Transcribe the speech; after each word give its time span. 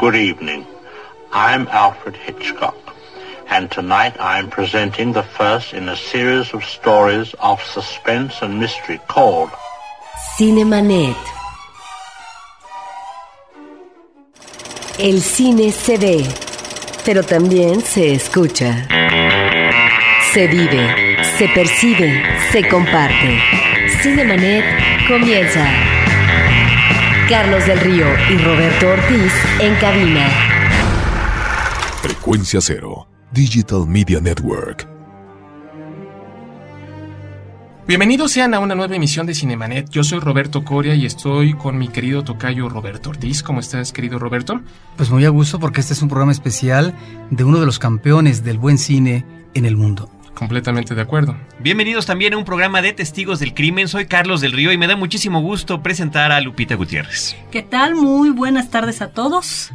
Good 0.00 0.16
evening. 0.16 0.66
I'm 1.30 1.68
Alfred 1.68 2.16
Hitchcock, 2.16 2.96
and 3.50 3.70
tonight 3.70 4.16
I'm 4.18 4.48
presenting 4.48 5.12
the 5.12 5.22
first 5.22 5.74
in 5.74 5.90
a 5.90 5.94
series 5.94 6.54
of 6.54 6.64
stories 6.64 7.34
of 7.38 7.60
suspense 7.62 8.40
and 8.40 8.58
mystery 8.58 8.98
called 9.08 9.50
Cinemanet. 10.38 11.20
El 14.98 15.20
cine 15.20 15.70
se 15.70 15.98
ve, 15.98 16.24
pero 17.04 17.22
también 17.22 17.82
se 17.82 18.14
escucha. 18.14 18.88
Se 20.32 20.46
vive, 20.46 21.22
se 21.36 21.46
percibe, 21.48 22.24
se 22.50 22.66
comparte. 22.66 23.38
Cinemanet 24.00 24.64
comienza. 25.06 25.99
Carlos 27.30 27.64
del 27.64 27.78
Río 27.78 28.06
y 28.28 28.38
Roberto 28.38 28.88
Ortiz 28.88 29.32
en 29.60 29.76
cabina. 29.76 30.28
Frecuencia 32.02 32.60
Cero, 32.60 33.06
Digital 33.30 33.86
Media 33.86 34.20
Network. 34.20 34.88
Bienvenidos 37.86 38.32
sean 38.32 38.52
a 38.52 38.58
una 38.58 38.74
nueva 38.74 38.96
emisión 38.96 39.28
de 39.28 39.34
Cinemanet. 39.36 39.90
Yo 39.90 40.02
soy 40.02 40.18
Roberto 40.18 40.64
Coria 40.64 40.96
y 40.96 41.06
estoy 41.06 41.54
con 41.54 41.78
mi 41.78 41.86
querido 41.86 42.24
tocayo 42.24 42.68
Roberto 42.68 43.10
Ortiz. 43.10 43.44
¿Cómo 43.44 43.60
estás, 43.60 43.92
querido 43.92 44.18
Roberto? 44.18 44.60
Pues 44.96 45.10
muy 45.10 45.24
a 45.24 45.28
gusto 45.28 45.60
porque 45.60 45.82
este 45.82 45.92
es 45.92 46.02
un 46.02 46.08
programa 46.08 46.32
especial 46.32 46.96
de 47.30 47.44
uno 47.44 47.60
de 47.60 47.66
los 47.66 47.78
campeones 47.78 48.42
del 48.42 48.58
buen 48.58 48.76
cine 48.76 49.24
en 49.54 49.66
el 49.66 49.76
mundo. 49.76 50.10
Completamente 50.34 50.94
de 50.94 51.02
acuerdo. 51.02 51.36
Bienvenidos 51.58 52.06
también 52.06 52.34
a 52.34 52.38
un 52.38 52.44
programa 52.44 52.82
de 52.82 52.92
Testigos 52.92 53.40
del 53.40 53.54
Crimen. 53.54 53.88
Soy 53.88 54.06
Carlos 54.06 54.40
del 54.40 54.52
Río 54.52 54.72
y 54.72 54.78
me 54.78 54.86
da 54.86 54.96
muchísimo 54.96 55.40
gusto 55.40 55.82
presentar 55.82 56.32
a 56.32 56.40
Lupita 56.40 56.76
Gutiérrez. 56.76 57.36
¿Qué 57.50 57.62
tal? 57.62 57.94
Muy 57.94 58.30
buenas 58.30 58.70
tardes 58.70 59.02
a 59.02 59.08
todos. 59.08 59.70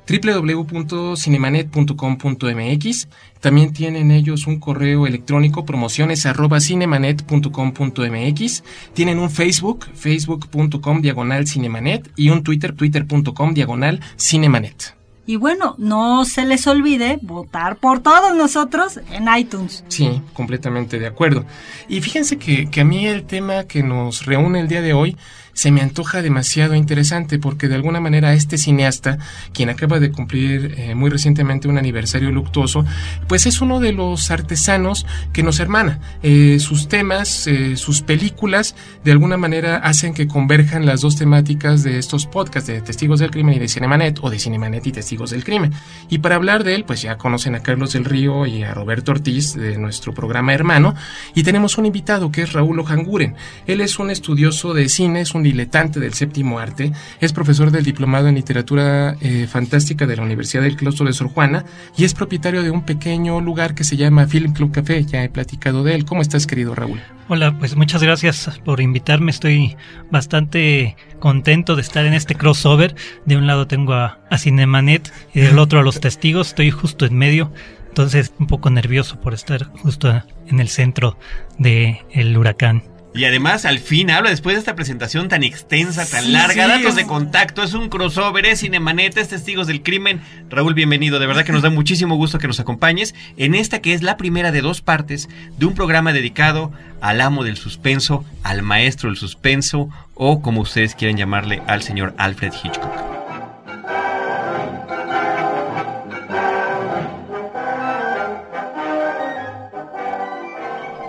www.cinemanet.com.mx. 0.08 3.08
También 3.40 3.72
tienen 3.74 4.10
ellos 4.12 4.48
un 4.48 4.60
correo 4.60 5.06
electrónico 5.06 5.64
promociones 5.66 6.26
arroba 6.26 6.60
cinemanet.com.mx. 6.60 8.64
Tienen 8.94 9.20
un 9.20 9.30
Facebook, 9.30 9.86
facebook.com 9.94 11.02
diagonal 11.02 11.46
cinemanet 11.46 12.10
y 12.16 12.30
un 12.30 12.42
Twitter, 12.44 12.74
twitter.com 12.74 13.54
diagonal 13.54 14.00
cinemanet. 14.18 14.97
Y 15.28 15.36
bueno, 15.36 15.76
no 15.78 16.24
se 16.24 16.46
les 16.46 16.66
olvide 16.68 17.20
votar 17.22 17.76
por 17.76 18.00
todos 18.00 18.34
nosotros 18.34 19.02
en 19.12 19.28
iTunes. 19.38 19.84
Sí, 19.90 20.22
completamente 20.34 21.00
de 21.00 21.06
acuerdo. 21.06 21.46
Y 21.90 22.00
fíjense 22.00 22.38
que, 22.38 22.72
que, 22.72 22.82
a 22.82 22.86
mí 22.86 23.06
el 23.06 23.26
tema 23.26 23.66
que 23.66 23.84
nos 23.84 24.26
reúne 24.26 24.62
el 24.62 24.70
día 24.70 24.82
de 24.82 24.94
hoy 24.94 25.18
se 25.58 25.72
me 25.72 25.82
antoja 25.82 26.22
demasiado 26.22 26.76
interesante 26.76 27.40
porque 27.40 27.68
de 27.68 27.74
alguna 27.74 28.00
manera 28.00 28.36
este 28.36 28.60
cineasta, 28.60 29.18
quien 29.54 29.72
acaba 29.72 30.00
de 30.00 30.12
cumplir 30.12 30.76
eh, 30.78 30.94
muy 30.94 31.10
recientemente 31.10 31.68
un 31.68 31.80
aniversario 31.80 32.32
luctuoso, 32.32 32.86
pues 33.28 33.48
es 33.48 33.60
uno 33.60 33.80
de 33.80 33.92
los 33.92 34.30
artesanos 34.30 35.08
que 35.34 35.42
nos 35.42 35.60
hermana. 35.60 36.00
Eh, 36.22 36.60
sus 36.60 36.88
temas, 36.88 37.48
eh, 37.48 37.76
sus 37.76 38.04
películas, 38.04 38.76
de 39.04 39.12
alguna 39.12 39.36
manera 39.38 39.78
hacen 39.78 40.14
que 40.14 40.28
converjan 40.28 40.86
las 40.86 41.02
dos 41.02 41.16
temáticas 41.16 41.82
de 41.82 41.98
estos 41.98 42.28
podcasts 42.28 42.68
de 42.68 42.82
Testigos 42.82 43.20
del 43.20 43.32
Crimen 43.32 43.56
y 43.56 43.60
de 43.60 43.68
Cinemanet 43.68 44.20
o 44.22 44.30
de 44.30 44.38
Cinemanet 44.38 44.86
y 44.86 44.92
Testigos 44.92 45.32
del 45.32 45.44
Crimen. 45.44 45.74
Y 46.08 46.20
para 46.20 46.36
hablar 46.36 46.66
de 46.66 46.76
él, 46.76 46.84
pues 46.84 47.02
ya 47.02 47.18
conocen 47.18 47.56
a 47.56 47.64
Carlos 47.64 47.94
del 47.94 48.06
Río 48.06 48.46
y 48.46 48.62
a 48.62 48.76
Roberto 48.76 49.12
Ortiz 49.12 49.56
de 49.56 49.80
nuestro 49.80 50.14
programa 50.14 50.54
hermano. 50.54 50.94
Y 51.34 51.42
tenemos 51.42 51.80
un 51.80 51.88
invitado 51.88 52.32
que 52.32 52.44
es 52.44 52.54
Raúl 52.54 52.80
Ojanguren. 52.80 53.34
Él 53.66 53.82
es 53.82 53.98
un 53.98 54.12
estudioso 54.12 54.76
de 54.76 54.88
cine, 54.88 55.22
es 55.22 55.34
un 55.34 55.47
diletante 55.48 56.00
del 56.00 56.14
séptimo 56.14 56.60
arte, 56.60 56.92
es 57.20 57.34
profesor 57.34 57.72
del 57.72 57.84
diplomado 57.84 58.28
en 58.28 58.36
literatura 58.36 59.16
eh, 59.22 59.48
fantástica 59.50 60.06
de 60.06 60.16
la 60.16 60.24
Universidad 60.24 60.64
del 60.64 60.76
Claustro 60.76 61.06
de 61.06 61.14
Sor 61.14 61.30
Juana 61.30 61.66
y 61.98 62.04
es 62.04 62.14
propietario 62.14 62.64
de 62.64 62.72
un 62.72 62.84
pequeño 62.84 63.40
lugar 63.42 63.76
que 63.76 63.84
se 63.84 63.98
llama 63.98 64.28
Film 64.28 64.54
Club 64.54 64.72
Café. 64.72 65.04
Ya 65.04 65.24
he 65.24 65.30
platicado 65.30 65.84
de 65.84 65.96
él. 65.96 66.06
¿Cómo 66.06 66.22
estás, 66.22 66.48
querido 66.48 66.76
Raúl? 66.76 67.02
Hola, 67.30 67.58
pues 67.58 67.76
muchas 67.76 68.04
gracias 68.04 68.60
por 68.64 68.80
invitarme. 68.82 69.32
Estoy 69.32 69.76
bastante 70.12 70.96
contento 71.20 71.76
de 71.76 71.82
estar 71.82 72.06
en 72.06 72.14
este 72.14 72.36
crossover. 72.36 72.96
De 73.26 73.38
un 73.38 73.48
lado 73.48 73.68
tengo 73.68 73.94
a, 73.94 74.20
a 74.30 74.38
Cinemanet 74.38 75.12
y 75.34 75.42
del 75.42 75.60
otro 75.60 75.80
a 75.80 75.84
los 75.84 76.00
testigos. 76.00 76.50
Estoy 76.50 76.72
justo 76.72 77.06
en 77.06 77.18
medio. 77.18 77.52
Entonces, 77.90 78.32
un 78.38 78.48
poco 78.48 78.70
nervioso 78.70 79.20
por 79.20 79.34
estar 79.34 79.66
justo 79.66 80.24
en 80.48 80.60
el 80.60 80.70
centro 80.70 81.18
del 81.58 81.98
el 82.12 82.38
huracán. 82.38 82.84
Y 83.18 83.26
además, 83.26 83.66
al 83.66 83.80
fin 83.80 84.12
habla 84.12 84.30
después 84.30 84.56
de 84.56 84.60
esta 84.60 84.76
presentación 84.76 85.28
tan 85.28 85.42
extensa, 85.42 86.08
tan 86.08 86.26
sí, 86.26 86.32
larga, 86.32 86.66
sí, 86.66 86.70
datos 86.70 86.90
es... 86.90 86.96
de 86.98 87.08
contacto, 87.08 87.64
es 87.64 87.74
un 87.74 87.90
crossover, 87.90 88.46
es 88.46 88.60
Cinemanet, 88.60 89.18
es 89.18 89.30
Testigos 89.30 89.66
del 89.66 89.82
Crimen. 89.82 90.22
Raúl, 90.52 90.76
bienvenido, 90.76 91.18
de 91.18 91.26
verdad 91.26 91.44
que 91.44 91.52
nos 91.52 91.64
da 91.64 91.72
muchísimo 91.72 92.16
gusto 92.16 92.38
que 92.38 92.46
nos 92.46 92.60
acompañes 92.60 93.16
en 93.36 93.56
esta 93.56 93.82
que 93.82 93.94
es 93.94 94.04
la 94.04 94.18
primera 94.18 94.52
de 94.52 94.62
dos 94.62 94.82
partes 94.82 95.30
de 95.58 95.66
un 95.66 95.74
programa 95.74 96.14
dedicado 96.14 96.72
al 97.02 97.20
amo 97.22 97.44
del 97.44 97.58
suspenso, 97.58 98.24
al 98.44 98.62
maestro 98.62 99.10
del 99.10 99.18
suspenso 99.18 99.90
o 100.14 100.44
como 100.44 100.62
ustedes 100.62 100.94
quieran 100.94 101.18
llamarle, 101.18 101.64
al 101.66 101.82
señor 101.82 102.14
Alfred 102.20 102.54
Hitchcock. 102.54 102.94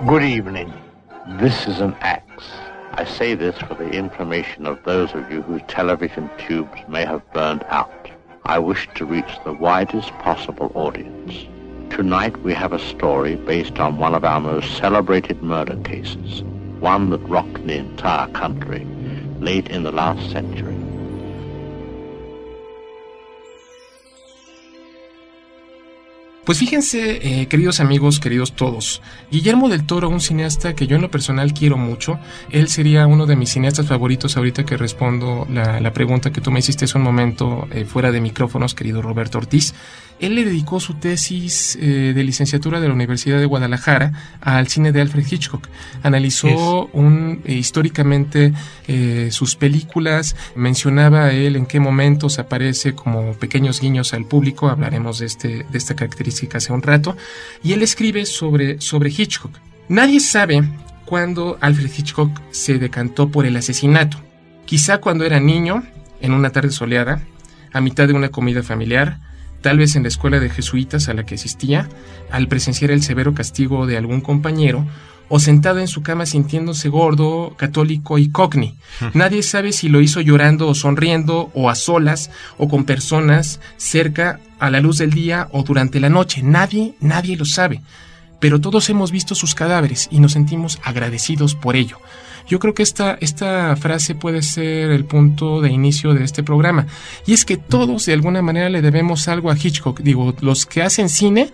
Good 0.07 0.23
evening. 0.23 0.78
This 1.39 1.69
is 1.69 1.79
an 1.79 1.95
axe. 2.01 2.51
I 2.95 3.05
say 3.05 3.37
this 3.37 3.57
for 3.59 3.75
the 3.75 3.91
information 3.91 4.67
of 4.67 4.83
those 4.83 5.15
of 5.15 5.31
you 5.31 5.41
whose 5.43 5.63
television 5.69 6.29
tubes 6.37 6.81
may 6.89 7.05
have 7.05 7.33
burned 7.33 7.63
out. 7.69 8.11
I 8.45 8.59
wish 8.59 8.89
to 8.97 9.07
reach 9.07 9.39
the 9.45 9.53
widest 9.53 10.11
possible 10.15 10.73
audience. 10.75 11.47
Tonight 11.91 12.37
we 12.43 12.55
have 12.55 12.73
a 12.73 12.81
story 12.81 13.37
based 13.37 13.79
on 13.79 13.99
one 13.99 14.17
of 14.17 14.25
our 14.25 14.41
most 14.41 14.79
celebrated 14.79 15.41
murder 15.41 15.77
cases, 15.85 16.43
one 16.81 17.11
that 17.11 17.19
rocked 17.19 17.65
the 17.65 17.77
entire 17.77 18.27
country 18.33 18.85
late 19.39 19.69
in 19.69 19.85
the 19.85 19.93
last 19.93 20.33
century. 20.33 20.88
Pues 26.49 26.61
fíjense, 26.61 27.43
eh, 27.43 27.47
queridos 27.47 27.79
amigos, 27.79 28.21
queridos 28.21 28.55
todos, 28.55 29.03
Guillermo 29.31 29.69
del 29.69 29.85
Toro, 29.85 30.09
un 30.09 30.19
cineasta 30.19 30.75
que 30.75 30.87
yo 30.87 30.97
en 30.97 31.03
lo 31.03 31.11
personal 31.11 31.53
quiero 31.53 31.77
mucho, 31.77 32.19
él 32.49 32.69
sería 32.69 33.07
uno 33.07 33.27
de 33.27 33.37
mis 33.37 33.51
cineastas 33.51 33.87
favoritos 33.87 34.35
ahorita 34.39 34.65
que 34.65 34.79
respondo 34.79 35.47
la, 35.53 35.79
la 35.79 35.93
pregunta 35.93 36.33
que 36.33 36.41
tú 36.41 36.51
me 36.51 36.61
hiciste 36.61 36.87
hace 36.87 36.97
un 36.97 37.05
momento 37.05 37.69
eh, 37.71 37.85
fuera 37.85 38.13
de 38.13 38.23
micrófonos, 38.23 38.75
querido 38.75 39.03
Roberto 39.03 39.37
Ortiz. 39.37 39.75
Él 40.21 40.35
le 40.35 40.45
dedicó 40.45 40.81
su 40.81 40.95
tesis 40.95 41.79
eh, 41.81 42.13
de 42.13 42.25
licenciatura 42.25 42.81
de 42.81 42.89
la 42.89 42.95
Universidad 42.95 43.39
de 43.39 43.45
Guadalajara 43.45 44.39
al 44.41 44.67
cine 44.67 44.91
de 44.91 45.03
Alfred 45.03 45.25
Hitchcock. 45.31 45.69
Analizó 46.03 46.87
un, 46.93 47.43
históricamente 47.47 48.53
sus 49.31 49.55
películas, 49.55 50.35
mencionaba 50.57 51.27
a 51.27 51.33
él 51.33 51.55
en 51.55 51.67
qué 51.67 51.79
momentos 51.79 52.39
aparece 52.39 52.95
como 52.95 53.35
pequeños 53.35 53.81
guiños 53.81 54.13
al 54.15 54.25
público, 54.25 54.69
hablaremos 54.69 55.19
de, 55.19 55.27
este, 55.27 55.49
de 55.71 55.79
esta 55.79 55.95
característica 55.95 56.38
hace 56.55 56.73
un 56.73 56.83
rato, 56.83 57.17
y 57.63 57.73
él 57.73 57.83
escribe 57.83 58.27
sobre, 58.27 58.81
sobre 58.81 59.11
Hitchcock. 59.11 59.53
Nadie 59.89 60.21
sabe 60.21 60.63
cuándo 61.05 61.59
Alfred 61.61 61.91
Hitchcock 61.97 62.31
se 62.51 62.79
decantó 62.79 63.31
por 63.31 63.47
el 63.47 63.57
asesinato. 63.57 64.19
Quizá 64.67 64.99
cuando 64.99 65.25
era 65.25 65.41
niño, 65.41 65.83
en 66.21 66.33
una 66.33 66.51
tarde 66.51 66.71
soleada, 66.71 67.23
a 67.73 67.81
mitad 67.81 68.07
de 68.07 68.15
una 68.15 68.29
comida 68.29 68.63
familiar, 68.63 69.19
tal 69.63 69.79
vez 69.79 69.97
en 69.97 70.03
la 70.03 70.09
escuela 70.09 70.41
de 70.41 70.51
jesuitas 70.51 71.09
a 71.09 71.15
la 71.15 71.25
que 71.25 71.37
asistía, 71.37 71.89
al 72.31 72.49
presenciar 72.49 72.91
el 72.91 73.03
severo 73.03 73.35
castigo 73.35 73.87
de 73.87 73.97
algún 73.97 74.21
compañero, 74.21 74.87
o 75.29 75.39
sentado 75.39 75.79
en 75.79 75.89
su 75.89 76.03
cama 76.03 76.27
sintiéndose 76.27 76.89
gordo, 76.89 77.55
católico 77.57 78.19
y 78.19 78.31
cogni. 78.31 78.75
Nadie 79.15 79.43
sabe 79.43 79.73
si 79.73 79.89
lo 79.89 80.01
hizo 80.01 80.21
llorando 80.21 80.69
o 80.69 80.75
sonriendo, 80.75 81.51
o 81.55 81.71
a 81.71 81.75
solas, 81.75 82.31
o 82.57 82.69
con 82.69 82.85
personas 82.85 83.61
cerca 83.77 84.41
a 84.59 84.71
la 84.71 84.81
luz 84.81 84.99
del 84.99 85.11
día 85.11 85.49
o 85.53 85.63
durante 85.63 86.01
la 86.01 86.09
noche. 86.09 86.43
Nadie, 86.43 86.95
nadie 87.01 87.37
lo 87.37 87.45
sabe. 87.45 87.83
Pero 88.41 88.61
todos 88.61 88.89
hemos 88.89 89.11
visto 89.11 89.35
sus 89.35 89.55
cadáveres 89.55 90.09
y 90.11 90.21
nos 90.21 90.33
sentimos 90.33 90.79
agradecidos 90.83 91.55
por 91.55 91.77
ello. 91.77 91.99
Yo 92.49 92.59
creo 92.59 92.73
que 92.73 92.83
esta, 92.83 93.19
esta 93.21 93.77
frase 93.77 94.15
puede 94.15 94.43
ser 94.43 94.91
el 94.91 95.05
punto 95.05 95.61
de 95.61 95.71
inicio 95.71 96.15
de 96.15 96.25
este 96.25 96.43
programa. 96.43 96.87
Y 97.27 97.35
es 97.35 97.45
que 97.45 97.59
todos 97.59 98.07
de 98.07 98.15
alguna 98.15 98.41
manera 98.41 98.71
le 98.71 98.81
debemos 98.81 99.29
algo 99.29 99.51
a 99.51 99.57
Hitchcock. 99.57 100.01
Digo, 100.01 100.35
los 100.41 100.65
que 100.65 100.83
hacen 100.83 101.11
cine 101.11 101.51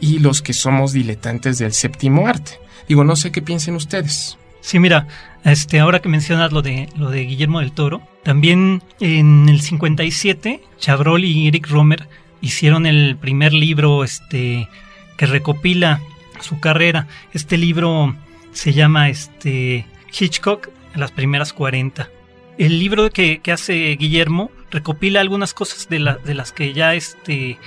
y 0.00 0.18
los 0.18 0.42
que 0.42 0.52
somos 0.52 0.92
diletantes 0.92 1.58
del 1.58 1.72
séptimo 1.72 2.26
arte. 2.26 2.58
Digo, 2.88 3.04
no 3.04 3.16
sé 3.16 3.32
qué 3.32 3.42
piensen 3.42 3.74
ustedes. 3.74 4.38
Sí, 4.60 4.78
mira, 4.78 5.06
este, 5.44 5.78
ahora 5.80 6.00
que 6.00 6.08
mencionas 6.08 6.52
lo 6.52 6.62
de, 6.62 6.88
lo 6.96 7.10
de 7.10 7.24
Guillermo 7.24 7.60
del 7.60 7.72
Toro, 7.72 8.00
también 8.22 8.82
en 9.00 9.48
el 9.48 9.60
57, 9.60 10.62
Chabrol 10.78 11.24
y 11.24 11.48
Eric 11.48 11.68
Romer 11.68 12.08
hicieron 12.40 12.86
el 12.86 13.16
primer 13.16 13.52
libro 13.52 14.04
este, 14.04 14.68
que 15.16 15.26
recopila 15.26 16.00
su 16.40 16.60
carrera. 16.60 17.08
Este 17.32 17.58
libro 17.58 18.16
se 18.52 18.72
llama 18.72 19.10
este, 19.10 19.86
Hitchcock, 20.18 20.70
las 20.94 21.12
primeras 21.12 21.52
40. 21.52 22.08
El 22.56 22.78
libro 22.78 23.10
que, 23.10 23.40
que 23.40 23.52
hace 23.52 23.96
Guillermo 23.96 24.50
recopila 24.70 25.20
algunas 25.20 25.54
cosas 25.54 25.88
de, 25.88 25.98
la, 25.98 26.16
de 26.16 26.34
las 26.34 26.52
que 26.52 26.72
ya 26.72 26.94
este, 26.94 27.58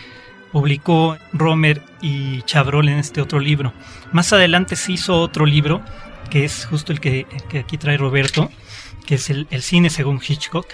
publicó 0.51 1.17
Romer 1.33 1.81
y 2.01 2.41
Chabrol 2.43 2.89
en 2.89 2.99
este 2.99 3.21
otro 3.21 3.39
libro. 3.39 3.73
Más 4.11 4.33
adelante 4.33 4.75
se 4.75 4.93
hizo 4.93 5.19
otro 5.19 5.45
libro, 5.45 5.81
que 6.29 6.45
es 6.45 6.65
justo 6.65 6.91
el 6.91 6.99
que, 6.99 7.25
que 7.49 7.59
aquí 7.59 7.77
trae 7.77 7.97
Roberto, 7.97 8.49
que 9.05 9.15
es 9.15 9.29
el, 9.29 9.47
el, 9.51 9.61
cine 9.61 9.89
según 9.89 10.21
Hitchcock, 10.25 10.67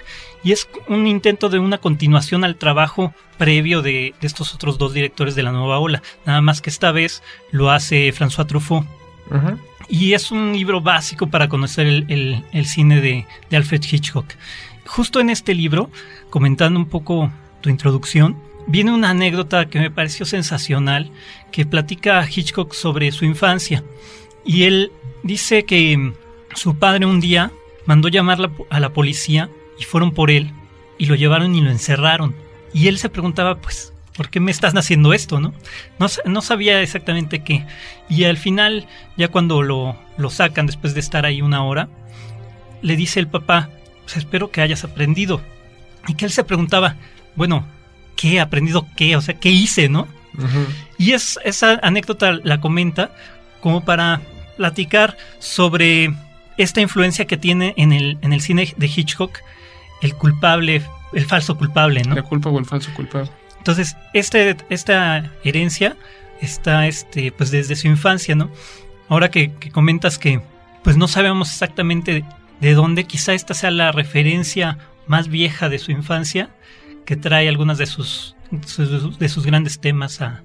y 0.44 0.52
es 0.52 0.68
un 0.88 1.08
intento 1.08 1.50
de 1.50 1.60
una 1.60 1.78
continuación 1.78 2.44
al 2.44 2.56
trabajo 2.56 3.14
previo 3.38 3.82
de, 3.82 4.14
de, 4.20 4.28
estos 4.28 4.54
otros 4.54 4.78
dos 4.78 4.94
directores 4.94 5.36
de 5.36 5.44
la 5.44 5.52
nueva 5.52 5.80
ola, 5.80 6.02
nada 6.26 6.42
más 6.42 6.62
que 6.62 6.70
esta 6.70 6.92
vez 6.92 7.22
lo 7.52 7.70
hace 7.70 8.12
François 8.14 8.48
Truffaut. 8.48 8.86
Uh 9.30 9.36
-huh. 9.36 9.58
Y 9.90 10.14
es 10.14 10.32
un 10.32 10.54
libro 10.54 10.82
básico 10.82 11.28
para 11.28 11.48
conocer 11.50 11.88
el, 11.88 12.06
el, 12.10 12.44
el 12.52 12.66
cine 12.66 13.02
de, 13.02 13.26
de 13.50 13.58
Alfred 13.58 13.84
Hitchcock. 13.84 14.26
Justo 14.86 15.20
en 15.20 15.30
este 15.30 15.54
libro, 15.54 15.90
comentando 16.30 16.80
un 16.80 16.88
poco 16.88 17.32
tu 17.62 17.70
introducción, 17.70 18.36
viene 18.68 18.92
una 18.92 19.12
anécdota 19.12 19.68
que 19.68 19.80
me 19.80 19.92
pareció 19.92 20.26
sensacional, 20.26 21.12
que 21.52 21.66
platica 21.66 22.28
Hitchcock 22.28 22.74
sobre 22.74 23.12
su 23.12 23.26
infancia. 23.26 23.84
Y 24.46 24.64
él 24.64 24.92
dice 25.24 25.64
que 25.64 26.14
su 26.56 26.78
padre 26.78 27.06
un 27.06 27.20
día 27.20 27.52
mandó 27.86 28.08
llamar 28.08 28.52
a 28.70 28.80
la 28.80 28.94
policía 28.94 29.50
y 29.80 29.84
fueron 29.84 30.12
por 30.12 30.32
él 30.32 30.52
y 30.98 31.06
lo 31.06 31.16
llevaron 31.16 31.56
y 31.56 31.62
lo 31.62 31.72
encerraron. 31.72 32.36
Y 32.74 32.88
él 32.88 32.98
se 32.98 33.10
preguntaba, 33.10 33.60
pues, 33.60 33.94
¿por 34.16 34.30
qué 34.30 34.40
me 34.40 34.52
estás 34.52 34.76
haciendo 34.76 35.14
esto? 35.14 35.40
No, 35.40 35.54
no, 36.00 36.08
no 36.26 36.42
sabía 36.42 36.82
exactamente 36.82 37.44
qué. 37.44 37.66
Y 38.10 38.24
al 38.24 38.38
final, 38.38 38.88
ya 39.18 39.28
cuando 39.28 39.62
lo, 39.62 39.96
lo 40.18 40.30
sacan 40.30 40.66
después 40.66 40.94
de 40.94 41.00
estar 41.00 41.26
ahí 41.26 41.42
una 41.42 41.64
hora, 41.64 41.90
le 42.82 42.96
dice 42.96 43.20
el 43.20 43.28
papá, 43.28 43.70
pues 44.04 44.18
espero 44.18 44.52
que 44.52 44.62
hayas 44.62 44.84
aprendido. 44.84 45.42
Y 46.08 46.16
que 46.16 46.26
él 46.26 46.32
se 46.32 46.44
preguntaba, 46.44 46.96
bueno, 47.36 47.66
¿qué? 48.24 48.40
¿Aprendido 48.40 48.88
qué? 48.96 49.18
O 49.18 49.22
sea, 49.22 49.34
¿qué 49.34 49.50
hice, 49.50 49.90
no? 49.90 50.08
Uh 50.38 50.44
-huh. 50.44 50.66
Y 50.98 51.12
es, 51.12 51.38
esa 51.44 51.78
anécdota 51.84 52.40
la 52.42 52.62
comenta 52.62 53.12
como 53.60 53.84
para 53.84 54.22
platicar 54.56 55.18
sobre 55.40 56.14
esta 56.58 56.80
influencia 56.80 57.26
que 57.26 57.36
tiene 57.36 57.74
en 57.76 57.92
el, 57.92 58.18
en 58.22 58.32
el 58.32 58.40
cine 58.40 58.74
de 58.78 58.88
Hitchcock 58.88 59.40
el 60.02 60.16
culpable, 60.16 60.82
el 61.12 61.26
falso 61.26 61.58
culpable, 61.58 62.02
¿no? 62.04 62.16
La 62.16 62.24
culpa 62.24 62.50
o 62.50 62.58
el 62.60 62.66
falso 62.66 62.92
culpable. 62.94 63.30
Entonces, 63.58 63.98
este, 64.14 64.56
esta 64.70 65.32
herencia 65.44 65.98
está 66.42 66.88
este, 66.88 67.32
pues 67.34 67.52
desde 67.52 67.76
su 67.76 67.88
infancia, 67.88 68.36
¿no? 68.36 68.50
Ahora 69.10 69.30
que, 69.30 69.52
que 69.60 69.70
comentas 69.70 70.18
que 70.18 70.42
pues 70.84 70.96
no 70.96 71.08
sabemos 71.10 71.50
exactamente 71.52 72.14
de, 72.14 72.24
de 72.62 72.74
dónde, 72.74 73.04
quizá 73.04 73.34
esta 73.34 73.54
sea 73.54 73.72
la 73.72 73.92
referencia 73.92 74.78
más 75.08 75.28
vieja 75.28 75.68
de 75.68 75.80
su 75.80 75.92
infancia, 75.92 76.50
que 77.06 77.16
trae 77.16 77.48
algunas 77.50 77.78
de 77.78 77.86
sus, 77.86 78.36
de 78.52 79.30
sus 79.30 79.46
grandes 79.46 79.80
temas 79.80 80.22
a, 80.22 80.42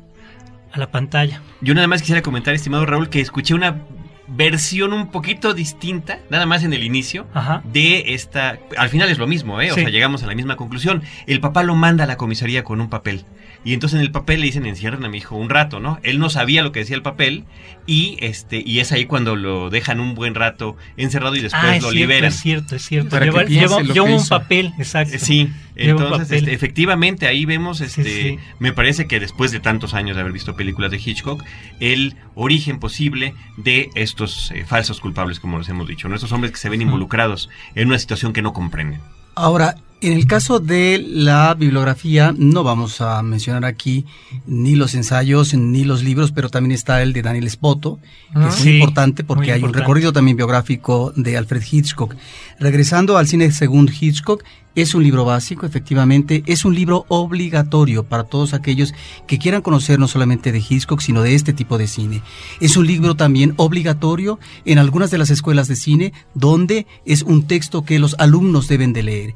a, 0.72 0.78
la 0.78 0.90
pantalla. 0.90 1.40
Yo 1.60 1.74
nada 1.74 1.86
más 1.86 2.00
quisiera 2.00 2.22
comentar, 2.22 2.54
estimado 2.54 2.86
Raúl, 2.86 3.08
que 3.08 3.20
escuché 3.20 3.54
una 3.54 3.82
versión 4.30 4.92
un 4.92 5.10
poquito 5.10 5.54
distinta, 5.54 6.18
nada 6.28 6.44
más 6.44 6.62
en 6.62 6.72
el 6.74 6.82
inicio, 6.84 7.26
Ajá. 7.32 7.62
de 7.64 8.12
esta... 8.14 8.58
Al 8.76 8.90
final 8.90 9.08
es 9.08 9.18
lo 9.18 9.26
mismo, 9.26 9.60
¿eh? 9.60 9.70
O 9.70 9.74
Sí. 9.74 9.80
sea, 9.80 9.90
llegamos 9.90 10.22
a 10.22 10.26
la 10.26 10.34
misma 10.34 10.56
conclusión. 10.56 11.02
El 11.26 11.40
papá 11.40 11.62
lo 11.62 11.74
manda 11.74 12.04
a 12.04 12.06
la 12.06 12.16
comisaría 12.18 12.62
con 12.62 12.80
un 12.82 12.90
papel. 12.90 13.24
Y 13.68 13.74
entonces 13.74 13.98
en 13.98 14.02
el 14.02 14.10
papel 14.10 14.40
le 14.40 14.46
dicen 14.46 14.64
encierren 14.64 15.04
a 15.04 15.10
mi 15.10 15.18
hijo 15.18 15.36
un 15.36 15.50
rato, 15.50 15.78
¿no? 15.78 15.98
Él 16.02 16.18
no 16.18 16.30
sabía 16.30 16.62
lo 16.62 16.72
que 16.72 16.80
decía 16.80 16.96
el 16.96 17.02
papel 17.02 17.44
y 17.86 18.16
este 18.22 18.62
y 18.64 18.78
es 18.80 18.92
ahí 18.92 19.04
cuando 19.04 19.36
lo 19.36 19.68
dejan 19.68 20.00
un 20.00 20.14
buen 20.14 20.34
rato 20.34 20.74
encerrado 20.96 21.36
y 21.36 21.40
después 21.42 21.62
ah, 21.62 21.76
es 21.76 21.82
lo 21.82 21.90
cierto, 21.90 21.94
liberan. 22.12 22.28
es 22.30 22.40
cierto, 22.40 22.76
es 22.76 22.82
cierto. 22.86 23.10
Para 23.10 23.26
Lleva, 23.26 23.44
piense 23.44 23.66
lleva- 23.68 23.82
lo 23.82 23.92
lleva 23.92 24.06
que 24.06 24.12
un 24.14 24.20
hizo. 24.20 24.28
papel, 24.30 24.72
exacto. 24.78 25.16
Eh, 25.16 25.18
Sí, 25.18 25.50
Lleva 25.76 26.00
entonces 26.02 26.38
este, 26.38 26.54
efectivamente 26.54 27.26
ahí 27.26 27.44
vemos 27.44 27.82
este 27.82 28.04
sí. 28.04 28.38
me 28.58 28.72
parece 28.72 29.06
que 29.06 29.20
después 29.20 29.50
de 29.50 29.60
tantos 29.60 29.92
años 29.92 30.16
de 30.16 30.22
haber 30.22 30.32
visto 30.32 30.56
películas 30.56 30.90
de 30.90 30.96
Hitchcock, 30.96 31.44
el 31.78 32.16
origen 32.34 32.80
posible 32.80 33.34
de 33.58 33.90
estos 33.96 34.50
eh, 34.52 34.64
falsos 34.66 34.98
culpables 34.98 35.40
como 35.40 35.58
les 35.58 35.68
hemos 35.68 35.86
dicho, 35.86 36.08
¿no? 36.08 36.14
estos 36.14 36.32
hombres 36.32 36.52
que 36.52 36.58
se 36.58 36.70
ven 36.70 36.80
involucrados 36.80 37.50
en 37.74 37.88
una 37.88 37.98
situación 37.98 38.32
que 38.32 38.40
no 38.40 38.54
comprenden. 38.54 39.02
Ahora, 39.34 39.76
en 40.00 40.12
el 40.12 40.26
caso 40.26 40.60
de 40.60 41.04
la 41.06 41.54
bibliografía, 41.54 42.32
no 42.36 42.62
vamos 42.62 43.00
a 43.00 43.20
mencionar 43.22 43.64
aquí 43.64 44.04
ni 44.46 44.76
los 44.76 44.94
ensayos 44.94 45.54
ni 45.54 45.84
los 45.84 46.04
libros, 46.04 46.30
pero 46.30 46.48
también 46.50 46.72
está 46.72 47.02
el 47.02 47.12
de 47.12 47.22
Daniel 47.22 47.50
Spoto, 47.50 47.98
que 48.32 48.38
Ah, 48.38 48.48
es 48.48 48.54
muy 48.58 48.62
sí, 48.62 48.74
importante 48.78 49.24
porque 49.24 49.40
muy 49.46 49.50
hay 49.50 49.56
importante. 49.58 49.78
un 49.78 49.82
recorrido 49.82 50.12
también 50.12 50.36
biográfico 50.36 51.12
de 51.16 51.36
Alfred 51.36 51.62
Hitchcock. 51.70 52.14
Regresando 52.60 53.16
al 53.18 53.26
cine 53.26 53.50
según 53.50 53.88
Hitchcock, 53.88 54.44
es 54.76 54.94
un 54.94 55.02
libro 55.02 55.24
básico, 55.24 55.66
efectivamente, 55.66 56.44
es 56.46 56.64
un 56.64 56.76
libro 56.76 57.04
obligatorio 57.08 58.04
para 58.04 58.22
todos 58.24 58.54
aquellos 58.54 58.94
que 59.26 59.38
quieran 59.38 59.62
conocer 59.62 59.98
no 59.98 60.06
solamente 60.06 60.52
de 60.52 60.58
Hitchcock, 60.58 61.00
sino 61.00 61.22
de 61.22 61.34
este 61.34 61.52
tipo 61.52 61.78
de 61.78 61.88
cine. 61.88 62.22
Es 62.60 62.76
un 62.76 62.86
libro 62.86 63.16
también 63.16 63.54
obligatorio 63.56 64.38
en 64.64 64.78
algunas 64.78 65.10
de 65.10 65.18
las 65.18 65.30
escuelas 65.30 65.66
de 65.66 65.74
cine, 65.74 66.12
donde 66.34 66.86
es 67.04 67.22
un 67.22 67.48
texto 67.48 67.82
que 67.84 67.98
los 67.98 68.14
alumnos 68.20 68.68
deben 68.68 68.92
de 68.92 69.02
leer 69.02 69.34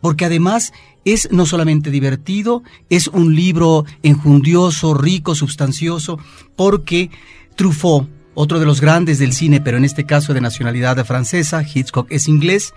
porque 0.00 0.24
además 0.24 0.72
es 1.04 1.28
no 1.30 1.46
solamente 1.46 1.90
divertido, 1.90 2.62
es 2.90 3.08
un 3.08 3.34
libro 3.34 3.84
enjundioso, 4.02 4.94
rico, 4.94 5.34
sustancioso, 5.34 6.18
porque 6.56 7.10
Truffaut, 7.56 8.08
otro 8.34 8.60
de 8.60 8.66
los 8.66 8.80
grandes 8.80 9.18
del 9.18 9.32
cine, 9.32 9.60
pero 9.60 9.78
en 9.78 9.84
este 9.84 10.06
caso 10.06 10.34
de 10.34 10.40
nacionalidad 10.40 11.04
francesa, 11.04 11.62
Hitchcock 11.62 12.06
es 12.10 12.28
inglés, 12.28 12.74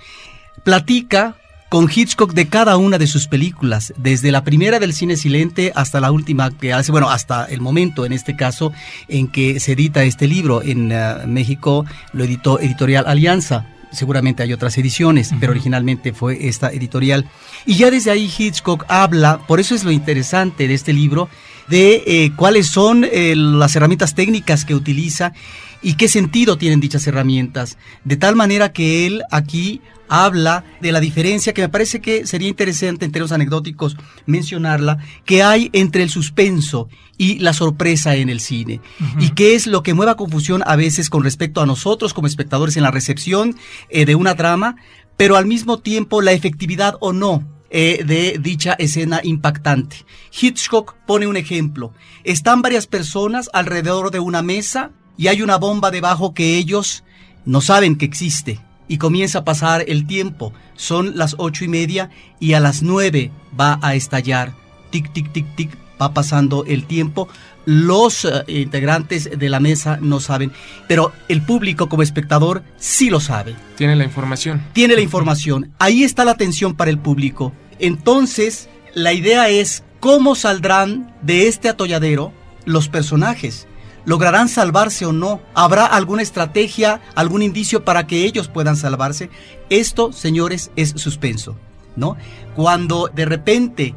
platica 0.64 1.38
con 1.72 1.90
Hitchcock 1.90 2.34
de 2.34 2.50
cada 2.50 2.76
una 2.76 2.98
de 2.98 3.08
sus 3.08 3.30
películas, 3.30 3.94
desde 3.96 4.32
la 4.32 4.44
primera 4.44 4.78
del 4.78 4.92
cine 4.92 5.16
silente 5.16 5.72
hasta 5.74 6.02
la 6.02 6.12
última 6.12 6.52
que 6.52 6.74
hace, 6.74 6.92
bueno, 6.92 7.10
hasta 7.10 7.46
el 7.46 7.62
momento 7.62 8.06
en 8.06 8.12
este 8.12 8.36
caso 8.36 8.74
en 9.08 9.30
que 9.30 9.62
se 9.62 9.72
edita 9.72 10.04
este 10.04 10.28
libro 10.28 10.62
en 10.62 10.92
uh, 10.92 11.26
México, 11.28 11.86
lo 12.12 12.26
editó 12.26 12.60
Editorial 12.60 13.06
Alianza. 13.08 13.68
Seguramente 13.92 14.44
hay 14.44 14.54
otras 14.54 14.78
ediciones, 14.78 15.32
uh 15.32 15.36
-huh. 15.36 15.40
pero 15.40 15.52
originalmente 15.52 16.14
fue 16.14 16.48
esta 16.48 16.70
editorial. 16.70 17.30
Y 17.66 17.76
ya 17.76 17.92
desde 17.92 18.12
ahí 18.12 18.32
Hitchcock 18.36 18.86
habla, 18.88 19.40
por 19.48 19.60
eso 19.60 19.76
es 19.76 19.84
lo 19.84 19.92
interesante 19.92 20.68
de 20.68 20.74
este 20.74 20.94
libro, 20.94 21.30
de 21.68 22.04
eh, 22.06 22.32
cuáles 22.36 22.68
son 22.68 23.06
eh, 23.06 23.34
las 23.36 23.76
herramientas 23.76 24.16
técnicas 24.16 24.66
que 24.66 24.76
utiliza 24.76 25.34
y 25.82 25.96
qué 25.96 26.08
sentido 26.08 26.58
tienen 26.58 26.80
dichas 26.80 27.08
herramientas. 27.08 27.78
De 28.04 28.18
tal 28.18 28.36
manera 28.36 28.72
que 28.72 29.08
él 29.08 29.24
aquí 29.32 29.82
habla 30.08 30.66
de 30.82 30.92
la 30.92 31.00
diferencia 31.00 31.54
que 31.54 31.62
me 31.62 31.70
parece 31.70 32.02
que 32.02 32.28
sería 32.28 32.50
interesante 32.50 33.06
en 33.06 33.14
términos 33.14 33.32
anecdóticos 33.32 33.96
mencionarla, 34.26 34.98
que 35.24 35.42
hay 35.42 35.70
entre 35.72 36.04
el 36.04 36.10
suspenso 36.10 36.90
y 37.22 37.38
la 37.38 37.54
sorpresa 37.54 38.16
en 38.16 38.30
el 38.30 38.40
cine. 38.40 38.82
Uh 39.00 39.04
-huh. 39.04 39.24
Y 39.26 39.30
qué 39.36 39.54
es 39.54 39.68
lo 39.68 39.84
que 39.84 39.94
mueva 39.94 40.18
confusión 40.18 40.64
a 40.66 40.76
veces 40.76 41.08
con 41.08 41.24
respecto 41.24 41.62
a 41.62 41.68
nosotros 41.68 42.16
como 42.16 42.26
espectadores 42.26 42.78
en 42.78 42.84
la 42.84 42.90
recepción 42.90 43.56
eh, 43.90 44.06
de 44.06 44.16
una 44.16 44.36
trama, 44.36 44.78
pero 45.18 45.36
al 45.36 45.46
mismo 45.46 45.78
tiempo 45.78 46.24
la 46.24 46.32
efectividad 46.32 46.96
o 47.00 47.14
no 47.14 47.44
eh, 47.70 48.04
de 48.04 48.40
dicha 48.42 48.74
escena 48.74 49.22
impactante. 49.24 49.98
Hitchcock 50.32 50.96
pone 51.06 51.28
un 51.28 51.38
ejemplo. 51.38 51.94
Están 52.24 52.64
varias 52.64 52.88
personas 52.88 53.52
alrededor 53.54 54.10
de 54.10 54.20
una 54.20 54.42
mesa 54.42 54.90
y 55.16 55.28
hay 55.28 55.44
una 55.44 55.58
bomba 55.58 55.92
debajo 55.92 56.34
que 56.34 56.58
ellos 56.58 57.04
no 57.46 57.62
saben 57.62 57.98
que 57.98 58.06
existe 58.06 58.60
y 58.88 58.98
comienza 58.98 59.40
a 59.40 59.44
pasar 59.44 59.86
el 59.88 60.08
tiempo. 60.08 60.54
Son 60.76 61.16
las 61.16 61.36
ocho 61.38 61.66
y 61.66 61.68
media 61.68 62.10
y 62.40 62.54
a 62.54 62.60
las 62.60 62.82
nueve 62.82 63.30
va 63.54 63.78
a 63.84 63.94
estallar. 63.94 64.56
Tic, 64.90 65.14
tic, 65.14 65.32
tic, 65.32 65.46
tic. 65.56 65.81
Va 66.02 66.14
pasando 66.14 66.66
el 66.66 66.86
tiempo, 66.86 67.28
los 67.66 68.26
eh, 68.26 68.44
integrantes 68.48 69.30
de 69.38 69.50
la 69.50 69.60
mesa 69.60 70.00
no 70.02 70.20
saben, 70.20 70.52
pero 70.88 71.12
el 71.28 71.42
público 71.42 71.90
como 71.90 72.04
espectador 72.04 72.64
sí 72.78 73.10
lo 73.10 73.20
sabe. 73.20 73.56
Tiene 73.76 73.96
la 73.96 74.04
información. 74.04 74.62
Tiene 74.74 74.96
la 74.96 75.02
información. 75.02 75.72
Ahí 75.78 76.04
está 76.04 76.26
la 76.26 76.32
atención 76.32 76.76
para 76.76 76.90
el 76.90 76.98
público. 76.98 77.54
Entonces, 77.80 78.70
la 78.94 79.14
idea 79.14 79.50
es 79.50 79.84
cómo 80.00 80.36
saldrán 80.36 81.14
de 81.22 81.48
este 81.48 81.70
atolladero 81.70 82.34
los 82.66 82.90
personajes. 82.90 83.68
¿Lograrán 84.04 84.50
salvarse 84.50 85.06
o 85.06 85.14
no? 85.14 85.42
¿Habrá 85.54 85.86
alguna 85.86 86.24
estrategia, 86.24 87.02
algún 87.14 87.44
indicio 87.44 87.86
para 87.86 88.08
que 88.08 88.26
ellos 88.26 88.48
puedan 88.48 88.76
salvarse? 88.76 89.30
Esto, 89.70 90.12
señores, 90.12 90.72
es 90.76 90.94
suspenso, 90.98 91.56
¿no? 91.96 92.18
Cuando 92.56 93.12
de 93.14 93.26
repente, 93.26 93.94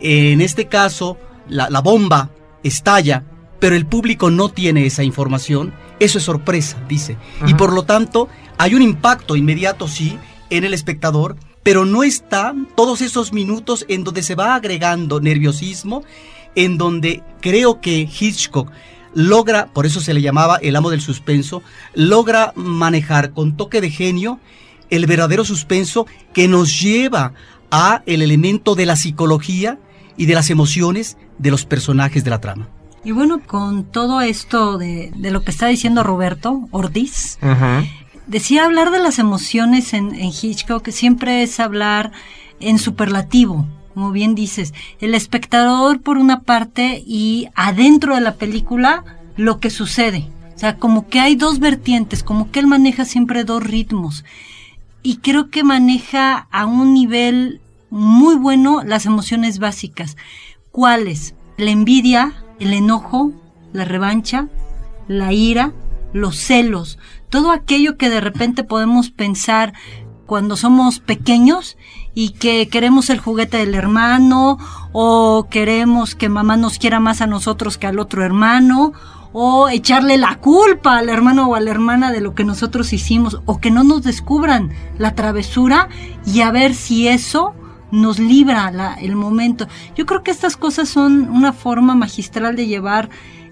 en 0.00 0.40
este 0.40 0.68
caso, 0.68 1.18
la, 1.48 1.70
la 1.70 1.80
bomba 1.80 2.30
estalla, 2.62 3.24
pero 3.60 3.74
el 3.74 3.86
público 3.86 4.30
no 4.30 4.48
tiene 4.48 4.86
esa 4.86 5.02
información, 5.02 5.72
eso 6.00 6.18
es 6.18 6.24
sorpresa, 6.24 6.78
dice. 6.88 7.16
Y 7.46 7.54
por 7.54 7.72
lo 7.72 7.84
tanto, 7.84 8.28
hay 8.56 8.74
un 8.74 8.82
impacto 8.82 9.36
inmediato, 9.36 9.88
sí, 9.88 10.18
en 10.50 10.64
el 10.64 10.74
espectador, 10.74 11.36
pero 11.62 11.84
no 11.84 12.02
está 12.02 12.54
todos 12.76 13.02
esos 13.02 13.32
minutos 13.32 13.84
en 13.88 14.04
donde 14.04 14.22
se 14.22 14.34
va 14.34 14.54
agregando 14.54 15.20
nerviosismo, 15.20 16.02
en 16.54 16.78
donde 16.78 17.22
creo 17.40 17.80
que 17.80 18.08
Hitchcock 18.08 18.70
logra, 19.14 19.66
por 19.72 19.86
eso 19.86 20.00
se 20.00 20.14
le 20.14 20.22
llamaba 20.22 20.58
el 20.62 20.76
amo 20.76 20.90
del 20.90 21.00
suspenso, 21.00 21.62
logra 21.94 22.52
manejar 22.54 23.32
con 23.32 23.56
toque 23.56 23.80
de 23.80 23.90
genio 23.90 24.40
el 24.90 25.06
verdadero 25.06 25.44
suspenso 25.44 26.06
que 26.32 26.48
nos 26.48 26.80
lleva 26.80 27.34
a 27.70 28.02
el 28.06 28.22
elemento 28.22 28.74
de 28.74 28.86
la 28.86 28.96
psicología 28.96 29.78
y 30.18 30.26
de 30.26 30.34
las 30.34 30.50
emociones 30.50 31.16
de 31.38 31.50
los 31.50 31.64
personajes 31.64 32.24
de 32.24 32.30
la 32.30 32.42
trama. 32.42 32.68
Y 33.04 33.12
bueno, 33.12 33.40
con 33.40 33.84
todo 33.84 34.20
esto 34.20 34.76
de, 34.76 35.10
de 35.16 35.30
lo 35.30 35.42
que 35.42 35.52
está 35.52 35.68
diciendo 35.68 36.02
Roberto 36.02 36.68
Ortiz, 36.72 37.38
decía 38.26 38.66
hablar 38.66 38.90
de 38.90 38.98
las 38.98 39.18
emociones 39.18 39.94
en, 39.94 40.14
en 40.14 40.30
Hitchcock 40.30 40.88
siempre 40.90 41.42
es 41.42 41.60
hablar 41.60 42.12
en 42.60 42.78
superlativo, 42.78 43.66
como 43.94 44.10
bien 44.10 44.34
dices, 44.34 44.74
el 45.00 45.14
espectador 45.14 46.00
por 46.00 46.18
una 46.18 46.40
parte 46.40 47.02
y 47.06 47.48
adentro 47.54 48.16
de 48.16 48.20
la 48.20 48.34
película 48.34 49.04
lo 49.36 49.60
que 49.60 49.70
sucede. 49.70 50.28
O 50.54 50.58
sea, 50.58 50.76
como 50.76 51.08
que 51.08 51.20
hay 51.20 51.36
dos 51.36 51.60
vertientes, 51.60 52.24
como 52.24 52.50
que 52.50 52.58
él 52.58 52.66
maneja 52.66 53.04
siempre 53.04 53.44
dos 53.44 53.62
ritmos. 53.62 54.24
Y 55.04 55.18
creo 55.18 55.50
que 55.50 55.62
maneja 55.62 56.48
a 56.50 56.66
un 56.66 56.92
nivel 56.92 57.60
muy 57.90 58.36
bueno 58.36 58.82
las 58.84 59.06
emociones 59.06 59.58
básicas. 59.58 60.16
¿Cuáles? 60.70 61.34
La 61.56 61.70
envidia, 61.70 62.44
el 62.60 62.72
enojo, 62.72 63.32
la 63.72 63.84
revancha, 63.84 64.48
la 65.06 65.32
ira, 65.32 65.72
los 66.12 66.36
celos, 66.36 66.98
todo 67.30 67.50
aquello 67.50 67.96
que 67.96 68.10
de 68.10 68.20
repente 68.20 68.64
podemos 68.64 69.10
pensar 69.10 69.74
cuando 70.26 70.56
somos 70.56 71.00
pequeños 71.00 71.76
y 72.14 72.30
que 72.30 72.68
queremos 72.68 73.10
el 73.10 73.18
juguete 73.18 73.58
del 73.58 73.74
hermano 73.74 74.58
o 74.92 75.46
queremos 75.50 76.14
que 76.14 76.28
mamá 76.28 76.56
nos 76.56 76.78
quiera 76.78 77.00
más 77.00 77.22
a 77.22 77.26
nosotros 77.26 77.78
que 77.78 77.86
al 77.86 77.98
otro 77.98 78.22
hermano 78.22 78.92
o 79.32 79.68
echarle 79.68 80.16
la 80.16 80.36
culpa 80.36 80.98
al 80.98 81.08
hermano 81.08 81.48
o 81.48 81.54
a 81.54 81.60
la 81.60 81.70
hermana 81.70 82.12
de 82.12 82.20
lo 82.20 82.34
que 82.34 82.44
nosotros 82.44 82.92
hicimos 82.92 83.40
o 83.46 83.58
que 83.58 83.70
no 83.70 83.84
nos 83.84 84.02
descubran 84.02 84.70
la 84.98 85.14
travesura 85.14 85.88
y 86.26 86.40
a 86.40 86.50
ver 86.50 86.74
si 86.74 87.08
eso 87.08 87.54
nos 87.90 88.18
libra 88.18 88.70
la, 88.70 88.94
el 88.94 89.16
momento. 89.16 89.66
Yo 89.96 90.06
creo 90.06 90.22
que 90.22 90.30
estas 90.30 90.56
cosas 90.56 90.88
son 90.88 91.28
una 91.30 91.52
forma 91.52 91.94
magistral 91.94 92.56
de 92.56 92.66
llevar 92.66 93.08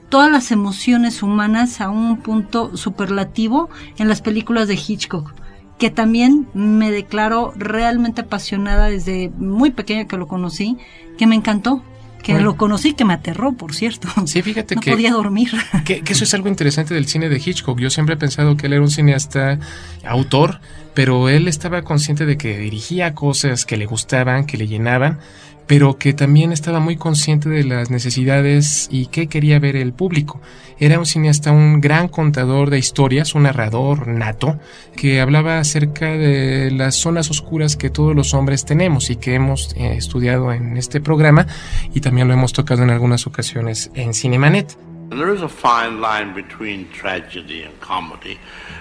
todas 0.09 0.31
las 0.31 0.51
emociones 0.51 1.23
humanas 1.23 1.81
a 1.81 1.91
un 1.91 2.19
punto 2.19 2.77
superlativo 2.77 3.69
en 3.99 4.09
las 4.09 4.21
películas 4.21 4.69
de 4.69 4.75
Hitchcock 4.75 5.33
que 5.79 5.91
también 5.91 6.49
me 6.55 6.91
declaro 6.91 7.53
realmente 7.57 8.23
apasionada 8.23 8.87
desde 8.87 9.31
muy 9.37 9.71
pequeña 9.71 10.07
que 10.07 10.17
lo 10.17 10.27
conocí, 10.27 10.79
que 11.19 11.27
me 11.27 11.35
encantó, 11.37 11.83
que 12.27 12.41
lo 12.41 12.57
conocí, 12.57 12.95
que 12.95 13.05
me 13.05 13.15
aterró, 13.15 13.53
por 13.53 13.75
cierto. 13.75 14.09
Sí, 14.27 14.43
fíjate 14.43 14.75
no 14.75 14.81
que... 14.81 14.91
podía 14.91 15.13
dormir. 15.13 15.51
Que, 15.85 16.01
que, 16.01 16.13
eso 16.13 16.25
es 16.25 16.35
algo 16.35 16.49
interesante 16.49 16.93
del 16.95 17.07
cine 17.07 17.29
de 17.29 17.37
Hitchcock. 17.37 17.79
Yo 17.79 17.91
siempre 17.91 18.17
he 18.17 18.19
pensado 18.19 18.57
que 18.57 18.67
él 18.67 18.73
era 18.73 18.83
un 18.83 18.91
cineasta 18.91 19.61
autor, 20.05 20.61
pero 20.95 21.29
él 21.29 21.47
estaba 21.47 21.83
consciente 21.83 22.27
de 22.27 22.37
que 22.37 22.59
dirigía 22.59 23.15
cosas 23.15 23.65
que 23.65 23.77
le 23.77 23.87
gustaban, 23.87 24.47
que 24.47 24.57
le 24.57 24.67
llenaban, 24.67 25.21
pero 25.67 25.99
que 25.99 26.13
también 26.13 26.53
estaba 26.53 26.81
muy 26.81 26.97
consciente 26.97 27.49
de 27.49 27.65
las 27.65 27.91
necesidades 27.91 28.89
y 28.91 29.07
qué 29.07 29.27
quería 29.27 29.59
ver 29.59 29.77
el 29.77 29.93
público. 29.93 30.41
Era 30.79 30.99
un 30.99 31.07
cineasta, 31.07 31.53
un 31.53 31.81
gran 31.81 32.09
contador 32.09 32.71
de 32.71 32.79
historias, 32.79 33.35
un 33.35 33.45
narrador 33.45 34.07
nato, 34.07 34.59
que 34.97 35.21
hablaba 35.21 35.59
acerca 35.59 36.07
de 36.07 36.71
las 36.71 36.97
zonas 36.97 37.31
oscuras 37.31 37.77
que 37.77 37.91
todos 37.91 38.15
los 38.15 38.35
hombres 38.35 38.65
tenemos 38.65 39.11
y 39.11 39.17
que 39.17 39.35
hemos 39.35 39.75
eh, 39.77 39.95
estudiado 39.97 40.53
en 40.53 40.77
este 40.77 41.01
programa 41.01 41.47
y 41.95 42.01
también 42.01 42.29
lo 42.29 42.35
hemos 42.35 42.53
tocado 42.53 42.83
en 42.83 42.91
algunas 42.91 43.27
ocasiones 43.27 43.91
en 43.95 44.15
Cinemanet. 44.15 44.77
There 45.11 45.33
is 45.33 45.43
a 45.43 45.49
fine 45.49 46.01
line 46.01 46.35
between 46.35 46.89
tragedy 46.91 47.63
and 47.63 47.79
comedy. 47.81 48.39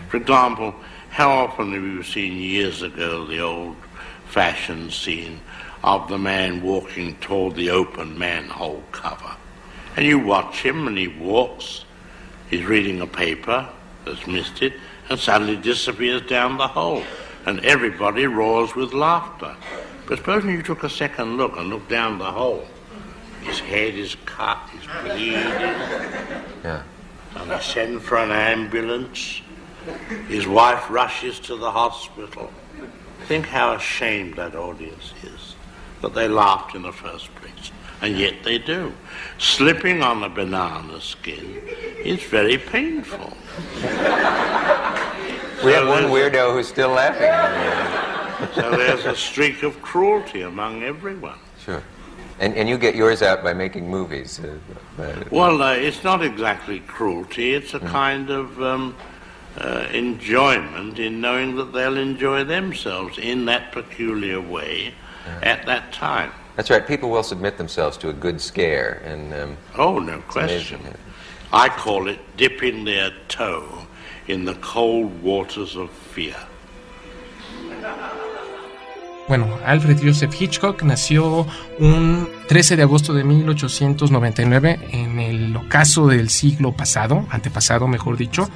For 0.09 0.19
example, 0.19 0.73
how 1.15 1.29
often 1.29 1.71
have 1.71 1.83
you 1.83 2.03
seen 2.03 2.37
years 2.39 2.81
ago 2.81 3.25
the 3.27 3.41
old 3.41 3.75
fashioned 4.27 4.91
scene 4.91 5.39
of 5.85 6.07
the 6.09 6.17
man 6.17 6.63
walking 6.63 7.15
toward 7.17 7.55
the 7.55 7.69
open 7.69 8.17
manhole 8.17 8.83
cover? 8.91 9.35
And 9.95 10.03
you 10.03 10.17
watch 10.17 10.63
him 10.63 10.87
and 10.87 10.97
he 10.97 11.07
walks, 11.07 11.85
he's 12.49 12.65
reading 12.65 12.99
a 13.01 13.07
paper 13.07 13.69
that's 14.03 14.25
missed 14.25 14.63
it, 14.63 14.73
and 15.09 15.19
suddenly 15.19 15.55
disappears 15.55 16.23
down 16.23 16.57
the 16.57 16.67
hole. 16.67 17.03
And 17.45 17.63
everybody 17.63 18.25
roars 18.25 18.75
with 18.75 18.93
laughter. 18.93 19.55
But 20.07 20.17
supposing 20.17 20.49
you 20.49 20.63
took 20.63 20.83
a 20.83 20.89
second 20.89 21.37
look 21.37 21.55
and 21.55 21.69
looked 21.69 21.89
down 21.89 22.17
the 22.17 22.31
hole, 22.31 22.65
his 23.43 23.59
head 23.59 23.93
is 23.93 24.15
cut, 24.25 24.57
he's 24.71 24.89
bleeding. 25.03 25.33
Yeah. 26.63 26.81
And 27.35 27.51
they 27.51 27.59
send 27.59 28.01
for 28.01 28.17
an 28.17 28.31
ambulance. 28.31 29.41
His 30.27 30.47
wife 30.47 30.89
rushes 30.89 31.39
to 31.41 31.55
the 31.55 31.69
hospital. 31.69 32.51
Think 33.27 33.45
how 33.45 33.73
ashamed 33.73 34.35
that 34.37 34.55
audience 34.55 35.13
is 35.23 35.55
that 36.01 36.13
they 36.13 36.27
laughed 36.27 36.75
in 36.75 36.81
the 36.83 36.91
first 36.91 37.33
place. 37.35 37.71
And 38.01 38.17
yet 38.17 38.43
they 38.43 38.57
do. 38.57 38.93
Slipping 39.37 40.01
on 40.03 40.23
a 40.23 40.29
banana 40.29 40.99
skin 41.01 41.61
is 42.03 42.21
very 42.23 42.57
painful. 42.57 43.35
We 45.63 45.71
have 45.71 45.87
one 45.87 46.05
weirdo 46.05 46.53
who's 46.53 46.67
still 46.67 46.89
laughing. 46.89 47.31
So 48.53 48.71
there's 48.71 49.05
a 49.05 49.15
streak 49.15 49.63
of 49.63 49.81
cruelty 49.81 50.41
among 50.41 50.83
everyone. 50.83 51.39
Sure. 51.57 51.81
And, 52.39 52.53
and 52.55 52.67
you 52.67 52.77
get 52.77 52.95
yours 52.95 53.21
out 53.21 53.43
by 53.43 53.53
making 53.53 53.89
movies. 53.89 54.41
Uh, 54.41 54.57
uh, 55.01 55.23
Well, 55.31 55.61
uh, 55.61 55.73
it's 55.73 56.03
not 56.03 56.21
exactly 56.21 56.81
cruelty. 56.81 57.53
It's 57.53 57.73
a 57.73 57.79
kind 57.79 58.29
of 58.29 58.61
um, 58.61 58.95
uh, 59.57 59.87
enjoyment 59.93 60.99
in 60.99 61.21
knowing 61.21 61.55
that 61.55 61.71
they'll 61.71 61.97
enjoy 61.97 62.43
themselves 62.43 63.17
in 63.17 63.45
that 63.45 63.71
peculiar 63.71 64.41
way 64.41 64.93
at 65.44 65.65
that 65.65 65.91
time. 65.91 66.32
that's 66.55 66.70
right. 66.70 66.86
People 66.88 67.10
will 67.10 67.24
submit 67.24 67.58
themselves 67.58 67.98
to 67.98 68.10
a 68.10 68.13
good 68.13 68.39
scare, 68.39 69.01
and 69.05 69.34
um, 69.34 69.58
Oh, 69.77 70.00
no 70.00 70.22
question. 70.27 70.79
amazing. 70.79 70.98
I 71.51 71.70
call 71.70 72.08
it 72.08 72.20
dipping 72.38 72.86
their 72.86 73.12
toe 73.27 73.88
in 74.27 74.46
the 74.46 74.55
cold 74.55 75.22
waters 75.24 75.75
of 75.75 75.89
fear. 75.91 76.36
Bueno, 79.27 79.58
Alfred 79.65 80.00
Joseph 80.03 80.34
Hitchcock 80.39 80.84
nació 80.84 81.48
un 81.79 82.29
13 82.48 82.75
de 82.75 82.84
agosto 82.84 83.12
de 83.13 83.24
1899 83.24 84.79
en 84.91 85.20
el 85.20 85.55
ocaso 85.55 86.08
del 86.08 86.29
siglo 86.29 86.74
pasado, 86.74 87.25
antepasado 87.32 87.88
mejor 87.88 88.17
dicho. 88.17 88.48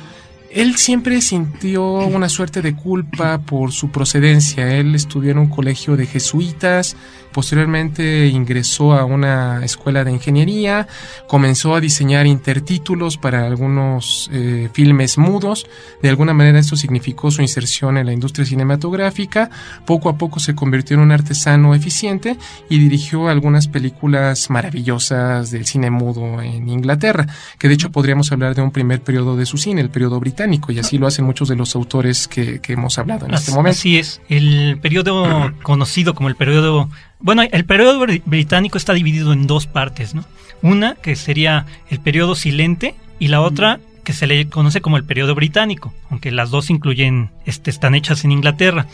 Él 0.51 0.75
siempre 0.77 1.21
sintió 1.21 1.85
una 1.85 2.27
suerte 2.27 2.61
de 2.61 2.75
culpa 2.75 3.39
por 3.39 3.71
su 3.71 3.91
procedencia. 3.91 4.75
Él 4.75 4.95
estudió 4.95 5.31
en 5.31 5.37
un 5.37 5.49
colegio 5.49 5.95
de 5.95 6.07
jesuitas, 6.07 6.95
posteriormente 7.31 8.27
ingresó 8.27 8.93
a 8.93 9.05
una 9.05 9.63
escuela 9.63 10.03
de 10.03 10.11
ingeniería, 10.11 10.87
comenzó 11.27 11.75
a 11.75 11.81
diseñar 11.81 12.27
intertítulos 12.27 13.17
para 13.17 13.45
algunos 13.45 14.29
eh, 14.33 14.69
filmes 14.73 15.17
mudos. 15.17 15.67
De 16.01 16.09
alguna 16.09 16.33
manera 16.33 16.59
esto 16.59 16.75
significó 16.75 17.31
su 17.31 17.41
inserción 17.41 17.97
en 17.97 18.05
la 18.05 18.13
industria 18.13 18.45
cinematográfica. 18.45 19.49
Poco 19.85 20.09
a 20.09 20.17
poco 20.17 20.39
se 20.39 20.55
convirtió 20.55 20.95
en 20.95 21.01
un 21.01 21.11
artesano 21.11 21.75
eficiente 21.75 22.37
y 22.69 22.79
dirigió 22.79 23.27
algunas 23.27 23.67
películas 23.67 24.49
maravillosas 24.49 25.51
del 25.51 25.65
cine 25.65 25.89
mudo 25.89 26.41
en 26.41 26.69
Inglaterra, 26.69 27.27
que 27.57 27.67
de 27.67 27.73
hecho 27.75 27.91
podríamos 27.91 28.31
hablar 28.31 28.55
de 28.55 28.61
un 28.61 28.71
primer 28.71 29.01
periodo 29.01 29.35
de 29.35 29.45
su 29.45 29.57
cine, 29.57 29.81
el 29.81 29.89
periodo 29.89 30.19
británico 30.19 30.71
y 30.71 30.79
así 30.79 30.97
lo 30.97 31.07
hacen 31.07 31.25
muchos 31.25 31.47
de 31.49 31.55
los 31.55 31.75
autores 31.75 32.27
que, 32.27 32.59
que 32.59 32.73
hemos 32.73 32.97
hablado 32.97 33.25
en 33.25 33.33
este 33.33 33.51
momento. 33.51 33.77
Así 33.77 33.97
es, 33.97 34.21
el 34.29 34.79
periodo 34.81 35.53
conocido 35.61 36.13
como 36.15 36.29
el 36.29 36.35
periodo... 36.35 36.89
Bueno, 37.21 37.43
el 37.43 37.65
periodo 37.65 38.05
británico 38.25 38.77
está 38.77 38.93
dividido 38.93 39.33
en 39.33 39.45
dos 39.45 39.67
partes, 39.67 40.15
¿no? 40.15 40.23
Una 40.61 40.95
que 40.95 41.15
sería 41.17 41.65
el 41.89 41.99
periodo 41.99 42.33
silente 42.33 42.95
y 43.19 43.27
la 43.27 43.41
otra 43.41 43.79
que 44.05 44.13
se 44.13 44.25
le 44.25 44.47
conoce 44.47 44.79
como 44.79 44.95
el 44.95 45.03
periodo 45.03 45.35
británico, 45.35 45.93
aunque 46.09 46.31
las 46.31 46.49
dos 46.49 46.69
incluyen, 46.69 47.29
este, 47.45 47.69
están 47.69 47.93
hechas 47.93 48.23
en 48.23 48.31
Inglaterra, 48.31 48.87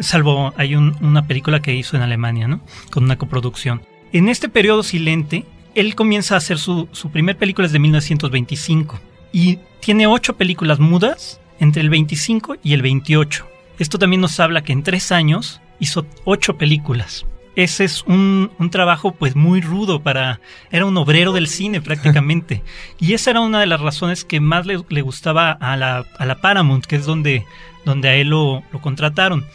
salvo 0.00 0.54
hay 0.56 0.74
una 0.74 1.26
película 1.26 1.60
que 1.60 1.74
hizo 1.74 1.96
en 1.96 2.02
Alemania, 2.02 2.48
¿no? 2.48 2.60
Con 2.90 3.04
una 3.04 3.18
coproducción. 3.18 3.82
En 4.12 4.28
este 4.28 4.48
periodo 4.48 4.82
silente, 4.82 5.44
él 5.74 5.94
comienza 5.94 6.34
a 6.34 6.38
hacer 6.38 6.58
su, 6.58 6.88
su 6.92 7.10
primer 7.10 7.36
película 7.36 7.68
desde 7.68 7.78
1925 7.78 8.98
y 9.32 9.58
tiene 9.80 10.06
ocho 10.06 10.36
películas 10.36 10.80
mudas 10.80 11.40
entre 11.60 11.82
el 11.82 11.90
25 11.90 12.56
y 12.62 12.72
el 12.72 12.80
28. 12.80 13.46
Esto 13.78 13.98
también 13.98 14.22
nos 14.22 14.40
habla 14.40 14.64
que 14.64 14.72
en 14.72 14.82
tres 14.82 15.12
años 15.12 15.60
hizo 15.78 16.06
ocho 16.24 16.56
películas. 16.56 17.26
Ese 17.56 17.84
es 17.84 18.02
un, 18.02 18.50
un, 18.58 18.70
trabajo 18.70 19.12
pues 19.12 19.34
muy 19.34 19.62
rudo 19.62 20.00
para... 20.00 20.40
Era 20.70 20.84
un 20.84 20.96
obrero 20.98 21.32
del 21.32 21.48
cine 21.48 21.80
prácticamente. 21.80 22.62
y 23.00 23.14
esa 23.14 23.30
era 23.30 23.40
una 23.40 23.60
de 23.60 23.66
las 23.66 23.80
razones 23.80 24.24
que 24.24 24.40
más 24.40 24.66
le, 24.66 24.78
le 24.90 25.00
gustaba 25.00 25.52
a 25.52 25.76
la, 25.76 26.04
a 26.18 26.26
la, 26.26 26.40
Paramount, 26.42 26.84
que 26.84 26.96
es 26.96 27.06
donde, 27.06 27.46
donde 27.86 28.10
a 28.10 28.14
él 28.14 28.28
lo, 28.28 28.62
lo 28.72 28.80
contrataron. 28.80 29.46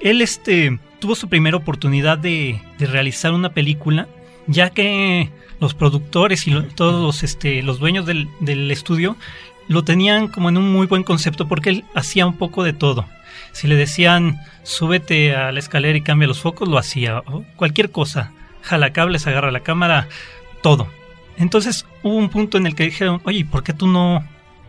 Él 0.00 0.22
este, 0.22 0.78
tuvo 1.00 1.16
su 1.16 1.28
primera 1.28 1.56
oportunidad 1.56 2.16
de, 2.16 2.62
de 2.78 2.86
realizar 2.86 3.32
una 3.32 3.50
película, 3.50 4.06
ya 4.46 4.70
que 4.70 5.30
los 5.60 5.74
productores 5.74 6.46
y 6.46 6.52
lo, 6.52 6.62
todos 6.62 7.02
los, 7.02 7.24
este, 7.24 7.62
los 7.62 7.80
dueños 7.80 8.06
del, 8.06 8.28
del 8.38 8.70
estudio 8.70 9.16
lo 9.66 9.82
tenían 9.82 10.28
como 10.28 10.48
en 10.48 10.56
un 10.56 10.72
muy 10.72 10.86
buen 10.86 11.02
concepto 11.02 11.48
porque 11.48 11.70
él 11.70 11.84
hacía 11.94 12.26
un 12.26 12.36
poco 12.36 12.62
de 12.62 12.72
todo. 12.72 13.06
Si 13.58 13.66
le 13.66 13.74
decían, 13.74 14.40
súbete 14.62 15.34
a 15.34 15.50
la 15.50 15.58
escalera 15.58 15.98
y 15.98 16.02
cambia 16.02 16.28
los 16.28 16.40
focos, 16.40 16.68
lo 16.68 16.78
hacía. 16.78 17.24
Cualquier 17.56 17.90
cosa. 17.90 18.30
Jala 18.62 18.92
cables, 18.92 19.26
agarra 19.26 19.50
la 19.50 19.64
cámara, 19.64 20.06
todo. 20.62 20.86
Entonces 21.38 21.84
hubo 22.04 22.14
un 22.14 22.28
punto 22.28 22.56
en 22.56 22.68
el 22.68 22.76
que 22.76 22.84
dijeron, 22.84 23.20
oye, 23.24 23.44
¿por 23.44 23.64
qué 23.64 23.72
tú 23.72 23.88
no 23.88 24.24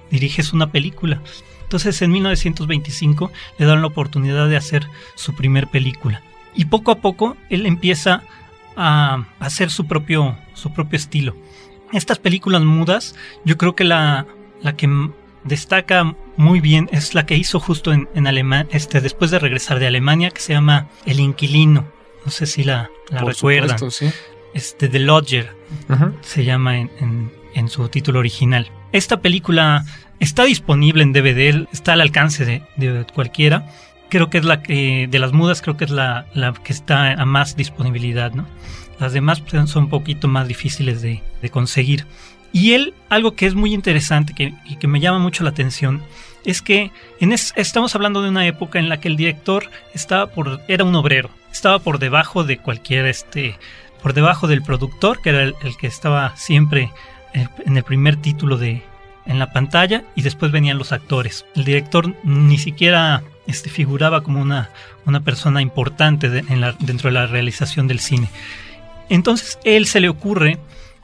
diriges 0.10 0.53
una 0.53 0.72
película? 0.72 1.22
Entonces 1.62 2.01
en 2.01 2.12
1925 2.12 3.31
le 3.60 3.65
dan 3.67 3.81
la 3.81 3.88
oportunidad 3.88 4.50
de 4.50 4.58
hacer 4.58 4.88
su 5.13 5.36
primer 5.36 5.67
película. 5.67 6.24
Y 6.55 6.65
poco 6.65 6.89
a 6.89 6.96
poco 6.96 7.38
él 7.51 7.67
empieza 7.67 8.24
a 8.75 9.24
hacer 9.39 9.69
su 9.69 9.86
propio, 9.86 10.36
su 10.55 10.74
propio 10.74 10.98
estilo. 10.98 11.36
Estas 11.93 12.17
películas 12.17 12.63
mudas, 12.63 13.15
yo 13.46 13.55
creo 13.55 13.75
que 13.75 13.84
la, 13.84 14.25
la 14.63 14.75
que 14.75 14.88
destaca 15.43 16.15
muy 16.38 16.60
bien 16.60 16.89
es 16.91 17.13
la 17.13 17.25
que 17.25 17.36
hizo 17.36 17.60
justo 17.60 17.91
en, 17.93 18.10
en 18.15 18.27
Alemania, 18.27 18.67
este, 18.72 19.01
después 19.01 19.31
de 19.31 19.39
regresar 19.39 19.79
de 19.79 19.88
Alemania, 19.88 20.31
que 20.31 20.41
se 20.41 20.53
llama 20.53 20.88
El 21.05 21.19
Inquilino. 21.19 21.88
No 22.25 22.31
sé 22.31 22.46
si 22.46 22.63
la, 22.63 22.89
la 23.10 23.22
recuerdan. 23.22 23.79
Supuesto, 23.79 23.91
sí. 23.91 24.12
Este, 24.53 24.89
The 24.89 25.00
Lodger 25.00 25.55
uh 25.89 25.93
-huh. 25.93 26.13
se 26.22 26.43
llama 26.43 26.77
en, 26.77 26.91
en, 27.00 27.31
en, 27.53 27.69
su 27.69 27.88
título 27.89 28.19
original. 28.19 28.72
Esta 28.91 29.22
película 29.22 29.86
está 30.19 30.43
disponible 30.43 31.03
en 31.03 31.13
DVD, 31.13 31.67
está 31.72 31.93
al 31.93 32.01
alcance 32.01 32.46
de, 32.46 32.63
de 32.77 33.05
cualquiera. 33.13 33.67
Creo 34.10 34.29
que 34.29 34.39
es 34.39 34.46
la 34.46 34.63
que, 34.63 35.08
de 35.10 35.19
las 35.19 35.34
mudas, 35.34 35.62
creo 35.62 35.77
que 35.77 35.86
es 35.86 35.91
la, 35.91 36.25
la 36.34 36.53
que 36.53 36.74
está 36.74 37.13
a 37.13 37.25
más 37.25 37.55
disponibilidad, 37.55 38.34
¿no? 38.34 38.48
Las 39.00 39.13
demás 39.13 39.39
pues, 39.39 39.69
son 39.69 39.84
un 39.84 39.89
poquito 39.89 40.27
más 40.27 40.48
difíciles 40.48 41.01
de, 41.01 41.22
de 41.41 41.50
conseguir. 41.50 42.05
Y 42.51 42.74
él, 42.74 42.94
algo 43.10 43.36
que 43.36 43.46
es 43.46 43.56
muy 43.56 43.74
interesante 43.74 44.34
que, 44.34 44.53
y 44.65 44.77
que 44.77 44.88
me 44.88 45.00
llama 45.00 45.20
mucho 45.20 45.44
la 45.44 45.51
atención, 45.51 46.01
es 46.46 46.62
que 46.62 46.91
en 47.20 47.32
es, 47.32 47.53
estamos 47.56 47.96
hablando 47.96 48.22
de 48.22 48.29
una 48.29 48.48
época 48.48 48.79
en 48.79 48.89
la 48.89 49.00
que 49.00 49.08
el 49.08 49.18
director 49.18 49.70
estaba 49.94 50.27
por, 50.27 50.62
era 50.68 50.84
un 50.84 50.96
obrero, 50.96 51.29
estaba 51.51 51.79
por 51.79 52.00
debajo 52.00 52.44
de 52.44 52.58
cualquier, 52.58 53.06
este, 53.06 53.58
por 54.01 54.13
debajo 54.13 54.48
del 54.48 54.63
productor, 54.63 55.22
que 55.22 55.29
era 55.29 55.44
el, 55.44 55.56
que 55.79 55.88
estaba 55.88 56.36
siempre 56.38 56.91
en 57.34 57.77
el 57.77 57.84
primer 57.84 58.15
título 58.15 58.58
de, 58.58 58.82
en 59.25 59.38
la 59.38 59.51
pantalla, 59.51 60.03
y 60.15 60.22
después 60.22 60.52
venían 60.52 60.78
los 60.78 60.91
actores. 60.91 61.45
El 61.56 61.65
director 61.65 62.15
ni 62.23 62.58
siquiera 62.58 63.21
este, 63.45 63.69
figuraba 63.69 64.21
como 64.21 64.41
una, 64.41 64.69
una 65.06 65.19
persona 65.19 65.62
importante 65.62 66.30
dentro 66.30 67.10
de 67.10 67.12
la 67.12 67.28
realización 67.28 67.88
del 67.88 68.00
cine. 68.00 68.30
Entonces, 69.10 69.60
él 69.63 69.86
se 69.86 70.00
le 70.00 70.10
ocurre 70.10 70.60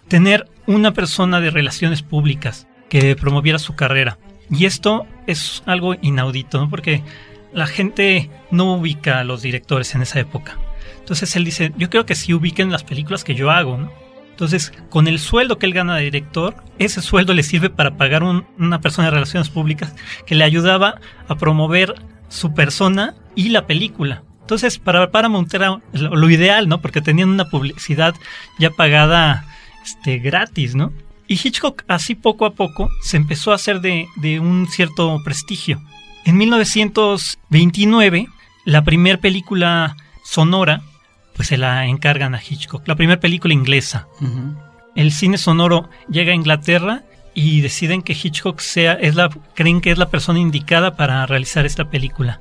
tener 0.08 0.48
una 0.68 0.94
persona 0.94 1.40
de 1.42 1.52
relaciones 1.52 2.02
públicas 2.02 2.68
que 2.90 3.16
promoviera 3.16 3.60
su 3.60 3.76
carrera. 3.76 4.18
Y 4.50 4.66
esto 4.66 5.06
es 5.28 5.64
algo 5.66 5.96
inaudito, 6.02 6.70
porque 6.70 7.04
la 7.54 7.68
gente 7.68 8.30
no 8.52 8.74
ubica 8.74 9.20
a 9.20 9.24
los 9.24 9.42
directores 9.42 9.96
en 9.96 10.02
esa 10.02 10.20
época. 10.20 10.58
Entonces 11.00 11.36
él 11.36 11.46
dice, 11.46 11.72
yo 11.78 11.90
creo 11.90 12.06
que 12.06 12.16
sí 12.16 12.34
ubiquen 12.34 12.72
las 12.72 12.84
películas 12.84 13.24
que 13.24 13.36
yo 13.36 13.52
hago, 13.52 13.78
¿no? 13.78 13.92
Entonces, 14.30 14.74
con 14.90 15.08
el 15.08 15.18
sueldo 15.20 15.58
que 15.58 15.66
él 15.66 15.74
gana 15.74 15.96
de 15.96 16.04
director, 16.04 16.56
ese 16.78 17.02
sueldo 17.02 17.34
le 17.34 17.42
sirve 17.42 17.70
para 17.70 17.96
pagar 17.96 18.22
un, 18.22 18.46
una 18.60 18.82
persona 18.82 19.08
de 19.08 19.12
relaciones 19.12 19.50
públicas 19.50 19.96
que 20.26 20.36
le 20.36 20.44
ayudaba 20.44 21.00
a 21.30 21.36
promover 21.36 21.96
su 22.28 22.54
persona 22.54 23.16
y 23.34 23.50
la 23.50 23.66
película. 23.66 24.24
Entonces, 24.42 24.78
para 24.78 25.10
Paramount 25.10 25.54
era 25.54 25.80
lo 25.94 26.30
ideal, 26.30 26.68
¿no? 26.68 26.82
Porque 26.82 27.02
tenían 27.02 27.30
una 27.30 27.50
publicidad 27.50 28.14
ya 28.60 28.72
pagada 28.72 29.46
este, 29.86 30.20
gratis, 30.20 30.76
¿no? 30.76 30.92
Y 31.28 31.36
Hitchcock 31.36 31.84
así 31.88 32.16
poco 32.16 32.46
a 32.46 32.54
poco 32.54 32.90
se 33.02 33.18
empezó 33.18 33.52
a 33.52 33.56
hacer 33.56 33.82
de, 33.82 34.08
de 34.18 34.40
un 34.40 34.68
cierto 34.68 35.22
prestigio. 35.24 35.82
En 36.26 36.38
1929, 36.38 38.28
la 38.66 38.84
primera 38.84 39.18
película 39.18 39.96
sonora, 40.24 40.82
pues 41.36 41.48
se 41.50 41.58
la 41.58 41.86
encargan 41.88 42.36
a 42.36 42.42
Hitchcock, 42.42 42.88
la 42.88 42.96
primera 42.96 43.20
película 43.20 43.54
inglesa. 43.54 44.08
Uh 44.22 44.26
-huh. 44.26 44.56
El 44.96 45.12
cine 45.12 45.38
sonoro 45.38 45.90
llega 46.10 46.32
a 46.32 46.36
Inglaterra 46.36 47.04
y 47.34 47.62
deciden 47.62 48.02
que 48.02 48.14
Hitchcock 48.14 48.60
sea, 48.60 48.94
es 48.94 49.16
la, 49.16 49.30
creen 49.54 49.82
que 49.82 49.92
es 49.92 49.98
la 49.98 50.10
persona 50.10 50.40
indicada 50.40 50.96
para 50.96 51.26
realizar 51.26 51.66
esta 51.66 51.90
película. 51.90 52.40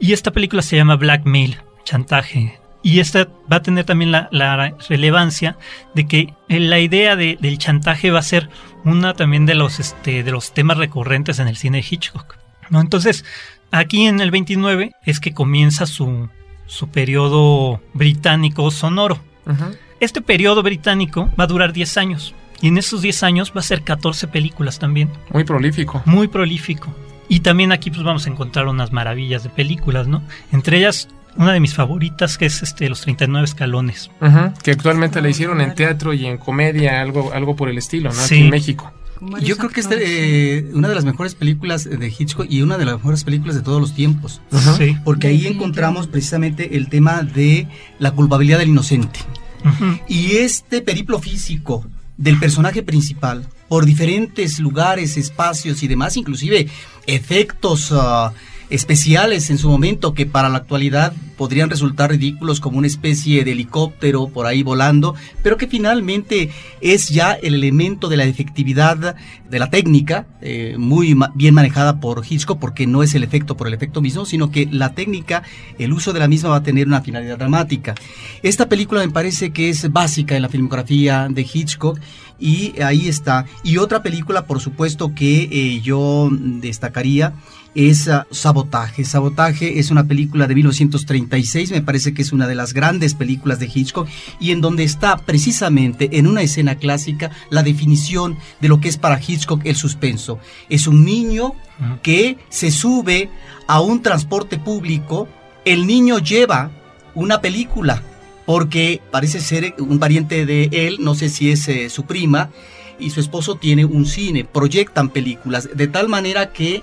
Y 0.00 0.12
esta 0.12 0.32
película 0.32 0.62
se 0.62 0.76
llama 0.76 0.96
Blackmail, 0.96 1.58
chantaje, 1.84 2.58
y 2.82 3.00
esta 3.00 3.28
va 3.50 3.56
a 3.56 3.62
tener 3.62 3.84
también 3.84 4.10
la, 4.10 4.28
la 4.32 4.74
relevancia 4.88 5.56
de 5.94 6.06
que 6.06 6.34
la 6.48 6.80
idea 6.80 7.16
de, 7.16 7.38
del 7.40 7.58
chantaje 7.58 8.10
va 8.10 8.18
a 8.18 8.22
ser 8.22 8.48
una 8.84 9.14
también 9.14 9.46
de 9.46 9.54
los, 9.54 9.78
este, 9.78 10.22
de 10.22 10.30
los 10.32 10.52
temas 10.52 10.78
recurrentes 10.78 11.38
en 11.38 11.48
el 11.48 11.56
cine 11.56 11.78
de 11.78 11.86
Hitchcock. 11.88 12.36
¿no? 12.70 12.80
Entonces, 12.80 13.24
aquí 13.70 14.06
en 14.06 14.20
el 14.20 14.30
29 14.30 14.92
es 15.04 15.20
que 15.20 15.32
comienza 15.32 15.86
su, 15.86 16.28
su 16.66 16.88
periodo 16.88 17.80
británico 17.94 18.70
sonoro. 18.70 19.20
Uh 19.46 19.50
-huh. 19.50 19.78
Este 20.00 20.20
periodo 20.20 20.62
británico 20.64 21.30
va 21.38 21.44
a 21.44 21.46
durar 21.46 21.72
10 21.72 21.96
años. 21.96 22.34
Y 22.60 22.68
en 22.68 22.78
esos 22.78 23.02
10 23.02 23.22
años 23.22 23.52
va 23.56 23.60
a 23.60 23.64
ser 23.64 23.82
14 23.82 24.28
películas 24.28 24.78
también. 24.78 25.10
Muy 25.30 25.44
prolífico. 25.44 26.02
Muy 26.04 26.28
prolífico. 26.28 26.94
Y 27.28 27.40
también 27.40 27.72
aquí 27.72 27.90
pues 27.90 28.02
vamos 28.02 28.26
a 28.26 28.30
encontrar 28.30 28.66
unas 28.66 28.92
maravillas 28.92 29.42
de 29.42 29.50
películas, 29.50 30.06
¿no? 30.06 30.22
Entre 30.52 30.78
ellas 30.78 31.08
una 31.36 31.52
de 31.52 31.60
mis 31.60 31.74
favoritas 31.74 32.38
que 32.38 32.46
es 32.46 32.62
este 32.62 32.88
Los 32.88 33.02
39 33.02 33.44
escalones. 33.44 34.10
Uh 34.20 34.26
-huh, 34.26 34.58
que 34.62 34.72
actualmente 34.72 35.20
la 35.20 35.28
hicieron 35.28 35.60
en 35.60 35.74
teatro 35.74 36.12
y 36.12 36.26
en 36.26 36.38
comedia, 36.38 37.00
algo, 37.00 37.32
algo 37.32 37.56
por 37.56 37.68
el 37.68 37.78
estilo, 37.78 38.10
¿no? 38.10 38.20
Sí. 38.20 38.34
Aquí 38.34 38.44
en 38.44 38.50
México. 38.50 38.92
Yo 39.40 39.56
creo 39.56 39.70
que 39.70 39.80
es 39.80 39.88
eh, 39.92 40.68
una 40.74 40.88
de 40.88 40.96
las 40.96 41.04
mejores 41.04 41.36
películas 41.36 41.84
de 41.84 42.08
Hitchcock 42.08 42.46
y 42.50 42.62
una 42.62 42.76
de 42.76 42.86
las 42.86 42.96
mejores 42.96 43.22
películas 43.22 43.54
de 43.54 43.62
todos 43.62 43.80
los 43.80 43.94
tiempos. 43.94 44.40
Uh 44.50 44.56
-huh. 44.56 44.78
sí. 44.78 44.96
Porque 45.04 45.28
ahí 45.28 45.46
encontramos 45.46 46.08
precisamente 46.08 46.76
el 46.76 46.88
tema 46.88 47.22
de 47.22 47.68
la 48.00 48.10
culpabilidad 48.10 48.58
del 48.58 48.70
inocente. 48.70 49.20
Uh 49.64 49.68
-huh. 49.68 50.00
Y 50.08 50.36
este 50.38 50.82
periplo 50.82 51.20
físico 51.20 51.86
del 52.16 52.38
personaje 52.38 52.82
principal 52.82 53.46
por 53.68 53.86
diferentes 53.86 54.58
lugares, 54.58 55.16
espacios 55.16 55.82
y 55.82 55.88
demás, 55.88 56.16
inclusive 56.16 56.68
efectos 57.06 57.90
uh, 57.90 58.30
especiales 58.72 59.50
en 59.50 59.58
su 59.58 59.68
momento 59.68 60.14
que 60.14 60.24
para 60.24 60.48
la 60.48 60.56
actualidad 60.56 61.12
podrían 61.36 61.68
resultar 61.68 62.10
ridículos 62.10 62.58
como 62.58 62.78
una 62.78 62.86
especie 62.86 63.44
de 63.44 63.52
helicóptero 63.52 64.28
por 64.28 64.46
ahí 64.46 64.62
volando, 64.62 65.14
pero 65.42 65.58
que 65.58 65.66
finalmente 65.66 66.50
es 66.80 67.10
ya 67.10 67.32
el 67.32 67.54
elemento 67.54 68.08
de 68.08 68.16
la 68.16 68.24
efectividad 68.24 69.14
de 69.50 69.58
la 69.58 69.68
técnica, 69.68 70.26
eh, 70.40 70.76
muy 70.78 71.14
bien 71.34 71.54
manejada 71.54 72.00
por 72.00 72.22
Hitchcock, 72.26 72.58
porque 72.58 72.86
no 72.86 73.02
es 73.02 73.14
el 73.14 73.24
efecto 73.24 73.58
por 73.58 73.68
el 73.68 73.74
efecto 73.74 74.00
mismo, 74.00 74.24
sino 74.24 74.50
que 74.50 74.66
la 74.70 74.94
técnica, 74.94 75.42
el 75.78 75.92
uso 75.92 76.14
de 76.14 76.20
la 76.20 76.28
misma 76.28 76.48
va 76.48 76.56
a 76.56 76.62
tener 76.62 76.86
una 76.86 77.02
finalidad 77.02 77.36
dramática. 77.36 77.94
Esta 78.42 78.70
película 78.70 79.04
me 79.04 79.12
parece 79.12 79.52
que 79.52 79.68
es 79.68 79.92
básica 79.92 80.34
en 80.34 80.42
la 80.42 80.48
filmografía 80.48 81.28
de 81.28 81.42
Hitchcock 81.42 81.98
y 82.42 82.80
ahí 82.82 83.08
está. 83.08 83.46
Y 83.62 83.76
otra 83.76 84.02
película, 84.02 84.46
por 84.46 84.60
supuesto, 84.60 85.14
que 85.14 85.48
eh, 85.52 85.80
yo 85.80 86.28
destacaría 86.32 87.34
es 87.74 88.08
uh, 88.08 88.24
Sabotaje. 88.30 89.04
Sabotaje 89.04 89.78
es 89.78 89.90
una 89.90 90.04
película 90.04 90.46
de 90.46 90.54
1930 90.56 91.28
36, 91.32 91.70
me 91.70 91.82
parece 91.82 92.14
que 92.14 92.22
es 92.22 92.32
una 92.32 92.46
de 92.46 92.54
las 92.54 92.74
grandes 92.74 93.14
películas 93.14 93.58
de 93.58 93.70
Hitchcock 93.72 94.08
y 94.40 94.50
en 94.50 94.60
donde 94.60 94.82
está 94.82 95.16
precisamente 95.18 96.18
en 96.18 96.26
una 96.26 96.42
escena 96.42 96.76
clásica 96.76 97.30
la 97.48 97.62
definición 97.62 98.36
de 98.60 98.68
lo 98.68 98.80
que 98.80 98.88
es 98.88 98.98
para 98.98 99.20
Hitchcock 99.20 99.62
el 99.64 99.76
suspenso. 99.76 100.38
Es 100.68 100.86
un 100.86 101.04
niño 101.04 101.54
que 102.02 102.38
se 102.48 102.70
sube 102.70 103.30
a 103.66 103.80
un 103.80 104.02
transporte 104.02 104.58
público, 104.58 105.28
el 105.64 105.86
niño 105.86 106.18
lleva 106.18 106.70
una 107.14 107.40
película 107.40 108.02
porque 108.46 109.00
parece 109.10 109.40
ser 109.40 109.74
un 109.78 109.98
pariente 109.98 110.46
de 110.46 110.68
él, 110.72 110.98
no 111.00 111.14
sé 111.14 111.28
si 111.28 111.50
es 111.50 111.68
eh, 111.68 111.90
su 111.90 112.04
prima, 112.04 112.50
y 112.98 113.10
su 113.10 113.20
esposo 113.20 113.56
tiene 113.56 113.84
un 113.84 114.06
cine, 114.06 114.44
proyectan 114.44 115.08
películas, 115.08 115.68
de 115.74 115.88
tal 115.88 116.08
manera 116.08 116.52
que 116.52 116.82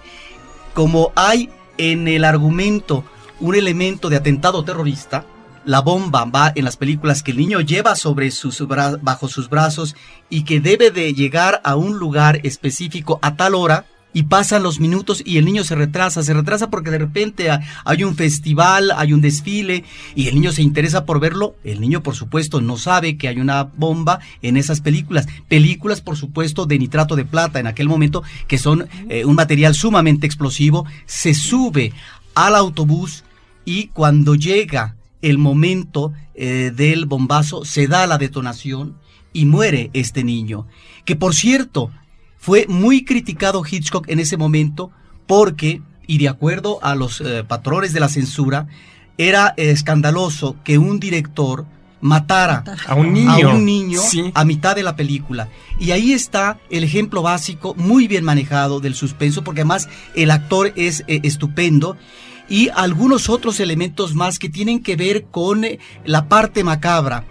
como 0.74 1.12
hay 1.16 1.50
en 1.78 2.08
el 2.08 2.24
argumento 2.26 3.04
un 3.40 3.56
elemento 3.56 4.10
de 4.10 4.18
atentado 4.18 4.64
terrorista, 4.64 5.26
la 5.66 5.82
bomba 5.82 6.26
va 6.26 6.52
en 6.56 6.66
las 6.66 6.78
películas 6.78 7.22
que 7.22 7.32
el 7.32 7.38
niño 7.38 7.62
lleva 7.62 7.96
sobre 7.96 8.32
sus 8.32 8.66
bajo 9.02 9.28
sus 9.28 9.50
brazos 9.50 9.96
y 10.30 10.44
que 10.44 10.60
debe 10.60 10.92
de 10.92 11.14
llegar 11.14 11.62
a 11.64 11.76
un 11.76 12.00
lugar 12.00 12.40
específico 12.44 13.20
a 13.22 13.36
tal 13.36 13.56
hora, 13.56 13.86
y 14.14 14.24
pasan 14.24 14.64
los 14.64 14.80
minutos 14.80 15.22
y 15.24 15.38
el 15.38 15.46
niño 15.46 15.64
se 15.64 15.76
retrasa, 15.76 16.24
se 16.24 16.34
retrasa 16.34 16.70
porque 16.70 16.90
de 16.90 16.98
repente 16.98 17.50
hay 17.86 18.04
un 18.04 18.16
festival, 18.16 18.92
hay 18.96 19.14
un 19.14 19.22
desfile 19.22 19.84
y 20.16 20.28
el 20.28 20.36
niño 20.36 20.52
se 20.52 20.64
interesa 20.64 21.06
por 21.06 21.20
verlo. 21.20 21.56
El 21.64 21.80
niño, 21.80 22.02
por 22.02 22.16
supuesto, 22.16 22.60
no 22.62 22.78
sabe 22.78 23.18
que 23.18 23.28
hay 23.28 23.40
una 23.40 23.64
bomba 23.64 24.20
en 24.42 24.58
esas 24.58 24.82
películas. 24.82 25.28
Películas, 25.48 26.02
por 26.02 26.18
supuesto, 26.18 26.66
de 26.66 26.80
nitrato 26.80 27.16
de 27.16 27.26
plata 27.26 27.60
en 27.60 27.68
aquel 27.68 27.88
momento, 27.88 28.24
que 28.48 28.58
son 28.58 28.88
eh, 29.10 29.26
un 29.26 29.36
material 29.36 29.76
sumamente 29.76 30.26
explosivo. 30.26 30.86
Se 31.06 31.34
sube 31.34 31.94
al 32.34 32.56
autobús 32.56 33.24
y 33.64 33.88
cuando 33.88 34.34
llega 34.36 34.96
el 35.22 35.38
momento 35.38 36.14
eh, 36.34 36.72
del 36.76 37.06
bombazo, 37.06 37.66
se 37.66 37.88
da 37.88 38.08
la 38.08 38.18
detonación 38.18 38.96
y 39.34 39.46
muere 39.46 39.92
este 39.94 40.24
niño. 40.24 40.66
Que 41.06 41.16
por 41.16 41.36
cierto, 41.36 41.92
fue 42.40 42.66
muy 42.68 43.06
criticado 43.06 43.64
Hitchcock 43.70 44.10
en 44.10 44.20
ese 44.20 44.38
momento 44.38 44.92
porque, 45.28 45.82
y 46.08 46.18
de 46.18 46.30
acuerdo 46.30 46.80
a 46.82 46.96
los 46.96 47.22
eh, 47.22 47.44
patrones 47.48 47.94
de 47.94 48.00
la 48.00 48.10
censura, 48.10 48.68
era 49.18 49.54
escandaloso 49.58 50.56
que 50.64 50.78
un 50.78 51.00
director 51.00 51.66
matara 52.02 52.64
a 52.88 52.96
un 52.96 53.14
niño, 53.14 53.50
a, 53.50 53.54
un 53.54 53.66
niño 53.66 54.02
a 54.34 54.46
mitad 54.46 54.76
de 54.76 54.84
la 54.84 54.96
película. 54.96 55.50
Y 55.80 55.92
ahí 55.92 56.14
está 56.14 56.60
el 56.70 56.84
ejemplo 56.84 57.22
básico, 57.22 57.76
muy 57.76 58.08
bien 58.08 58.24
manejado 58.24 58.80
del 58.80 58.96
suspenso, 58.96 59.44
porque 59.44 59.62
además 59.62 59.90
el 60.16 60.32
actor 60.32 60.74
es 60.76 61.04
eh, 61.08 61.20
estupendo. 61.24 61.98
Y 62.48 62.70
algunos 62.70 63.30
otros 63.30 63.60
elementos 63.60 64.16
más 64.16 64.40
que 64.40 64.50
tienen 64.50 64.82
que 64.82 64.96
ver 64.96 65.26
con 65.26 65.66
eh, 65.66 65.80
la 66.06 66.28
parte 66.28 66.64
macabra, 66.64 67.26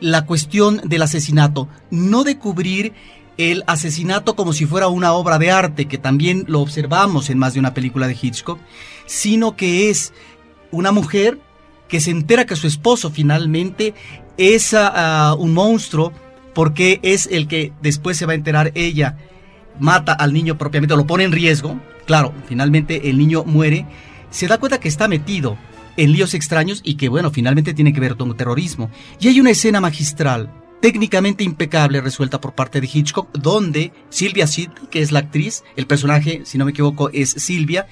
la 0.00 0.26
cuestión 0.26 0.80
del 0.84 1.02
asesinato, 1.02 1.68
no 1.90 2.22
de 2.22 2.38
cubrir 2.38 2.92
el 3.50 3.64
asesinato 3.66 4.36
como 4.36 4.52
si 4.52 4.66
fuera 4.66 4.88
una 4.88 5.12
obra 5.12 5.38
de 5.38 5.50
arte, 5.50 5.86
que 5.86 5.98
también 5.98 6.44
lo 6.46 6.60
observamos 6.60 7.30
en 7.30 7.38
más 7.38 7.54
de 7.54 7.60
una 7.60 7.74
película 7.74 8.06
de 8.06 8.16
Hitchcock, 8.20 8.58
sino 9.06 9.56
que 9.56 9.90
es 9.90 10.12
una 10.70 10.92
mujer 10.92 11.38
que 11.88 12.00
se 12.00 12.10
entera 12.10 12.46
que 12.46 12.56
su 12.56 12.66
esposo 12.66 13.10
finalmente 13.10 13.94
es 14.36 14.74
ah, 14.74 14.92
ah, 14.94 15.34
un 15.38 15.52
monstruo 15.52 16.12
porque 16.54 17.00
es 17.02 17.28
el 17.30 17.48
que 17.48 17.72
después 17.82 18.16
se 18.16 18.26
va 18.26 18.32
a 18.32 18.36
enterar 18.36 18.72
ella, 18.74 19.16
mata 19.78 20.12
al 20.12 20.32
niño 20.32 20.58
propiamente, 20.58 20.96
lo 20.96 21.06
pone 21.06 21.24
en 21.24 21.32
riesgo, 21.32 21.80
claro, 22.06 22.32
finalmente 22.46 23.10
el 23.10 23.18
niño 23.18 23.44
muere, 23.44 23.86
se 24.30 24.46
da 24.46 24.58
cuenta 24.58 24.80
que 24.80 24.88
está 24.88 25.08
metido 25.08 25.56
en 25.96 26.12
líos 26.12 26.34
extraños 26.34 26.80
y 26.84 26.94
que 26.94 27.08
bueno, 27.08 27.30
finalmente 27.30 27.74
tiene 27.74 27.92
que 27.92 28.00
ver 28.00 28.16
con 28.16 28.36
terrorismo. 28.36 28.90
Y 29.20 29.28
hay 29.28 29.40
una 29.40 29.50
escena 29.50 29.80
magistral 29.80 30.50
técnicamente 30.82 31.44
impecable 31.44 32.00
resuelta 32.00 32.40
por 32.40 32.54
parte 32.54 32.80
de 32.80 32.90
Hitchcock, 32.92 33.30
donde 33.32 33.92
Silvia 34.10 34.48
Sid, 34.48 34.68
que 34.90 35.00
es 35.00 35.12
la 35.12 35.20
actriz, 35.20 35.62
el 35.76 35.86
personaje, 35.86 36.42
si 36.44 36.58
no 36.58 36.64
me 36.64 36.72
equivoco, 36.72 37.08
es 37.10 37.30
Silvia, 37.30 37.86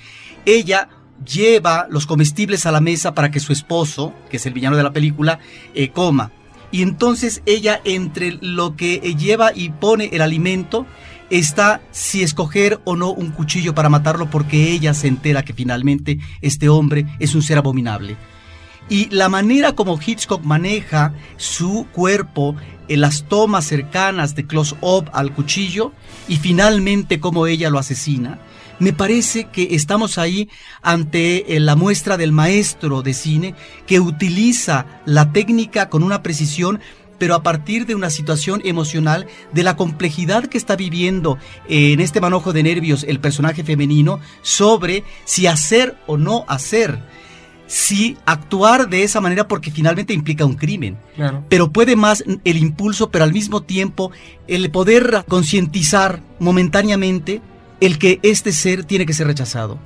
ella 0.45 0.89
lleva 1.25 1.87
los 1.89 2.07
comestibles 2.07 2.67
a 2.67 2.73
la 2.73 2.81
mesa 2.81 3.15
para 3.15 3.31
que 3.31 3.39
su 3.39 3.53
esposo, 3.53 4.13
que 4.29 4.39
es 4.39 4.47
el 4.47 4.55
villano 4.55 4.77
de 4.77 4.83
la 4.83 4.93
película, 4.93 5.39
eh, 5.73 5.91
coma. 5.91 6.33
Y 6.73 6.83
entonces 6.83 7.43
ella, 7.47 7.81
entre 7.85 8.39
lo 8.41 8.75
que 8.75 8.97
lleva 9.17 9.53
y 9.55 9.71
pone 9.71 10.11
el 10.13 10.21
alimento, 10.21 10.85
está 11.31 11.81
si 11.93 12.25
escoger 12.25 12.81
o 12.85 12.97
no 12.97 13.13
un 13.13 13.31
cuchillo 13.31 13.73
para 13.73 13.89
matarlo 13.89 14.29
porque 14.31 14.73
ella 14.73 14.95
se 14.95 15.07
entera 15.07 15.45
que 15.45 15.53
finalmente 15.53 16.19
este 16.41 16.69
hombre 16.69 17.07
es 17.21 17.37
un 17.37 17.43
ser 17.43 17.59
abominable. 17.59 18.17
Y 18.91 19.09
la 19.11 19.29
manera 19.29 19.73
como 19.73 19.99
Hitchcock 20.05 20.43
maneja 20.43 21.15
su 21.37 21.87
cuerpo 21.93 22.57
en 22.89 23.01
las 23.01 23.23
tomas 23.23 23.65
cercanas 23.65 24.35
de 24.35 24.49
close-up 24.49 25.09
al 25.13 25.33
cuchillo 25.33 25.93
y 26.29 26.37
finalmente 26.37 27.21
como 27.21 27.47
ella 27.47 27.71
lo 27.71 27.79
asesina, 27.79 28.41
me 28.81 28.93
parece 28.93 29.45
que 29.45 29.77
estamos 29.77 30.19
ahí 30.19 30.49
ante 30.83 31.55
eh, 31.55 31.61
la 31.61 31.77
muestra 31.77 32.17
del 32.17 32.33
maestro 32.33 33.03
de 33.03 33.15
cine 33.15 33.55
que 33.87 34.01
utiliza 34.01 34.87
la 35.07 35.33
técnica 35.33 35.89
con 35.89 36.03
una 36.03 36.23
precisión 36.23 36.81
pero 37.17 37.35
a 37.35 37.43
partir 37.43 37.85
de 37.85 37.95
una 37.95 38.09
situación 38.09 38.63
emocional, 38.65 39.27
de 39.53 39.63
la 39.63 39.77
complejidad 39.77 40.47
que 40.47 40.57
está 40.57 40.75
viviendo 40.75 41.37
eh, 41.69 41.93
en 41.93 42.01
este 42.01 42.19
manojo 42.19 42.55
de 42.55 42.63
nervios 42.63 43.05
el 43.07 43.21
personaje 43.21 43.63
femenino 43.63 44.21
sobre 44.41 45.05
si 45.27 45.47
hacer 45.47 45.99
o 46.07 46.17
no 46.17 46.47
hacer 46.49 46.99
si 47.71 48.17
actuar 48.27 48.89
de 48.89 49.05
esa 49.05 49.21
manera 49.21 49.47
porque 49.47 49.71
finalmente 49.71 50.13
implica 50.13 50.45
un 50.45 50.57
crimen. 50.57 50.99
Pero 51.49 51.71
puede 51.71 51.95
más 51.95 52.25
el 52.43 52.57
impulso, 52.57 53.11
pero 53.11 53.23
al 53.23 53.33
mismo 53.33 53.63
tiempo 53.63 54.11
el 54.49 54.73
poder 54.73 55.25
concientizar 55.29 56.21
momentáneamente 56.41 57.41
el 57.81 57.99
que 57.99 58.19
este 58.25 58.51
ser 58.51 58.83
tiene 58.83 59.07
que 59.07 59.13
ser 59.13 59.29
rechazado. 59.29 59.79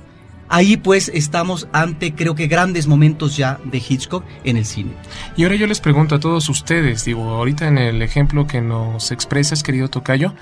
Ahí 0.49 0.77
pues 0.77 1.11
estamos 1.13 1.67
ante 1.73 2.15
creo 2.15 2.33
que 2.33 2.47
grandes 2.47 2.87
momentos 2.87 3.37
ya 3.37 3.59
de 3.63 3.77
Hitchcock 3.77 4.23
en 4.43 4.57
el 4.57 4.65
cine. 4.65 4.93
Y 5.37 5.43
ahora 5.43 5.55
yo 5.55 5.67
les 5.67 5.79
pregunto 5.79 6.15
a 6.15 6.19
todos 6.19 6.49
ustedes, 6.49 7.05
digo, 7.05 7.29
ahorita 7.35 7.67
en 7.67 7.77
el 7.77 8.01
ejemplo 8.01 8.47
que 8.47 8.61
nos 8.61 9.11
expresas, 9.11 9.61
querido 9.61 9.89
Tocayo, 9.89 10.33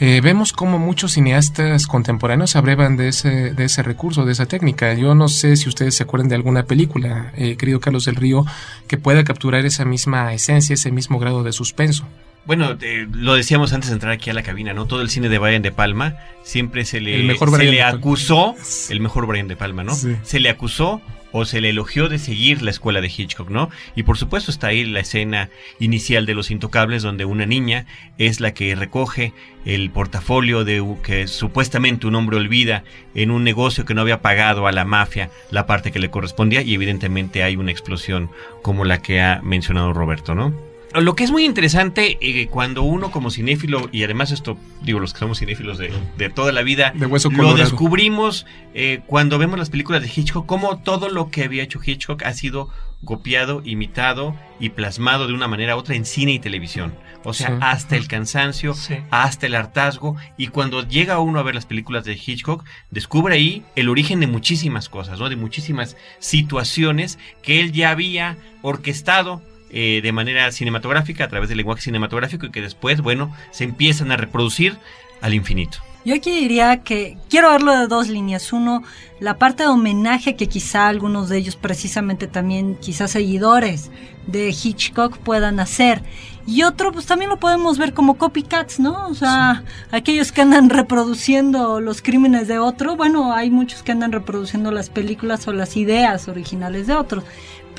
eh, 0.00 0.22
vemos 0.22 0.54
como 0.54 0.78
muchos 0.78 1.12
cineastas 1.12 1.86
contemporáneos 1.86 2.56
abrevan 2.56 2.96
de 2.96 3.08
ese, 3.08 3.52
de 3.52 3.64
ese 3.64 3.82
recurso, 3.82 4.24
de 4.24 4.32
esa 4.32 4.46
técnica. 4.46 4.94
Yo 4.94 5.14
no 5.14 5.28
sé 5.28 5.56
si 5.56 5.68
ustedes 5.68 5.94
se 5.94 6.04
acuerdan 6.04 6.30
de 6.30 6.36
alguna 6.36 6.64
película, 6.64 7.32
eh, 7.36 7.56
querido 7.56 7.80
Carlos 7.80 8.06
del 8.06 8.16
Río, 8.16 8.46
que 8.88 8.96
pueda 8.96 9.24
capturar 9.24 9.66
esa 9.66 9.84
misma 9.84 10.32
esencia, 10.32 10.72
ese 10.72 10.90
mismo 10.90 11.18
grado 11.18 11.42
de 11.42 11.52
suspenso. 11.52 12.06
Bueno, 12.46 12.78
eh, 12.80 13.06
lo 13.12 13.34
decíamos 13.34 13.74
antes 13.74 13.90
de 13.90 13.94
entrar 13.94 14.12
aquí 14.12 14.30
a 14.30 14.34
la 14.34 14.42
cabina, 14.42 14.72
¿no? 14.72 14.86
Todo 14.86 15.02
el 15.02 15.10
cine 15.10 15.28
de 15.28 15.38
Brian 15.38 15.60
De 15.60 15.70
Palma 15.70 16.16
siempre 16.42 16.86
se 16.86 17.02
le, 17.02 17.36
se 17.36 17.64
le 17.64 17.82
acusó, 17.82 18.54
el 18.88 19.00
mejor 19.00 19.26
Brian 19.26 19.48
De 19.48 19.56
Palma, 19.56 19.84
¿no? 19.84 19.94
Se 19.94 20.40
le 20.40 20.48
acusó 20.48 21.02
o 21.32 21.44
se 21.44 21.60
le 21.60 21.70
elogió 21.70 22.08
de 22.08 22.18
seguir 22.18 22.62
la 22.62 22.70
escuela 22.70 23.00
de 23.00 23.08
Hitchcock, 23.08 23.50
¿no? 23.50 23.70
Y 23.94 24.02
por 24.02 24.18
supuesto 24.18 24.50
está 24.50 24.68
ahí 24.68 24.84
la 24.84 25.00
escena 25.00 25.50
inicial 25.78 26.26
de 26.26 26.34
Los 26.34 26.50
Intocables, 26.50 27.02
donde 27.02 27.24
una 27.24 27.46
niña 27.46 27.86
es 28.18 28.40
la 28.40 28.54
que 28.54 28.74
recoge 28.74 29.32
el 29.64 29.90
portafolio 29.90 30.64
de 30.64 30.82
que 31.02 31.26
supuestamente 31.26 32.06
un 32.06 32.14
hombre 32.14 32.36
olvida 32.36 32.84
en 33.14 33.30
un 33.30 33.44
negocio 33.44 33.84
que 33.84 33.94
no 33.94 34.00
había 34.00 34.22
pagado 34.22 34.66
a 34.66 34.72
la 34.72 34.84
mafia 34.84 35.30
la 35.50 35.66
parte 35.66 35.92
que 35.92 35.98
le 35.98 36.10
correspondía 36.10 36.62
y 36.62 36.74
evidentemente 36.74 37.42
hay 37.42 37.56
una 37.56 37.70
explosión 37.70 38.30
como 38.62 38.84
la 38.84 39.02
que 39.02 39.20
ha 39.20 39.40
mencionado 39.42 39.92
Roberto, 39.92 40.34
¿no? 40.34 40.69
Lo 40.94 41.14
que 41.14 41.24
es 41.24 41.30
muy 41.30 41.44
interesante 41.44 42.18
eh, 42.20 42.48
cuando 42.48 42.82
uno 42.82 43.10
como 43.10 43.30
cinéfilo, 43.30 43.88
y 43.92 44.02
además 44.02 44.32
esto, 44.32 44.58
digo, 44.82 44.98
los 44.98 45.12
que 45.12 45.20
somos 45.20 45.38
cinéfilos 45.38 45.78
de, 45.78 45.90
toda 46.30 46.52
la 46.52 46.62
vida, 46.62 46.92
lo 46.94 47.54
descubrimos 47.54 48.46
eh, 48.74 49.00
cuando 49.06 49.38
vemos 49.38 49.58
las 49.58 49.70
películas 49.70 50.02
de 50.02 50.10
Hitchcock, 50.14 50.46
como 50.46 50.78
todo 50.78 51.08
lo 51.08 51.30
que 51.30 51.44
había 51.44 51.62
hecho 51.62 51.80
Hitchcock 51.84 52.22
ha 52.24 52.32
sido 52.32 52.70
copiado, 53.04 53.62
imitado 53.64 54.36
y 54.58 54.70
plasmado 54.70 55.26
de 55.26 55.32
una 55.32 55.48
manera 55.48 55.76
u 55.76 55.78
otra 55.78 55.94
en 55.94 56.04
cine 56.04 56.32
y 56.32 56.38
televisión. 56.38 56.94
O 57.24 57.34
sea, 57.34 57.58
hasta 57.60 57.96
el 57.96 58.08
cansancio, 58.08 58.74
hasta 59.10 59.46
el 59.46 59.54
hartazgo. 59.54 60.16
Y 60.36 60.48
cuando 60.48 60.86
llega 60.86 61.18
uno 61.18 61.38
a 61.38 61.42
ver 61.42 61.54
las 61.54 61.66
películas 61.66 62.04
de 62.04 62.14
Hitchcock, 62.14 62.64
descubre 62.90 63.34
ahí 63.34 63.62
el 63.76 63.88
origen 63.88 64.20
de 64.20 64.26
muchísimas 64.26 64.88
cosas, 64.88 65.18
¿no? 65.18 65.28
De 65.28 65.36
muchísimas 65.36 65.96
situaciones 66.18 67.18
que 67.42 67.60
él 67.60 67.72
ya 67.72 67.90
había 67.90 68.36
orquestado 68.62 69.42
eh, 69.72 70.00
de 70.02 70.12
manera 70.12 70.50
cinematográfica, 70.52 71.24
a 71.24 71.28
través 71.28 71.48
del 71.48 71.58
lenguaje 71.58 71.82
cinematográfico 71.82 72.46
y 72.46 72.50
que 72.50 72.60
después, 72.60 73.00
bueno, 73.00 73.34
se 73.50 73.64
empiezan 73.64 74.12
a 74.12 74.16
reproducir 74.16 74.76
al 75.20 75.34
infinito. 75.34 75.78
Yo 76.02 76.14
aquí 76.14 76.30
diría 76.30 76.78
que 76.78 77.18
quiero 77.28 77.50
verlo 77.50 77.78
de 77.78 77.86
dos 77.86 78.08
líneas. 78.08 78.54
Uno, 78.54 78.82
la 79.20 79.36
parte 79.36 79.64
de 79.64 79.68
homenaje 79.68 80.34
que 80.34 80.48
quizá 80.48 80.88
algunos 80.88 81.28
de 81.28 81.36
ellos, 81.36 81.56
precisamente 81.56 82.26
también 82.26 82.76
quizás 82.80 83.10
seguidores 83.10 83.90
de 84.26 84.48
Hitchcock, 84.48 85.18
puedan 85.18 85.60
hacer. 85.60 86.02
Y 86.46 86.62
otro, 86.62 86.90
pues 86.90 87.04
también 87.04 87.28
lo 87.28 87.38
podemos 87.38 87.76
ver 87.76 87.92
como 87.92 88.16
copycats, 88.16 88.80
¿no? 88.80 89.08
O 89.08 89.14
sea, 89.14 89.62
aquellos 89.90 90.32
que 90.32 90.40
andan 90.40 90.70
reproduciendo 90.70 91.80
los 91.80 92.00
crímenes 92.00 92.48
de 92.48 92.58
otro. 92.58 92.96
Bueno, 92.96 93.34
hay 93.34 93.50
muchos 93.50 93.82
que 93.82 93.92
andan 93.92 94.10
reproduciendo 94.10 94.70
las 94.70 94.88
películas 94.88 95.46
o 95.48 95.52
las 95.52 95.76
ideas 95.76 96.28
originales 96.28 96.86
de 96.86 96.94
otros. 96.94 97.24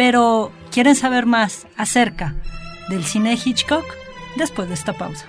Pero, 0.02 0.52
¿quieren 0.72 0.96
saber 0.96 1.28
más 1.28 1.68
acerca 1.78 2.34
del 2.90 3.04
cine 3.04 3.30
de 3.30 3.36
Hitchcock? 3.36 3.86
Después 4.36 4.68
de 4.68 4.74
esta 4.74 4.94
pausa. 4.94 5.28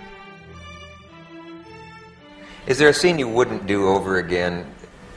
Is 2.67 2.79
there 2.79 2.89
a 2.89 2.95
scene 2.95 3.19
you 3.19 3.29
wouldn't 3.29 3.67
do 3.67 3.87
over 3.87 4.17
again? 4.17 4.65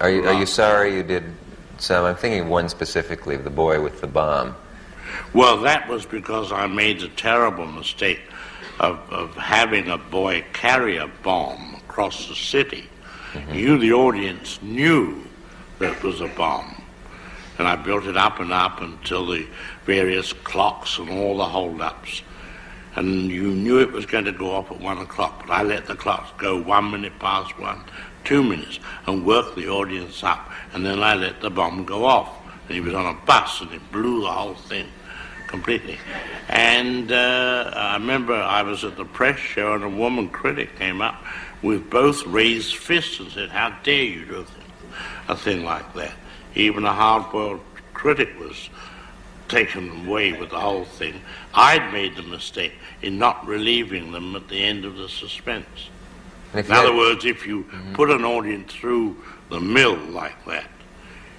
Are 0.02 0.10
you, 0.10 0.28
are 0.28 0.34
you 0.34 0.46
sorry 0.46 0.94
you 0.94 1.04
did 1.04 1.24
some? 1.78 2.04
I'm 2.04 2.18
thinking 2.18 2.50
one 2.50 2.68
specifically 2.68 3.34
of 3.34 3.46
the 3.46 3.50
boy 3.50 3.80
with 3.82 4.02
the 4.02 4.08
bomb. 4.08 4.58
Well, 5.34 5.62
that 5.62 5.88
was 5.88 6.06
because 6.06 6.52
I 6.52 6.68
made 6.68 7.00
the 7.00 7.08
terrible 7.15 7.65
mistake 7.65 8.20
of, 8.82 9.00
of 9.10 9.38
having 9.38 9.88
a 9.88 9.98
boy 9.98 10.44
carry 10.52 10.98
a 10.98 11.08
bomb 11.24 11.76
across 11.76 12.28
the 12.28 12.36
city. 12.36 12.89
Mm-hmm. 13.32 13.56
You, 13.56 13.78
the 13.78 13.94
audience, 13.94 14.60
knew 14.62 15.24
that 15.80 15.94
it 15.94 16.04
was 16.04 16.20
a 16.20 16.28
bomb. 16.28 16.76
And 17.58 17.68
I 17.68 17.76
built 17.76 18.06
it 18.06 18.18
up 18.18 18.39
and 18.39 18.52
up 18.52 18.82
until 18.82 19.28
the 19.28 19.48
various 19.86 20.34
clocks 20.34 20.98
and 20.98 21.10
all 21.10 21.38
the 21.38 21.46
hold-ups. 21.46 22.22
And 22.96 23.30
you 23.30 23.52
knew 23.52 23.80
it 23.80 23.91
was 23.91 24.06
going 24.06 24.26
to 24.26 24.32
go 24.32 24.52
off 24.52 24.72
at 24.72 24.80
one 24.80 24.98
o'clock, 24.98 25.46
but 25.46 25.52
I 25.52 25.63
let 25.63 25.86
the 25.86 25.96
clocks 25.96 26.32
go 26.38 26.62
one 26.62 26.91
minute 26.91 27.18
past 27.20 27.58
one, 27.60 27.82
two 28.24 28.44
minutes, 28.44 28.80
and 29.06 29.26
worked 29.26 29.56
the 29.56 29.68
audience 29.68 30.24
up. 30.24 30.50
And 30.74 30.86
then 30.86 31.02
I 31.02 31.13
let 31.15 31.41
the 31.41 31.50
bomb 31.50 31.86
go 31.86 32.06
off. 32.06 32.30
And 32.68 32.76
he 32.76 32.82
was 32.82 32.94
on 32.94 33.06
a 33.06 33.26
bus, 33.26 33.62
and 33.62 33.72
it 33.72 33.91
blew 33.91 34.22
the 34.22 34.32
whole 34.32 34.56
thing 34.56 34.88
completely. 35.48 35.98
And 36.50 37.12
uh, 37.12 37.72
I 37.74 37.94
remember 37.96 38.34
I 38.34 38.62
was 38.63 38.84
at 38.84 38.98
the 38.98 39.06
press 39.06 39.39
show, 39.39 39.74
and 39.74 39.84
a 39.84 39.89
woman 39.89 40.30
critic 40.30 40.76
came 40.78 41.02
up 41.02 41.24
with 41.62 41.89
both 41.89 42.26
raised 42.26 42.76
fists 42.76 43.20
and 43.20 43.32
said, 43.32 43.50
"How 43.50 43.70
dare 43.84 44.04
you 44.04 44.26
do 44.26 44.36
a 44.36 44.44
thing, 44.44 44.72
a 45.28 45.36
thing 45.36 45.63
like 45.63 45.94
that?" 45.94 46.13
Even 46.56 46.86
a 46.86 46.94
hard-boiled 46.94 47.62
critic 47.94 48.39
was 48.39 48.70
taken 49.48 50.08
away 50.08 50.34
with 50.34 50.50
the 50.50 50.60
whole 50.60 50.86
thing. 50.86 51.22
I'd 51.54 51.94
made 51.94 52.15
the 52.15 52.24
mistake 52.24 52.74
in 53.02 53.18
not 53.18 53.46
relieving 53.46 54.12
them 54.12 54.36
at 54.36 54.48
the 54.48 54.63
end 54.63 54.86
of 54.86 54.98
the 54.98 55.08
suspense. 55.08 55.89
In 56.54 56.72
other 56.72 56.96
words, 56.96 57.26
if 57.26 57.46
you 57.46 57.63
mm-hmm. 57.63 57.94
put 57.94 58.10
an 58.10 58.24
audience 58.24 58.72
through 58.74 59.18
the 59.50 59.60
mill 59.60 59.98
like 59.98 60.46
that, 60.46 60.70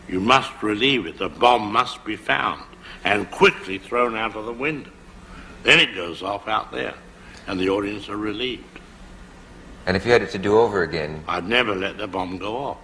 you 0.09 0.21
must 0.21 0.63
relieve 0.63 1.07
it. 1.07 1.19
The 1.19 1.29
bomb 1.29 1.73
must 1.73 2.05
be 2.05 2.17
found 2.17 2.63
and 3.03 3.31
quickly 3.31 3.79
thrown 3.79 4.15
out 4.15 4.37
of 4.37 4.45
the 4.45 4.53
window. 4.53 4.91
Then 5.63 5.81
it 5.81 5.95
goes 5.95 6.23
off 6.23 6.47
out 6.47 6.71
there, 6.71 6.95
and 7.47 7.59
the 7.59 7.71
audience 7.71 8.09
are 8.09 8.17
relieved. 8.17 8.65
And 9.87 9.97
if 9.97 10.05
you 10.05 10.13
had 10.13 10.23
it 10.23 10.31
to 10.31 10.39
do 10.39 10.59
over 10.59 10.83
again, 10.83 11.25
I'd 11.27 11.49
never 11.49 11.75
let 11.75 11.97
the 11.97 12.07
bomb 12.07 12.39
go 12.39 12.57
off. 12.57 12.79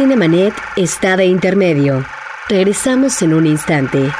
Cinemanet 0.00 0.54
está 0.76 1.18
de 1.18 1.26
intermedio. 1.26 2.06
Regresamos 2.48 3.20
en 3.20 3.34
un 3.34 3.46
instante. 3.46 4.10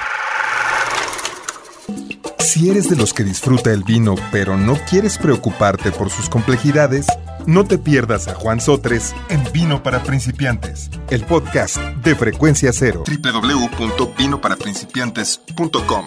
Si 2.39 2.69
eres 2.69 2.91
de 2.91 2.97
los 2.97 3.15
que 3.15 3.25
disfruta 3.25 3.73
el 3.73 3.83
vino 3.83 4.15
pero 4.31 4.59
no 4.59 4.77
quieres 4.91 5.17
preocuparte 5.17 5.91
por 5.91 6.11
sus 6.11 6.29
complejidades, 6.29 7.07
no 7.47 7.65
te 7.65 7.79
pierdas 7.79 8.29
a 8.29 8.35
Juan 8.35 8.61
Sotres 8.61 9.15
en 9.31 9.43
Vino 9.55 9.83
para 9.83 10.03
Principiantes, 10.03 10.91
el 11.09 11.25
podcast 11.25 11.79
de 11.79 12.15
Frecuencia 12.15 12.75
Cero. 12.75 13.05
www.vinoparaprincipiantes.com 13.07 16.07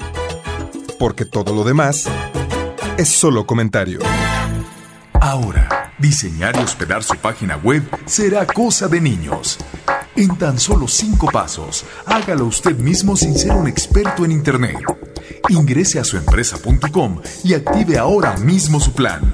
Porque 1.00 1.26
todo 1.26 1.56
lo 1.56 1.64
demás 1.64 2.06
es 2.98 3.10
solo 3.10 3.48
comentario. 3.48 4.02
Ahora, 5.14 5.83
diseñar 6.04 6.56
y 6.58 6.60
hospedar 6.60 7.02
su 7.02 7.16
página 7.16 7.56
web 7.56 7.82
será 8.06 8.46
cosa 8.46 8.89
de 8.89 9.00
niños. 9.00 9.58
En 10.18 10.38
tan 10.38 10.60
solo 10.60 10.88
cinco 10.88 11.28
pasos, 11.32 11.86
hágalo 12.06 12.46
usted 12.46 12.78
mismo 12.78 13.16
sin 13.16 13.36
ser 13.36 13.54
un 13.54 13.68
experto 13.68 14.26
en 14.26 14.34
Internet. 14.34 14.78
Ingrese 15.48 16.00
a 16.00 16.04
suempresa.com 16.04 17.22
y 17.46 17.54
active 17.54 17.98
ahora 17.98 18.36
mismo 18.38 18.82
su 18.82 18.92
plan. 18.92 19.34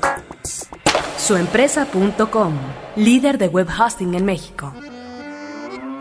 Suempresa.com, 1.17 2.53
líder 2.95 3.39
de 3.39 3.47
web 3.47 3.67
hosting 3.67 4.13
en 4.13 4.25
México. 4.25 4.71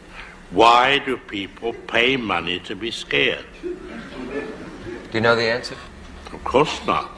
why 0.52 1.00
do 1.00 1.18
people 1.18 1.74
pay 1.74 2.16
money 2.16 2.60
to 2.62 2.76
be 2.76 2.92
scared? 2.92 3.46
Do 3.62 5.14
you 5.14 5.22
know 5.22 5.36
the 5.36 5.44
answer? 5.44 5.76
Of 6.32 6.44
course 6.46 6.80
not. 6.86 7.12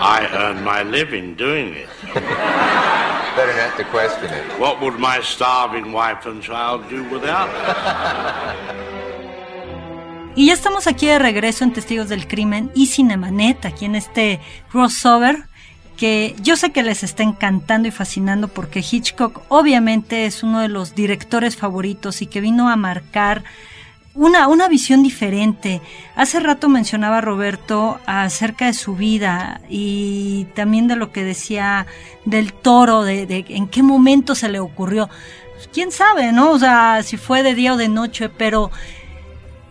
I 0.00 0.28
earn 0.32 0.62
my 0.62 0.84
living 0.84 1.34
doing 1.34 1.74
it. 1.74 1.88
Better 3.38 3.54
not 3.54 3.76
to 3.76 3.84
question 3.84 4.34
it. 4.34 4.58
What 4.58 4.80
would 4.80 4.98
my 4.98 5.20
starving 5.22 5.92
wife 5.92 6.26
and 6.26 6.42
child 6.42 6.88
do 6.90 7.04
without 7.04 7.48
it? 7.48 7.76
Y 10.34 10.46
ya 10.46 10.54
estamos 10.54 10.88
aquí 10.88 11.06
de 11.06 11.20
regreso 11.20 11.62
en 11.62 11.72
Testigos 11.72 12.08
del 12.08 12.26
Crimen 12.26 12.72
y 12.74 12.88
Cinemanet, 12.88 13.64
aquí 13.64 13.84
en 13.84 13.94
este 13.94 14.40
crossover 14.72 15.44
que 15.96 16.34
yo 16.42 16.56
sé 16.56 16.72
que 16.72 16.82
les 16.82 17.04
está 17.04 17.22
encantando 17.22 17.86
y 17.86 17.92
fascinando 17.92 18.48
porque 18.48 18.80
Hitchcock 18.80 19.42
obviamente 19.48 20.26
es 20.26 20.42
uno 20.42 20.58
de 20.58 20.68
los 20.68 20.96
directores 20.96 21.56
favoritos 21.56 22.22
y 22.22 22.26
que 22.26 22.40
vino 22.40 22.68
a 22.68 22.74
marcar 22.74 23.44
una, 24.18 24.48
una 24.48 24.68
visión 24.68 25.02
diferente. 25.04 25.80
Hace 26.16 26.40
rato 26.40 26.68
mencionaba 26.68 27.20
Roberto 27.20 28.00
acerca 28.04 28.66
de 28.66 28.72
su 28.72 28.96
vida 28.96 29.60
y 29.68 30.46
también 30.54 30.88
de 30.88 30.96
lo 30.96 31.12
que 31.12 31.22
decía 31.22 31.86
del 32.24 32.52
toro, 32.52 33.04
de, 33.04 33.26
de 33.26 33.44
en 33.48 33.68
qué 33.68 33.82
momento 33.82 34.34
se 34.34 34.48
le 34.48 34.58
ocurrió. 34.58 35.08
Quién 35.72 35.92
sabe, 35.92 36.32
¿no? 36.32 36.50
O 36.50 36.58
sea, 36.58 37.02
si 37.04 37.16
fue 37.16 37.44
de 37.44 37.54
día 37.54 37.74
o 37.74 37.76
de 37.76 37.88
noche, 37.88 38.28
pero 38.28 38.72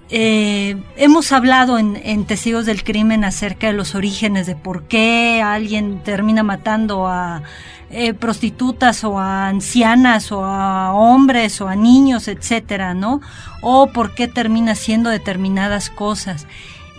eh, 0.09 0.77
hemos 0.95 1.31
hablado 1.31 1.77
en, 1.77 1.99
en, 2.03 2.25
Testigos 2.25 2.65
del 2.65 2.83
Crimen 2.83 3.23
acerca 3.23 3.67
de 3.67 3.73
los 3.73 3.95
orígenes, 3.95 4.47
de 4.47 4.55
por 4.55 4.83
qué 4.83 5.41
alguien 5.43 6.01
termina 6.03 6.43
matando 6.43 7.07
a 7.07 7.43
eh, 7.89 8.13
prostitutas 8.13 9.05
o 9.05 9.17
a 9.17 9.47
ancianas 9.47 10.31
o 10.33 10.43
a 10.43 10.93
hombres 10.93 11.61
o 11.61 11.69
a 11.69 11.75
niños, 11.75 12.27
etcétera, 12.27 12.93
¿no? 12.93 13.21
O 13.61 13.87
por 13.87 14.13
qué 14.13 14.27
termina 14.27 14.73
haciendo 14.73 15.09
determinadas 15.09 15.89
cosas. 15.89 16.47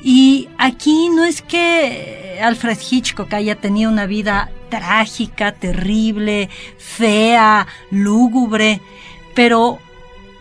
Y 0.02 0.48
aquí 0.56 1.10
no 1.10 1.24
es 1.24 1.42
que 1.42 2.38
Alfred 2.42 2.78
Hitchcock 2.90 3.32
haya 3.34 3.56
tenido 3.56 3.90
una 3.90 4.06
vida 4.06 4.50
trágica, 4.70 5.52
terrible, 5.52 6.48
fea, 6.78 7.66
lúgubre, 7.90 8.80
pero 9.34 9.78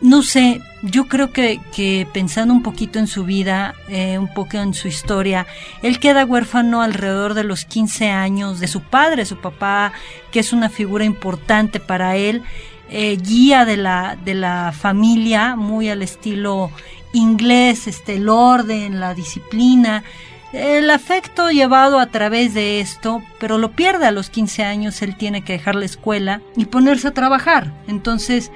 no 0.02 0.22
sé, 0.22 0.62
yo 0.84 1.08
creo 1.08 1.32
que, 1.32 1.60
que, 1.76 2.08
pensando 2.14 2.54
un 2.54 2.62
poquito 2.64 3.00
en 3.00 3.08
su 3.08 3.24
vida, 3.24 3.74
eh, 3.90 4.18
un 4.20 4.32
poco 4.34 4.58
en 4.58 4.74
su 4.74 4.88
historia, 4.88 5.48
él 5.82 6.00
queda 6.00 6.26
huérfano 6.26 6.82
alrededor 6.82 7.34
de 7.34 7.44
los 7.44 7.66
15 7.66 8.10
años 8.10 8.60
de 8.60 8.68
su 8.68 8.82
padre, 8.82 9.26
su 9.26 9.38
papá, 9.38 9.94
que 10.32 10.40
es 10.40 10.54
una 10.54 10.70
figura 10.70 11.04
importante 11.06 11.80
para 11.80 12.16
él. 12.16 12.44
eh, 12.90 13.18
guía 13.18 13.66
de 13.66 13.78
la, 13.78 14.18
de 14.24 14.34
la 14.34 14.72
familia, 14.72 15.56
muy 15.56 15.90
al 15.90 16.02
estilo 16.02 16.72
inglés, 17.14 17.88
este, 17.88 18.16
el 18.16 18.30
orden, 18.30 19.00
la 19.00 19.14
disciplina, 19.14 20.04
el 20.54 20.90
afecto 20.90 21.50
llevado 21.50 22.00
a 22.00 22.08
través 22.08 22.54
de 22.54 22.80
esto, 22.80 23.22
pero 23.40 23.58
lo 23.58 23.72
pierde 23.72 24.06
a 24.06 24.12
los 24.12 24.30
15 24.30 24.64
años, 24.64 25.02
él 25.02 25.18
tiene 25.18 25.44
que 25.44 25.54
dejar 25.54 25.76
la 25.76 25.86
escuela 25.86 26.42
y 26.56 26.66
ponerse 26.66 27.10
a 27.10 27.14
trabajar. 27.14 27.74
Entonces, 27.88 28.52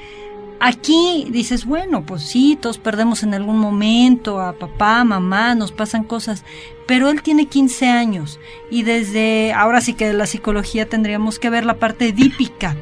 aquí 0.61 1.27
dices, 1.29 1.65
bueno, 1.65 2.05
pues 2.05 2.21
sí, 2.21 2.57
todos 2.61 2.77
perdemos 2.77 3.23
en 3.23 3.33
algún 3.33 3.57
momento 3.57 4.39
a 4.39 4.53
papá, 4.53 5.03
mamá, 5.03 5.55
nos 5.55 5.73
pasan 5.73 6.05
cosas, 6.05 6.45
pero 6.87 7.09
él 7.09 7.21
tiene 7.21 7.47
15 7.47 7.87
años 7.89 8.39
y 8.69 8.83
desde 8.83 9.51
ahora 9.51 9.81
sí 9.81 9.93
que 9.93 10.13
la 10.13 10.27
psicología 10.27 10.87
tendríamos 10.87 11.39
que 11.39 11.49
ver 11.49 11.65
la 11.65 11.79
parte 11.79 12.07
edípica 12.07 12.77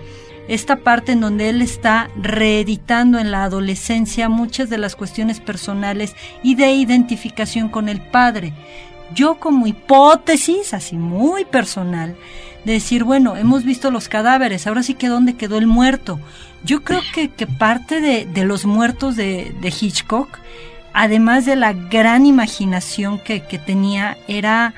esta 0.49 0.77
parte 0.77 1.11
en 1.11 1.21
donde 1.21 1.47
él 1.49 1.61
está 1.61 2.09
reeditando 2.15 3.19
en 3.19 3.29
la 3.29 3.43
adolescencia 3.43 4.29
muchas 4.29 4.67
de 4.67 4.79
las 4.79 4.95
cuestiones 4.95 5.39
personales 5.39 6.15
y 6.41 6.55
de 6.55 6.71
identificación 6.71 7.69
con 7.69 7.87
el 7.87 8.01
padre. 8.01 8.53
Yo 9.13 9.35
como 9.35 9.67
hipótesis, 9.67 10.73
así 10.73 10.97
muy 10.97 11.45
personal, 11.45 12.15
de 12.65 12.73
decir, 12.73 13.03
bueno, 13.03 13.37
hemos 13.37 13.63
visto 13.63 13.91
los 13.91 14.09
cadáveres, 14.09 14.65
ahora 14.65 14.81
sí 14.81 14.95
que 14.95 15.07
dónde 15.07 15.35
quedó 15.35 15.59
el 15.59 15.67
muerto. 15.67 16.19
Yo 16.63 16.83
creo 16.83 17.01
que, 17.13 17.29
parte 17.47 18.01
de, 18.01 18.43
los 18.43 18.65
muertos 18.65 19.15
de, 19.15 19.55
de, 19.61 19.69
Hitchcock, 19.69 20.39
además 20.93 21.45
de 21.45 21.55
la 21.55 21.73
gran 21.73 22.25
imaginación 22.25 23.19
que, 23.19 23.39
tenía, 23.65 24.17
era 24.27 24.73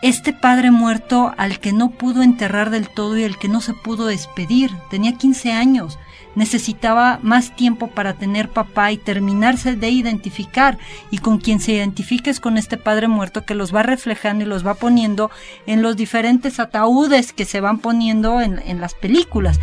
este 0.00 0.32
padre 0.32 0.70
muerto 0.70 1.34
al 1.36 1.58
que 1.58 1.72
no 1.72 1.90
pudo 1.90 2.22
enterrar 2.22 2.70
del 2.70 2.88
todo 2.88 3.18
y 3.18 3.24
el 3.24 3.36
que 3.36 3.48
no 3.48 3.60
se 3.60 3.74
pudo 3.74 4.06
despedir. 4.06 4.70
Tenía 4.90 5.12
15 5.12 5.52
años. 5.52 5.98
Necesitaba 6.36 7.18
más 7.22 7.56
tiempo 7.56 7.88
para 7.88 8.14
tener 8.14 8.50
papá 8.50 8.92
y 8.92 8.96
terminarse 8.96 9.74
de 9.74 9.88
identificar. 9.88 10.78
Y 11.10 11.18
con 11.18 11.38
quien 11.38 11.58
se 11.58 11.72
identifique 11.72 12.30
es 12.30 12.38
con 12.38 12.56
este 12.56 12.76
padre 12.76 13.08
muerto 13.08 13.44
que 13.44 13.56
los 13.56 13.74
va 13.74 13.82
reflejando 13.82 14.44
y 14.44 14.46
los 14.46 14.64
va 14.64 14.74
poniendo 14.74 15.32
en 15.66 15.82
los 15.82 15.96
diferentes 15.96 16.60
ataúdes 16.60 17.32
que 17.32 17.44
se 17.44 17.60
van 17.60 17.78
poniendo 17.78 18.40
en, 18.40 18.60
en 18.64 18.80
las 18.80 18.94
películas. 18.94 19.58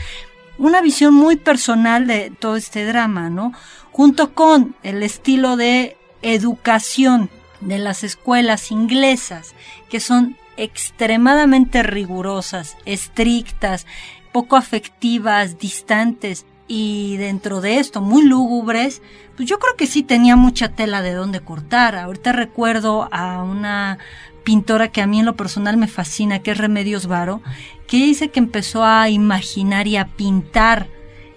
Una 0.57 0.81
visión 0.81 1.13
muy 1.13 1.35
personal 1.35 2.07
de 2.07 2.31
todo 2.31 2.55
este 2.55 2.85
drama, 2.85 3.29
¿no? 3.29 3.51
Junto 3.91 4.33
con 4.33 4.75
el 4.83 5.03
estilo 5.03 5.57
de 5.57 5.97
educación 6.21 7.29
de 7.61 7.77
las 7.77 8.03
escuelas 8.03 8.71
inglesas, 8.71 9.53
que 9.89 9.99
son 9.99 10.37
extremadamente 10.57 11.83
rigurosas, 11.83 12.77
estrictas, 12.85 13.85
poco 14.31 14.55
afectivas, 14.55 15.59
distantes 15.59 16.45
y 16.67 17.17
dentro 17.17 17.61
de 17.61 17.77
esto 17.79 18.01
muy 18.01 18.23
lúgubres, 18.23 19.01
pues 19.35 19.47
yo 19.47 19.59
creo 19.59 19.75
que 19.75 19.87
sí 19.87 20.03
tenía 20.03 20.35
mucha 20.35 20.69
tela 20.69 21.01
de 21.01 21.13
dónde 21.13 21.41
cortar. 21.41 21.95
Ahorita 21.95 22.31
recuerdo 22.31 23.07
a 23.11 23.43
una 23.43 23.99
pintora 24.45 24.87
que 24.89 25.01
a 25.01 25.07
mí 25.07 25.19
en 25.19 25.25
lo 25.25 25.35
personal 25.35 25.75
me 25.75 25.87
fascina, 25.87 26.39
que 26.39 26.51
es 26.51 26.57
Remedios 26.57 27.07
Varo, 27.07 27.41
que 27.87 27.97
dice 27.97 28.29
que 28.29 28.39
empezó 28.39 28.85
a 28.85 29.09
imaginar 29.09 29.87
y 29.87 29.97
a 29.97 30.07
pintar 30.07 30.87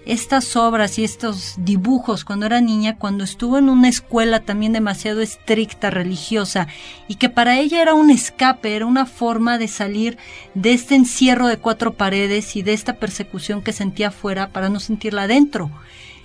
estas 0.05 0.55
obras 0.55 0.97
y 0.97 1.03
estos 1.03 1.55
dibujos 1.57 2.23
cuando 2.23 2.45
era 2.45 2.61
niña, 2.61 2.97
cuando 2.97 3.23
estuvo 3.23 3.57
en 3.57 3.69
una 3.69 3.89
escuela 3.89 4.39
también 4.39 4.71
demasiado 4.71 5.21
estricta, 5.21 5.89
religiosa, 5.89 6.67
y 7.07 7.15
que 7.15 7.29
para 7.29 7.59
ella 7.59 7.81
era 7.81 7.93
un 7.93 8.09
escape, 8.09 8.75
era 8.75 8.85
una 8.85 9.05
forma 9.05 9.57
de 9.57 9.67
salir 9.67 10.17
de 10.53 10.73
este 10.73 10.95
encierro 10.95 11.47
de 11.47 11.57
cuatro 11.57 11.93
paredes 11.93 12.55
y 12.55 12.61
de 12.61 12.73
esta 12.73 12.93
persecución 12.93 13.61
que 13.61 13.73
sentía 13.73 14.07
afuera 14.07 14.49
para 14.49 14.69
no 14.69 14.79
sentirla 14.79 15.23
adentro. 15.23 15.69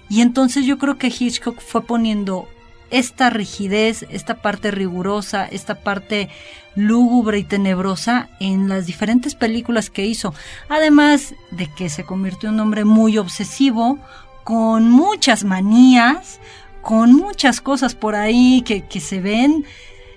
Y 0.08 0.20
entonces 0.20 0.64
yo 0.64 0.78
creo 0.78 0.96
que 0.96 1.08
Hitchcock 1.08 1.60
fue 1.60 1.82
poniendo 1.82 2.48
esta 2.90 3.28
rigidez, 3.28 4.06
esta 4.10 4.36
parte 4.40 4.70
rigurosa, 4.70 5.46
esta 5.46 5.74
parte 5.80 6.28
lúgubre 6.76 7.38
y 7.38 7.44
tenebrosa 7.44 8.28
en 8.40 8.68
las 8.68 8.87
diferentes 8.87 9.34
películas 9.34 9.90
que 9.90 10.06
hizo. 10.06 10.34
Además 10.68 11.34
de 11.50 11.68
que 11.68 11.88
se 11.88 12.04
convirtió 12.04 12.48
en 12.48 12.56
un 12.56 12.60
hombre 12.60 12.84
muy 12.84 13.18
obsesivo, 13.18 13.98
con 14.44 14.90
muchas 14.90 15.44
manías, 15.44 16.40
con 16.82 17.12
muchas 17.14 17.60
cosas 17.60 17.94
por 17.94 18.14
ahí 18.14 18.62
que, 18.62 18.87
que 18.87 19.00
se 19.00 19.20
ven 19.20 19.64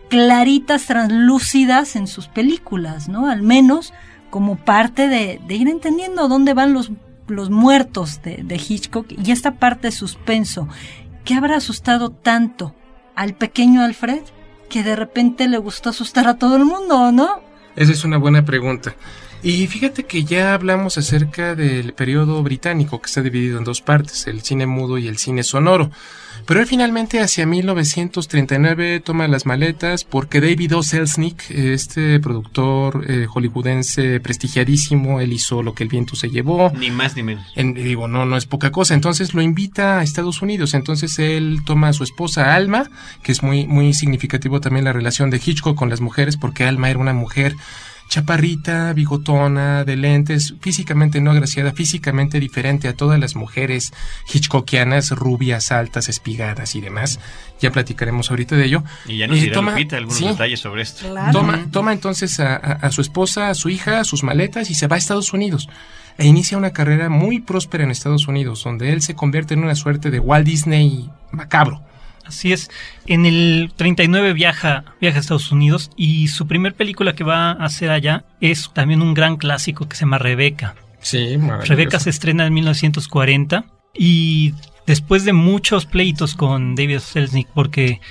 claritas, 0.09 0.85
translúcidas 0.85 1.95
en 1.95 2.07
sus 2.07 2.27
películas, 2.27 3.07
¿no? 3.09 3.29
Al 3.29 3.41
menos 3.41 3.93
como 4.29 4.57
parte 4.57 5.07
de, 5.07 5.39
ir 5.49 5.67
entendiendo 5.67 6.27
dónde 6.27 6.53
van 6.53 6.73
los, 6.73 6.91
los 7.27 7.49
muertos 7.49 8.21
de, 8.21 8.43
de 8.43 8.55
Hitchcock 8.55 9.07
y 9.11 9.31
esta 9.31 9.55
parte 9.55 9.87
de 9.87 9.91
suspenso. 9.91 10.67
¿Qué 11.23 11.33
habrá 11.33 11.57
asustado 11.57 12.09
tanto 12.09 12.75
al 13.15 13.33
pequeño 13.33 13.81
Alfred? 13.81 14.21
Que 14.69 14.83
de 14.83 14.95
repente 14.95 15.47
le 15.47 15.57
gustó 15.57 15.89
asustar 15.89 16.27
a 16.27 16.37
todo 16.37 16.55
el 16.55 16.65
mundo, 16.65 17.11
¿no? 17.11 17.41
Esa 17.75 17.91
es 17.91 18.03
una 18.03 18.17
buena 18.17 18.43
pregunta. 18.43 18.95
Y 19.43 19.67
fíjate 19.67 20.05
que 20.05 20.23
ya 20.23 20.53
hablamos 20.53 20.97
acerca 20.97 21.55
del 21.55 21.93
periodo 21.93 22.41
británico 22.41 22.99
que 22.99 23.05
está 23.05 23.21
dividido 23.21 23.59
en 23.59 23.63
dos 23.63 23.81
partes, 23.81 24.27
el 24.27 24.41
cine 24.41 24.65
mudo 24.65 24.97
y 24.97 25.07
el 25.07 25.17
cine 25.17 25.43
sonoro. 25.43 25.91
Pero 26.47 26.61
él 26.61 26.65
finalmente 26.65 27.19
hacia 27.19 27.45
1939 27.45 29.01
toma 29.01 29.27
las 29.27 29.45
maletas 29.45 30.05
porque 30.05 30.39
David 30.39 30.77
O. 30.77 30.81
Selznick, 30.81 31.51
este 31.51 32.21
productor 32.21 33.03
eh, 33.05 33.25
hollywoodense 33.25 34.21
prestigiadísimo, 34.21 35.19
él 35.19 35.33
hizo 35.33 35.61
lo 35.61 35.73
que 35.75 35.83
el 35.83 35.89
viento 35.89 36.15
se 36.15 36.29
llevó. 36.29 36.71
Ni 36.71 36.89
más 36.89 37.17
ni 37.17 37.23
menos. 37.23 37.45
En, 37.57 37.73
digo, 37.73 38.07
no, 38.07 38.25
no 38.25 38.37
es 38.37 38.45
poca 38.45 38.71
cosa. 38.71 38.93
Entonces 38.93 39.33
lo 39.33 39.41
invita 39.41 39.99
a 39.99 40.03
Estados 40.03 40.41
Unidos. 40.41 40.73
Entonces 40.73 41.19
él 41.19 41.59
toma 41.65 41.89
a 41.89 41.93
su 41.93 42.05
esposa 42.05 42.55
Alma, 42.55 42.89
que 43.23 43.33
es 43.33 43.43
muy, 43.43 43.67
muy 43.67 43.93
significativo 43.93 44.61
también 44.61 44.85
la 44.85 44.93
relación 44.93 45.29
de 45.29 45.41
Hitchcock 45.45 45.77
con 45.77 45.89
las 45.89 45.99
mujeres, 45.99 46.37
porque 46.37 46.63
Alma 46.63 46.89
era 46.89 46.99
una 46.99 47.13
mujer 47.13 47.57
chaparrita, 48.07 48.93
bigotona, 48.93 49.83
de 49.83 49.95
lentes, 49.95 50.55
físicamente 50.61 51.21
no 51.21 51.31
agraciada, 51.31 51.73
físicamente 51.73 52.39
diferente 52.39 52.87
a 52.87 52.93
todas 52.93 53.19
las 53.19 53.35
mujeres 53.35 53.93
hitchcockianas, 54.33 55.11
rubias, 55.11 55.71
altas, 55.71 56.09
espigadas 56.09 56.75
y 56.75 56.81
demás. 56.81 57.19
Ya 57.59 57.71
platicaremos 57.71 58.29
ahorita 58.29 58.55
de 58.55 58.65
ello. 58.65 58.83
Y 59.07 59.17
ya 59.17 59.27
nos 59.27 59.39
dirá 59.39 59.53
toma, 59.53 59.71
Lupita 59.71 59.97
algunos 59.97 60.17
sí, 60.17 60.27
detalles 60.27 60.59
sobre 60.59 60.81
esto. 60.81 61.09
Claro. 61.09 61.31
Toma, 61.31 61.67
toma 61.71 61.93
entonces 61.93 62.39
a, 62.39 62.55
a, 62.55 62.73
a, 62.73 62.91
su 62.91 63.01
esposa, 63.01 63.49
a 63.49 63.55
su 63.55 63.69
hija, 63.69 63.99
a 63.99 64.03
sus 64.03 64.23
maletas 64.23 64.69
y 64.69 64.75
se 64.75 64.87
va 64.87 64.95
a 64.95 64.99
Estados 64.99 65.33
Unidos. 65.33 65.69
E 66.17 66.25
inicia 66.25 66.57
una 66.57 66.71
carrera 66.71 67.09
muy 67.09 67.39
próspera 67.41 67.83
en 67.83 67.91
Estados 67.91 68.27
Unidos, 68.27 68.63
donde 68.63 68.91
él 68.91 69.01
se 69.01 69.13
convierte 69.15 69.53
en 69.53 69.63
una 69.63 69.75
suerte 69.75 70.09
de 70.09 70.19
Walt 70.19 70.45
Disney 70.45 71.09
macabro. 71.31 71.86
Así 72.27 72.51
es. 72.51 72.69
En 73.05 73.25
el 73.25 73.71
39 73.75 74.33
viaja, 74.33 74.83
viaja 74.99 75.17
a 75.17 75.21
Estados 75.21 75.51
Unidos 75.51 75.91
y 75.95 76.27
su 76.27 76.47
primer 76.47 76.73
película 76.73 77.13
que 77.13 77.23
va 77.23 77.51
a 77.51 77.65
hacer 77.65 77.89
allá 77.89 78.25
es 78.41 78.69
también 78.73 79.01
un 79.01 79.13
gran 79.13 79.37
clásico 79.37 79.87
que 79.87 79.95
se 79.95 80.01
llama 80.01 80.17
Rebeca. 80.17 80.75
Sí, 80.99 81.37
Rebeca 81.65 81.99
se 81.99 82.09
estrena 82.09 82.45
en 82.45 82.53
1940 82.53 83.65
y 83.93 84.53
después 84.85 85.23
de 85.25 85.33
muchos 85.33 85.85
pleitos 85.85 86.35
con 86.35 86.75
David 86.75 86.99
Selznick, 86.99 87.47
porque 87.53 88.01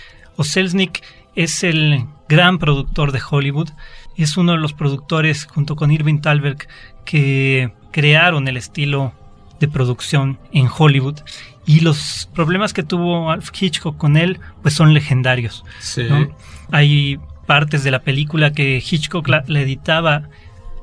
Selznick 0.40 1.02
es 1.34 1.62
el 1.62 2.06
gran 2.28 2.58
productor 2.58 3.12
de 3.12 3.20
Hollywood, 3.28 3.68
es 4.16 4.36
uno 4.36 4.52
de 4.52 4.58
los 4.58 4.72
productores 4.72 5.44
junto 5.44 5.76
con 5.76 5.90
Irving 5.90 6.20
Thalberg 6.20 6.68
que 7.04 7.72
crearon 7.92 8.48
el 8.48 8.56
estilo 8.56 9.12
de 9.60 9.68
producción 9.68 10.38
en 10.52 10.68
Hollywood 10.74 11.20
y 11.66 11.80
los 11.80 12.30
problemas 12.32 12.72
que 12.72 12.84
tuvo 12.84 13.30
Alf 13.30 13.50
Hitchcock 13.60 13.96
con 13.96 14.16
él 14.16 14.38
pues 14.62 14.74
son 14.74 14.94
legendarios. 14.94 15.64
Sí. 15.80 16.04
¿no? 16.08 16.28
Hay 16.70 17.18
partes 17.46 17.84
de 17.84 17.90
la 17.90 18.00
película 18.00 18.52
que 18.52 18.76
Hitchcock 18.78 19.28
la, 19.28 19.44
la 19.48 19.60
editaba 19.60 20.28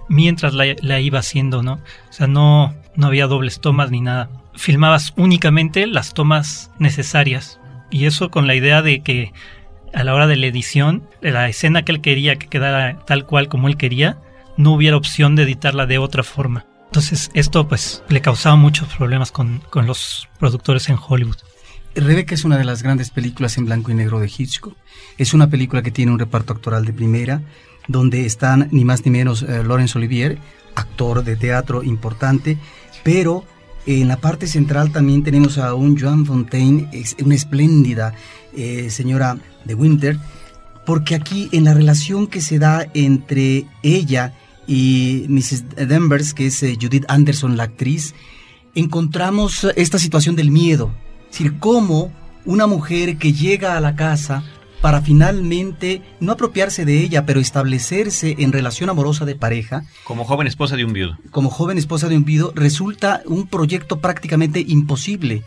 mientras 0.10 0.54
la, 0.54 0.76
la, 0.82 1.00
iba 1.00 1.19
haciendo, 1.19 1.63
¿no? 1.63 1.74
O 1.74 2.13
sea, 2.13 2.28
no, 2.28 2.76
no 2.96 3.08
había 3.08 3.28
dobles 3.28 3.62
tomas 3.62 3.91
ni 3.91 4.02
nada. 4.02 4.30
Filmabas 4.56 5.13
únicamente 5.15 5.88
las 5.88 6.13
tomas 6.13 6.72
necesarias. 6.80 7.60
Y 7.89 8.06
eso 8.06 8.30
con 8.30 8.46
la 8.46 8.56
idea 8.56 8.82
de 8.82 9.02
que 9.02 9.32
a 9.93 10.04
la 10.04 10.13
hora 10.13 10.28
de 10.28 10.36
la 10.36 10.48
edición, 10.48 11.04
la 11.22 11.48
escena 11.48 11.84
que 11.84 11.93
él 11.93 12.02
quería 12.02 12.36
que 12.36 12.48
quedara 12.48 13.00
tal 13.06 13.26
cual 13.26 13.48
como 13.48 13.67
él 13.67 13.78
quería, 13.78 14.17
no 14.58 14.74
hubiera 14.74 14.98
opción 14.98 15.36
de 15.36 15.43
editarla 15.43 15.86
de 15.86 15.98
otra 15.98 16.24
forma. 16.24 16.65
Entonces 16.93 17.32
esto 17.34 17.67
pues 17.67 18.03
le 18.08 18.21
causaba 18.21 18.56
muchos 18.56 18.88
problemas 18.95 19.32
con, 19.32 19.63
con, 19.71 19.88
los 19.88 20.29
productores 20.38 20.89
en 20.89 20.97
Hollywood. 21.03 21.38
Rebeca 21.95 22.36
es 22.36 22.45
una 22.45 22.56
de 22.56 22.65
las 22.65 22.84
grandes 22.84 23.10
películas 23.10 23.58
en 23.58 23.65
blanco 23.65 23.89
y 23.89 23.95
negro 23.95 24.19
de 24.19 24.27
Hitchcock. 24.27 24.77
Es 25.17 25.34
una 25.34 25.49
película 25.49 25.82
que 25.82 25.89
tiene 25.89 26.12
un 26.12 26.19
reparto 26.19 26.53
actoral 26.53 26.86
de 26.86 26.93
primera, 26.93 27.41
donde 27.88 28.27
están 28.27 28.69
ni 28.71 28.86
más 28.86 29.03
ni 29.06 29.10
menos 29.10 29.41
eh, 29.41 29.63
Laurence 29.63 29.97
Olivier, 29.97 30.38
actor 30.75 31.23
de 31.23 31.36
teatro 31.36 31.82
importante, 31.82 32.60
pero 33.03 33.43
en 33.88 34.08
la 34.08 34.17
parte 34.17 34.45
central 34.45 34.91
también 34.91 35.23
tenemos 35.23 35.58
a 35.58 35.73
un 35.73 35.99
Joan 35.99 36.27
Fontaine, 36.27 36.91
una 37.25 37.34
espléndida 37.34 38.13
eh, 38.56 38.91
señora 38.91 39.39
de 39.65 39.73
Winter, 39.73 40.19
porque 40.86 41.15
aquí 41.15 41.49
en 41.53 41.63
la 41.63 41.73
relación 41.73 42.27
que 42.27 42.39
se 42.39 42.60
da 42.60 42.86
entre 42.93 43.65
ella 43.82 44.36
y 44.68 45.26
Mrs. 45.28 45.88
Danvers, 45.88 46.34
que 46.34 46.47
es 46.47 46.64
eh, 46.64 46.78
Judith 46.80 47.05
Anderson, 47.07 47.57
la 47.57 47.64
actriz, 47.64 48.16
encontramos 48.76 49.68
esta 49.76 49.99
situación 49.99 50.36
del 50.36 50.51
miedo. 50.51 50.93
Es 51.26 51.39
decir, 51.39 51.59
cómo 51.59 52.11
una 52.45 52.68
mujer 52.68 53.18
que 53.18 53.34
llega 53.34 53.78
a 53.78 53.82
la 53.82 53.95
casa 53.95 54.43
para 54.82 55.01
finalmente 55.01 56.01
no 56.20 56.34
apropiarse 56.34 56.84
de 56.84 56.99
ella, 56.99 57.26
pero 57.26 57.39
establecerse 57.39 58.36
en 58.39 58.51
relación 58.51 58.89
amorosa 58.89 59.24
de 59.24 59.36
pareja. 59.36 59.86
Como 60.03 60.26
joven 60.26 60.45
esposa 60.45 60.76
de 60.76 60.84
un 60.84 60.91
viudo. 60.91 61.18
Como 61.32 61.49
joven 61.49 61.78
esposa 61.78 62.09
de 62.09 62.18
un 62.18 62.26
viudo, 62.26 62.51
resulta 62.53 63.22
un 63.26 63.47
proyecto 63.47 63.99
prácticamente 63.99 64.59
imposible 64.68 65.43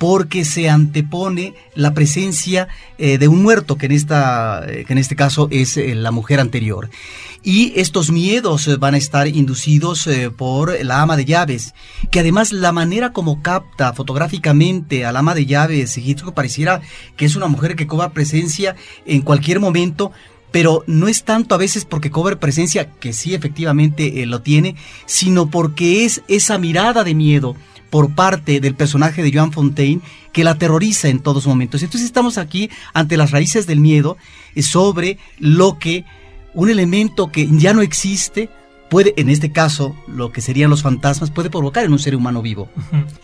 porque 0.00 0.46
se 0.46 0.70
antepone 0.70 1.52
la 1.74 1.92
presencia 1.92 2.68
eh, 2.96 3.18
de 3.18 3.28
un 3.28 3.42
muerto, 3.42 3.76
que 3.76 3.84
en, 3.84 3.92
esta, 3.92 4.64
eh, 4.66 4.86
que 4.86 4.94
en 4.94 4.98
este 4.98 5.14
caso 5.14 5.48
es 5.50 5.76
eh, 5.76 5.94
la 5.94 6.10
mujer 6.10 6.40
anterior. 6.40 6.88
Y 7.42 7.72
estos 7.76 8.10
miedos 8.10 8.68
van 8.78 8.94
a 8.94 8.98
estar 8.98 9.26
inducidos 9.26 10.08
por 10.36 10.84
la 10.84 11.00
ama 11.00 11.16
de 11.16 11.24
llaves, 11.24 11.72
que 12.10 12.20
además 12.20 12.52
la 12.52 12.70
manera 12.72 13.12
como 13.12 13.40
capta 13.40 13.94
fotográficamente 13.94 15.06
al 15.06 15.16
ama 15.16 15.34
de 15.34 15.46
llaves, 15.46 15.96
Hitchcock 15.96 16.34
pareciera 16.34 16.82
que 17.16 17.24
es 17.24 17.36
una 17.36 17.46
mujer 17.46 17.76
que 17.76 17.86
cobra 17.86 18.10
presencia 18.10 18.76
en 19.06 19.22
cualquier 19.22 19.58
momento, 19.58 20.12
pero 20.50 20.84
no 20.86 21.08
es 21.08 21.24
tanto 21.24 21.54
a 21.54 21.58
veces 21.58 21.86
porque 21.86 22.10
cobre 22.10 22.36
presencia, 22.36 22.90
que 22.90 23.14
sí 23.14 23.34
efectivamente 23.34 24.26
lo 24.26 24.42
tiene, 24.42 24.76
sino 25.06 25.50
porque 25.50 26.04
es 26.04 26.22
esa 26.28 26.58
mirada 26.58 27.04
de 27.04 27.14
miedo, 27.14 27.56
por 27.90 28.14
parte 28.14 28.60
del 28.60 28.74
personaje 28.74 29.22
de 29.22 29.32
Joan 29.32 29.52
Fontaine 29.52 30.00
que 30.32 30.44
la 30.44 30.56
terroriza 30.56 31.08
en 31.08 31.18
todos 31.18 31.46
momentos. 31.46 31.82
Entonces 31.82 32.06
estamos 32.06 32.38
aquí 32.38 32.70
ante 32.94 33.16
las 33.16 33.32
raíces 33.32 33.66
del 33.66 33.80
miedo 33.80 34.16
eh, 34.54 34.62
sobre 34.62 35.18
lo 35.38 35.78
que 35.78 36.04
un 36.54 36.68
elemento 36.70 37.30
que 37.30 37.48
ya 37.50 37.72
no 37.72 37.82
existe 37.82 38.48
puede, 38.90 39.14
en 39.16 39.30
este 39.30 39.52
caso, 39.52 39.96
lo 40.08 40.32
que 40.32 40.40
serían 40.40 40.68
los 40.68 40.82
fantasmas, 40.82 41.30
puede 41.30 41.48
provocar 41.48 41.84
en 41.84 41.92
un 41.92 41.98
ser 41.98 42.16
humano 42.16 42.42
vivo. 42.42 42.68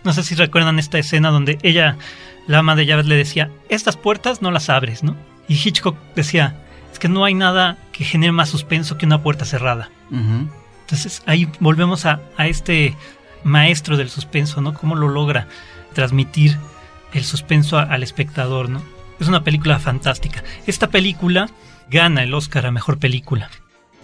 No 0.05 0.12
sé 0.12 0.22
si 0.22 0.35
recuerdan 0.35 0.79
esta 0.79 0.99
escena 0.99 1.31
donde 1.31 1.59
ella, 1.62 1.99
la 2.47 2.59
ama 2.59 2.77
de 2.77 2.87
llaves, 2.87 3.07
le 3.07 3.16
decía, 3.16 3.51
estas 3.68 3.97
puertas 3.97 4.41
no 4.41 4.51
las 4.51 4.70
abres, 4.70 5.03
¿no? 5.03 5.16
Y 5.49 5.55
Hitchcock 5.55 5.97
decía, 6.14 6.57
es 6.93 6.99
que 6.99 7.09
no 7.09 7.24
hay 7.24 7.35
nada 7.35 7.79
que 7.93 8.05
genere 8.05 8.33
más 8.33 8.49
suspenso 8.49 8.97
que 8.97 9.07
una 9.07 9.22
puerta 9.22 9.45
cerrada. 9.45 9.91
Entonces 10.11 11.22
ahí 11.27 11.49
volvemos 11.59 12.07
a, 12.07 12.20
a 12.37 12.47
este 12.47 12.95
maestro 13.43 13.97
del 13.97 14.09
suspenso, 14.09 14.61
¿no? 14.61 14.72
Cómo 14.72 14.95
lo 14.95 15.09
logra 15.09 15.49
transmitir 15.95 16.57
el 17.12 17.24
suspenso 17.24 17.79
al 17.79 18.03
espectador, 18.05 18.68
¿no? 18.68 18.83
Es 19.18 19.27
una 19.27 19.43
película 19.43 19.79
fantástica. 19.79 20.45
Esta 20.66 20.91
película 20.91 21.49
gana 21.91 22.22
el 22.22 22.34
Oscar 22.34 22.66
a 22.66 22.70
Mejor 22.70 22.99
Película. 22.99 23.51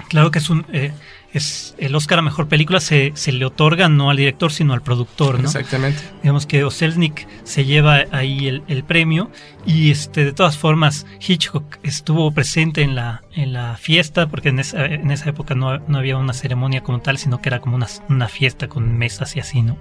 Claro 0.08 0.30
que 0.30 0.38
es 0.38 0.50
un... 0.50 0.66
Eh, 0.72 0.92
es 1.32 1.74
el 1.78 1.94
Oscar 1.94 2.18
a 2.18 2.22
Mejor 2.22 2.48
Película 2.48 2.78
se, 2.80 3.12
se, 3.14 3.32
le 3.32 3.44
otorga 3.44 3.88
no 3.88 4.10
al 4.10 4.16
director, 4.18 4.52
sino 4.52 4.74
al 4.74 4.82
productor, 4.82 5.40
¿no? 5.40 5.46
Exactamente. 5.46 6.02
Digamos 6.22 6.46
que 6.46 6.62
Oselnik 6.64 7.26
se 7.44 7.64
lleva 7.64 8.04
ahí 8.10 8.48
el, 8.48 8.62
el, 8.68 8.84
premio 8.84 9.30
y 9.64 9.90
este 9.90 10.24
de 10.24 10.32
todas 10.32 10.58
formas 10.58 11.06
Hitchcock 11.26 11.78
estuvo 11.82 12.30
presente 12.32 12.82
en 12.82 12.94
la, 12.94 13.22
en 13.34 13.54
la 13.54 13.76
fiesta, 13.76 14.26
porque 14.26 14.50
en 14.50 14.58
esa, 14.58 14.84
en 14.84 15.10
esa 15.10 15.30
época 15.30 15.54
no, 15.54 15.78
no 15.78 15.98
había 15.98 16.18
una 16.18 16.34
ceremonia 16.34 16.82
como 16.82 17.00
tal, 17.00 17.16
sino 17.16 17.40
que 17.40 17.48
era 17.48 17.60
como 17.60 17.76
una, 17.76 17.86
una 18.10 18.28
fiesta 18.28 18.68
con 18.68 18.98
mesas 18.98 19.34
y 19.36 19.40
así, 19.40 19.62
¿no? 19.62 19.78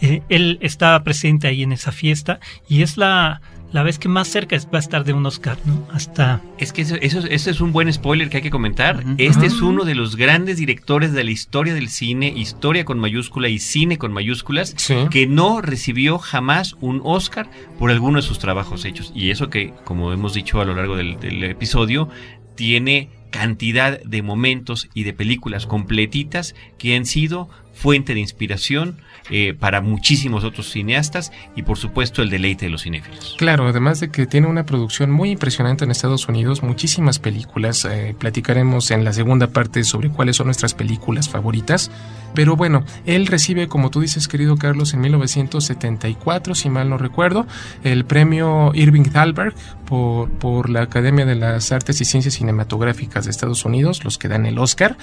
eh, 0.00 0.22
él 0.30 0.58
estaba 0.62 1.02
presente 1.04 1.48
ahí 1.48 1.62
en 1.62 1.72
esa 1.72 1.92
fiesta 1.92 2.40
y 2.66 2.82
es 2.82 2.96
la 2.96 3.42
la 3.72 3.82
vez 3.82 3.98
que 3.98 4.08
más 4.08 4.28
cerca 4.28 4.56
va 4.72 4.78
a 4.78 4.80
estar 4.80 5.04
de 5.04 5.12
un 5.12 5.26
Oscar, 5.26 5.58
¿no? 5.64 5.86
Hasta... 5.92 6.40
Es 6.58 6.72
que 6.72 6.82
eso, 6.82 6.96
eso, 7.00 7.18
eso 7.20 7.50
es 7.50 7.60
un 7.60 7.72
buen 7.72 7.92
spoiler 7.92 8.30
que 8.30 8.38
hay 8.38 8.42
que 8.42 8.50
comentar. 8.50 9.04
Este 9.18 9.46
es 9.46 9.60
uno 9.60 9.84
de 9.84 9.94
los 9.94 10.16
grandes 10.16 10.56
directores 10.56 11.12
de 11.12 11.22
la 11.24 11.30
historia 11.30 11.74
del 11.74 11.88
cine, 11.88 12.32
historia 12.34 12.84
con 12.84 12.98
mayúscula 12.98 13.48
y 13.48 13.58
cine 13.58 13.98
con 13.98 14.12
mayúsculas, 14.12 14.74
Sí. 14.76 14.94
que 15.10 15.26
no 15.26 15.60
recibió 15.60 16.18
jamás 16.18 16.76
un 16.80 17.00
Oscar 17.04 17.50
por 17.78 17.90
alguno 17.90 18.16
de 18.20 18.22
sus 18.26 18.38
trabajos 18.38 18.84
hechos. 18.84 19.12
Y 19.14 19.30
eso 19.30 19.50
que, 19.50 19.74
como 19.84 20.12
hemos 20.12 20.32
dicho 20.34 20.60
a 20.60 20.64
lo 20.64 20.74
largo 20.74 20.96
del, 20.96 21.20
del 21.20 21.44
episodio, 21.44 22.08
tiene 22.54 23.10
cantidad 23.30 24.00
de 24.02 24.22
momentos 24.22 24.88
y 24.94 25.04
de 25.04 25.12
películas 25.12 25.66
completitas 25.66 26.54
que 26.78 26.96
han 26.96 27.04
sido 27.04 27.48
fuente 27.78 28.14
de 28.14 28.20
inspiración 28.20 28.96
eh, 29.30 29.54
para 29.54 29.80
muchísimos 29.80 30.42
otros 30.42 30.70
cineastas 30.70 31.32
y 31.54 31.62
por 31.62 31.78
supuesto 31.78 32.22
el 32.22 32.30
deleite 32.30 32.64
de 32.64 32.70
los 32.70 32.82
cinéfilos. 32.82 33.36
Claro, 33.38 33.68
además 33.68 34.00
de 34.00 34.10
que 34.10 34.26
tiene 34.26 34.46
una 34.46 34.64
producción 34.64 35.10
muy 35.10 35.30
impresionante 35.30 35.84
en 35.84 35.90
Estados 35.90 36.28
Unidos, 36.28 36.62
muchísimas 36.62 37.18
películas, 37.18 37.84
eh, 37.84 38.16
platicaremos 38.18 38.90
en 38.90 39.04
la 39.04 39.12
segunda 39.12 39.48
parte 39.48 39.84
sobre 39.84 40.08
cuáles 40.08 40.36
son 40.36 40.46
nuestras 40.46 40.74
películas 40.74 41.28
favoritas, 41.28 41.90
pero 42.34 42.56
bueno, 42.56 42.84
él 43.06 43.26
recibe, 43.26 43.68
como 43.68 43.90
tú 43.90 44.00
dices 44.00 44.28
querido 44.28 44.56
Carlos, 44.56 44.94
en 44.94 45.00
1974, 45.00 46.54
si 46.54 46.70
mal 46.70 46.88
no 46.88 46.98
recuerdo, 46.98 47.46
el 47.84 48.04
premio 48.04 48.72
Irving 48.74 49.04
Thalberg 49.04 49.54
por, 49.86 50.30
por 50.30 50.70
la 50.70 50.82
Academia 50.82 51.26
de 51.26 51.34
las 51.34 51.72
Artes 51.72 52.00
y 52.00 52.04
Ciencias 52.04 52.34
Cinematográficas 52.34 53.24
de 53.24 53.30
Estados 53.30 53.64
Unidos, 53.64 54.04
los 54.04 54.18
que 54.18 54.28
dan 54.28 54.46
el 54.46 54.58
Oscar, 54.58 54.96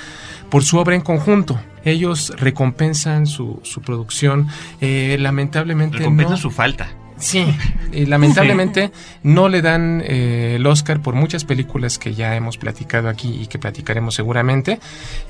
por 0.50 0.64
su 0.64 0.78
obra 0.78 0.96
en 0.96 1.02
conjunto. 1.02 1.60
Ellos 1.84 2.34
recompensan 2.38 3.28
su, 3.28 3.60
su 3.64 3.82
producción, 3.82 4.48
eh, 4.82 5.18
lamentablemente 5.20 5.98
Recompensan 5.98 6.36
no... 6.36 6.42
su 6.42 6.52
falta. 6.52 6.90
Sí, 7.18 7.46
y 7.94 8.06
lamentablemente 8.06 8.92
no 9.24 9.48
le 9.48 9.62
dan 9.62 10.04
eh, 10.06 10.56
el 10.58 10.68
Oscar 10.68 11.02
por 11.02 11.16
muchas 11.16 11.46
películas 11.46 11.98
que 11.98 12.14
ya 12.14 12.36
hemos 12.36 12.58
platicado 12.58 13.08
aquí 13.08 13.40
y 13.42 13.48
que 13.48 13.58
platicaremos 13.58 14.16
seguramente. 14.16 14.80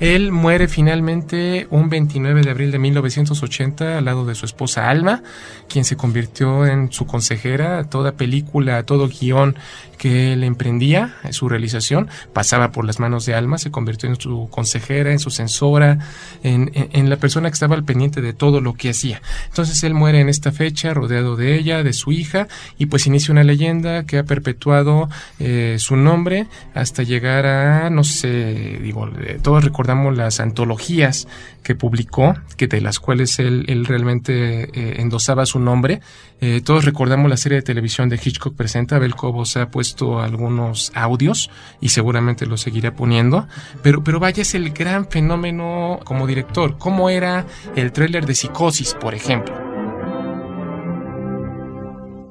Él 0.00 0.32
muere 0.32 0.66
finalmente 0.66 1.68
un 1.70 1.88
29 1.88 2.42
de 2.42 2.50
abril 2.50 2.72
de 2.72 2.80
1980 2.80 3.98
al 3.98 4.04
lado 4.04 4.26
de 4.26 4.34
su 4.34 4.46
esposa 4.46 4.90
Alma, 4.90 5.22
quien 5.68 5.84
se 5.84 5.96
convirtió 5.96 6.66
en 6.66 6.90
su 6.90 7.06
consejera. 7.06 7.84
Toda 7.84 8.12
película, 8.12 8.82
todo 8.82 9.08
guion 9.08 9.56
que 9.96 10.32
él 10.32 10.44
emprendía, 10.44 11.16
su 11.30 11.48
realización, 11.48 12.08
pasaba 12.32 12.72
por 12.72 12.84
las 12.84 13.00
manos 13.00 13.26
de 13.26 13.34
Alma, 13.34 13.58
se 13.58 13.70
convirtió 13.70 14.08
en 14.08 14.20
su 14.20 14.48
consejera, 14.50 15.12
en 15.12 15.18
su 15.18 15.30
censora, 15.30 15.98
en, 16.42 16.70
en, 16.74 17.10
la 17.10 17.16
persona 17.16 17.48
que 17.48 17.54
estaba 17.54 17.74
al 17.74 17.84
pendiente 17.84 18.20
de 18.20 18.32
todo 18.32 18.60
lo 18.60 18.74
que 18.74 18.90
hacía. 18.90 19.22
Entonces 19.48 19.82
él 19.84 19.94
muere 19.94 20.20
en 20.20 20.28
esta 20.28 20.52
fecha, 20.52 20.94
rodeado 20.94 21.36
de 21.36 21.56
ella, 21.56 21.82
de 21.82 21.92
su 21.92 22.12
hija, 22.12 22.48
y 22.78 22.86
pues 22.86 23.06
inicia 23.06 23.32
una 23.32 23.44
leyenda 23.44 24.04
que 24.04 24.18
ha 24.18 24.24
perpetuado 24.24 25.08
eh, 25.38 25.76
su 25.78 25.96
nombre 25.96 26.46
hasta 26.74 27.02
llegar 27.02 27.46
a, 27.46 27.90
no 27.90 28.04
sé, 28.04 28.78
digo, 28.82 29.08
eh, 29.20 29.38
todos 29.42 29.64
recordamos 29.64 30.16
las 30.16 30.40
antologías 30.40 31.28
que 31.62 31.74
publicó, 31.74 32.34
que 32.56 32.68
de 32.68 32.80
las 32.80 33.00
cuales 33.00 33.38
él, 33.38 33.64
él 33.68 33.86
realmente 33.86 34.64
eh, 34.64 35.00
endosaba 35.00 35.46
su 35.46 35.58
nombre. 35.58 36.00
Eh, 36.40 36.60
todos 36.60 36.84
recordamos 36.84 37.30
la 37.30 37.38
serie 37.38 37.56
de 37.56 37.62
televisión 37.62 38.10
de 38.10 38.16
Hitchcock 38.16 38.54
Presenta, 38.54 38.96
Abel 38.96 39.14
Cobos 39.14 39.56
ha 39.56 39.70
puesto 39.70 40.20
algunos 40.20 40.92
audios 40.94 41.50
y 41.80 41.88
seguramente 41.88 42.44
lo 42.44 42.58
seguirá 42.58 42.94
poniendo, 42.94 43.48
pero, 43.82 44.04
pero 44.04 44.20
vaya, 44.20 44.42
es 44.42 44.54
el 44.54 44.70
gran 44.70 45.08
fenómeno 45.08 45.98
como 46.04 46.26
director. 46.26 46.76
¿Cómo 46.76 47.08
era 47.08 47.46
el 47.74 47.90
tráiler 47.92 48.26
de 48.26 48.34
Psicosis, 48.34 48.92
por 48.94 49.14
ejemplo? 49.14 49.54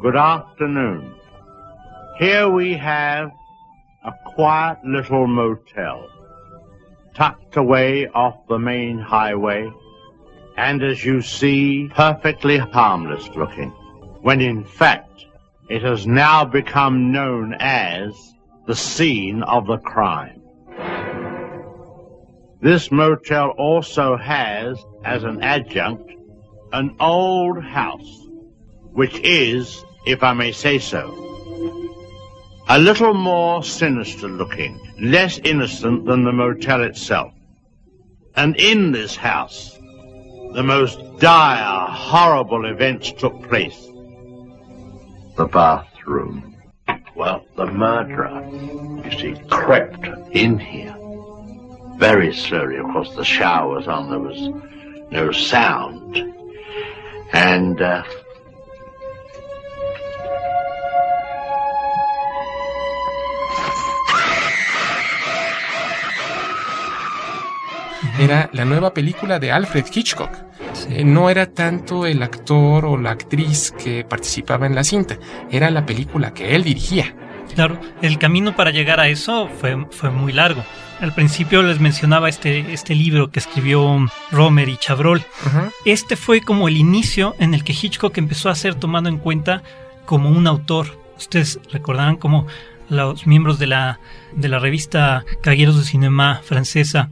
Good 0.02 0.18
afternoon. 0.18 1.16
Here 2.20 2.46
we 2.48 2.78
have 2.78 3.32
a 4.04 4.12
quiet 4.36 4.78
little 4.84 5.26
motel, 5.26 6.08
tucked 7.16 7.58
away 7.58 8.08
off 8.14 8.36
the 8.48 8.60
main 8.60 9.00
highway, 9.00 9.68
and 10.58 10.84
as 10.84 11.04
you 11.04 11.22
see, 11.24 11.90
perfectly 11.96 12.60
harmless 12.60 13.28
looking, 13.36 13.74
when 14.26 14.42
in 14.42 14.64
fact 14.64 15.28
it 15.70 15.84
has 15.84 16.08
now 16.08 16.44
become 16.44 17.12
known 17.12 17.54
as 17.60 18.12
the 18.66 18.76
scene 18.76 19.44
of 19.44 19.68
the 19.68 19.78
crime. 19.78 20.42
This 22.60 22.92
motel 22.92 23.50
also 23.50 24.18
has, 24.18 24.84
as 25.04 25.24
an 25.24 25.44
adjunct, 25.44 26.12
an 26.74 26.96
old 27.00 27.64
house, 27.64 28.28
which 28.94 29.20
is, 29.20 29.86
if 30.08 30.24
I 30.24 30.34
may 30.34 30.52
say 30.52 30.80
so, 30.80 31.04
a 32.68 32.80
little 32.80 33.14
more 33.14 33.64
sinister 33.64 34.28
looking, 34.28 34.80
less 35.00 35.38
innocent 35.44 36.08
than 36.08 36.24
the 36.24 36.34
motel 36.34 36.82
itself. 36.82 37.32
And 38.36 38.56
in 38.56 38.92
this 38.92 39.16
house, 39.16 39.78
the 40.56 40.64
most 40.64 40.98
dire, 41.20 41.92
horrible 41.92 42.66
events 42.66 43.12
took 43.12 43.48
place. 43.48 43.92
The 45.36 45.46
bathroom. 45.46 46.56
Well, 47.16 47.46
the 47.56 47.66
murderer, 47.66 48.42
you 49.04 49.12
see, 49.12 49.42
crept 49.50 50.08
in 50.32 50.60
here. 50.60 50.96
Very 51.98 52.34
slowly, 52.34 52.78
of 52.78 52.86
course, 52.88 53.14
the 53.16 53.24
shower 53.24 53.76
was 53.76 53.88
on, 53.88 54.10
there 54.10 54.20
was 54.20 54.50
no 55.12 55.32
sound. 55.32 56.34
And, 57.34 57.82
uh, 57.82 58.04
Era 68.18 68.50
la 68.54 68.64
nueva 68.64 68.94
película 68.94 69.40
de 69.40 69.52
Alfred 69.52 69.86
Hitchcock. 69.94 70.32
Eh, 70.90 71.04
no 71.04 71.30
era 71.30 71.48
tanto 71.48 72.06
el 72.06 72.22
actor 72.24 72.86
o 72.86 72.98
la 72.98 73.12
actriz 73.12 73.72
que 73.72 74.04
participaba 74.04 74.66
en 74.66 74.76
la 74.76 74.84
cinta, 74.84 75.18
era 75.52 75.70
la 75.70 75.86
película 75.86 76.34
que 76.34 76.56
él 76.56 76.64
dirigía. 76.64 77.16
Claro, 77.54 77.80
el 78.02 78.18
camino 78.18 78.56
para 78.56 78.72
llegar 78.72 79.00
a 79.00 79.08
eso 79.08 79.50
fue, 79.60 79.86
fue 79.92 80.10
muy 80.10 80.34
largo. 80.34 80.64
Al 81.00 81.14
principio 81.14 81.62
les 81.62 81.80
mencionaba 81.80 82.30
este, 82.30 82.74
este 82.74 82.96
libro 82.96 83.30
que 83.30 83.40
escribió 83.40 84.08
Romer 84.32 84.70
y 84.70 84.78
Chabrol. 84.78 85.24
Este 85.84 86.16
fue 86.16 86.42
como 86.42 86.68
el 86.68 86.78
inicio 86.78 87.36
en 87.38 87.54
el 87.54 87.64
que 87.64 87.74
Hitchcock 87.74 88.18
empezó 88.18 88.50
a 88.50 88.56
ser 88.56 88.76
tomado 88.76 89.10
en 89.10 89.18
cuenta 89.18 89.62
como 90.06 90.30
un 90.30 90.48
autor. 90.48 90.98
Ustedes 91.18 91.60
recordarán 91.72 92.16
como 92.16 92.48
los 92.90 93.28
miembros 93.28 93.60
de 93.60 93.68
la, 93.68 94.00
de 94.34 94.48
la 94.48 94.60
revista 94.60 95.26
Cagueros 95.42 95.78
de 95.78 95.84
Cinema 95.84 96.42
francesa 96.44 97.10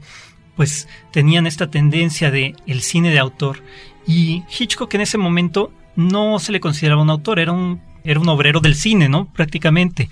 pues 0.55 0.87
tenían 1.11 1.47
esta 1.47 1.69
tendencia 1.69 2.31
de 2.31 2.55
el 2.67 2.81
cine 2.81 3.09
de 3.11 3.19
autor 3.19 3.63
y 4.05 4.43
Hitchcock 4.57 4.93
en 4.93 5.01
ese 5.01 5.17
momento 5.17 5.71
no 5.95 6.39
se 6.39 6.51
le 6.51 6.59
consideraba 6.59 7.01
un 7.01 7.09
autor, 7.09 7.39
era 7.39 7.51
un, 7.51 7.81
era 8.03 8.19
un 8.19 8.29
obrero 8.29 8.59
del 8.59 8.75
cine, 8.75 9.09
¿no? 9.09 9.31
Prácticamente. 9.31 10.09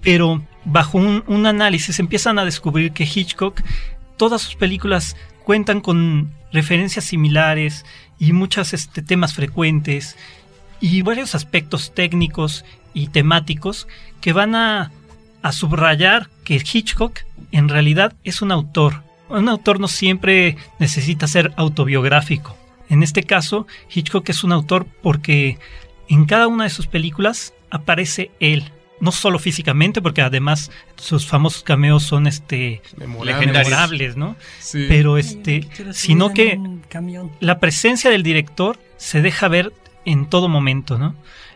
Pero 0.00 0.42
bajo 0.64 0.98
un, 0.98 1.46
análisis 1.46 1.98
empiezan 1.98 2.38
a 2.38 2.44
descubrir 2.44 2.92
que 2.92 3.04
Hitchcock, 3.04 3.60
todas 4.16 4.42
sus 4.42 4.54
películas 4.54 5.16
cuentan 5.44 5.80
con 5.80 6.32
referencias 6.52 7.04
similares 7.04 7.84
y 8.18 8.32
muchos 8.32 8.72
este, 8.74 9.02
temas 9.02 9.34
frecuentes 9.34 10.16
y 10.80 11.02
varios 11.02 11.34
aspectos 11.34 11.92
técnicos 11.94 12.64
y 12.94 13.08
temáticos 13.08 13.88
que 14.20 14.32
van 14.32 14.54
a, 14.54 14.92
a 15.42 15.52
subrayar 15.52 16.28
que 16.44 16.56
Hitchcock 16.56 17.20
en 17.52 17.68
realidad 17.68 18.14
es 18.24 18.42
un 18.42 18.52
autor 18.52 19.07
un 19.28 19.48
autor 19.48 19.80
no 19.80 19.88
siempre 19.88 20.56
necesita 20.78 21.26
ser 21.26 21.52
autobiográfico. 21.56 22.56
En 22.88 23.02
este 23.02 23.22
caso, 23.22 23.66
Hitchcock 23.92 24.28
es 24.28 24.44
un 24.44 24.52
autor 24.52 24.86
porque 25.02 25.58
en 26.08 26.24
cada 26.24 26.48
una 26.48 26.64
de 26.64 26.70
sus 26.70 26.86
películas 26.86 27.54
aparece 27.70 28.30
él. 28.40 28.72
No 29.00 29.12
solo 29.12 29.38
físicamente, 29.38 30.02
porque 30.02 30.22
además 30.22 30.72
sus 30.96 31.24
famosos 31.24 31.62
cameos 31.62 32.02
son 32.02 32.26
este 32.26 32.82
memorables, 32.96 34.16
¿no? 34.16 34.34
Pero 34.72 35.18
este, 35.18 35.68
sino 35.92 36.34
que 36.34 36.58
la 37.38 37.60
presencia 37.60 38.10
del 38.10 38.24
director 38.24 38.80
se 38.96 39.22
deja 39.22 39.46
ver 39.46 39.72
en 40.04 40.28
todo 40.28 40.48
momento, 40.48 40.98
¿no? 40.98 41.14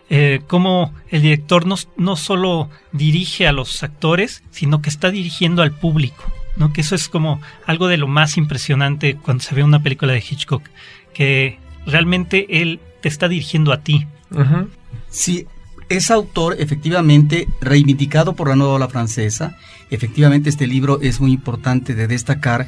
Eh, 0.08 0.42
como 0.46 0.94
el 1.08 1.22
director 1.22 1.66
no, 1.66 1.76
no 1.96 2.16
solo 2.16 2.68
dirige 2.92 3.48
a 3.48 3.52
los 3.52 3.82
actores, 3.82 4.44
sino 4.50 4.82
que 4.82 4.90
está 4.90 5.10
dirigiendo 5.10 5.62
al 5.62 5.72
público. 5.72 6.30
¿No? 6.56 6.72
Que 6.72 6.80
eso 6.82 6.94
es 6.94 7.08
como 7.08 7.40
algo 7.66 7.88
de 7.88 7.96
lo 7.96 8.08
más 8.08 8.36
impresionante 8.36 9.16
cuando 9.16 9.42
se 9.42 9.54
ve 9.54 9.62
una 9.62 9.82
película 9.82 10.12
de 10.12 10.18
Hitchcock, 10.18 10.62
que 11.14 11.58
realmente 11.86 12.62
él 12.62 12.80
te 13.00 13.08
está 13.08 13.28
dirigiendo 13.28 13.72
a 13.72 13.80
ti. 13.80 14.06
Sí, 15.10 15.46
es 15.88 16.10
autor 16.10 16.56
efectivamente 16.58 17.48
reivindicado 17.60 18.34
por 18.34 18.48
la 18.48 18.56
nueva 18.56 18.74
ola 18.74 18.88
francesa. 18.88 19.58
Efectivamente 19.90 20.48
este 20.48 20.66
libro 20.66 21.00
es 21.02 21.20
muy 21.20 21.32
importante 21.32 21.94
de 21.94 22.06
destacar 22.06 22.66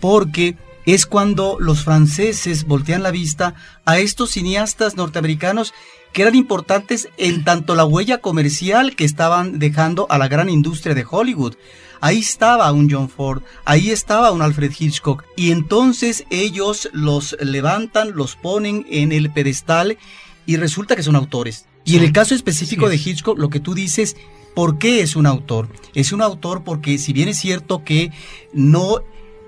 porque 0.00 0.56
es 0.86 1.06
cuando 1.06 1.58
los 1.60 1.84
franceses 1.84 2.64
voltean 2.64 3.02
la 3.02 3.10
vista 3.10 3.54
a 3.84 3.98
estos 3.98 4.30
cineastas 4.30 4.96
norteamericanos 4.96 5.74
que 6.12 6.22
eran 6.22 6.34
importantes 6.34 7.08
en 7.18 7.44
tanto 7.44 7.74
la 7.74 7.84
huella 7.84 8.18
comercial 8.18 8.96
que 8.96 9.04
estaban 9.04 9.58
dejando 9.58 10.06
a 10.10 10.18
la 10.18 10.28
gran 10.28 10.48
industria 10.48 10.94
de 10.94 11.06
Hollywood. 11.08 11.54
Ahí 12.02 12.18
estaba 12.18 12.72
un 12.72 12.90
John 12.90 13.08
Ford, 13.08 13.42
ahí 13.64 13.90
estaba 13.90 14.32
un 14.32 14.42
Alfred 14.42 14.72
Hitchcock. 14.76 15.24
Y 15.36 15.52
entonces 15.52 16.24
ellos 16.30 16.90
los 16.92 17.36
levantan, 17.40 18.16
los 18.16 18.34
ponen 18.34 18.84
en 18.90 19.12
el 19.12 19.30
pedestal 19.30 19.96
y 20.44 20.56
resulta 20.56 20.96
que 20.96 21.04
son 21.04 21.14
autores. 21.14 21.66
Y 21.84 21.96
en 21.96 22.02
el 22.02 22.12
caso 22.12 22.34
específico 22.34 22.88
de 22.88 22.96
Hitchcock, 22.96 23.38
lo 23.38 23.50
que 23.50 23.60
tú 23.60 23.74
dices, 23.74 24.16
¿por 24.52 24.78
qué 24.78 25.00
es 25.00 25.14
un 25.14 25.26
autor? 25.26 25.68
Es 25.94 26.10
un 26.10 26.22
autor 26.22 26.64
porque 26.64 26.98
si 26.98 27.12
bien 27.12 27.28
es 27.28 27.38
cierto 27.38 27.84
que 27.84 28.10
no 28.52 29.04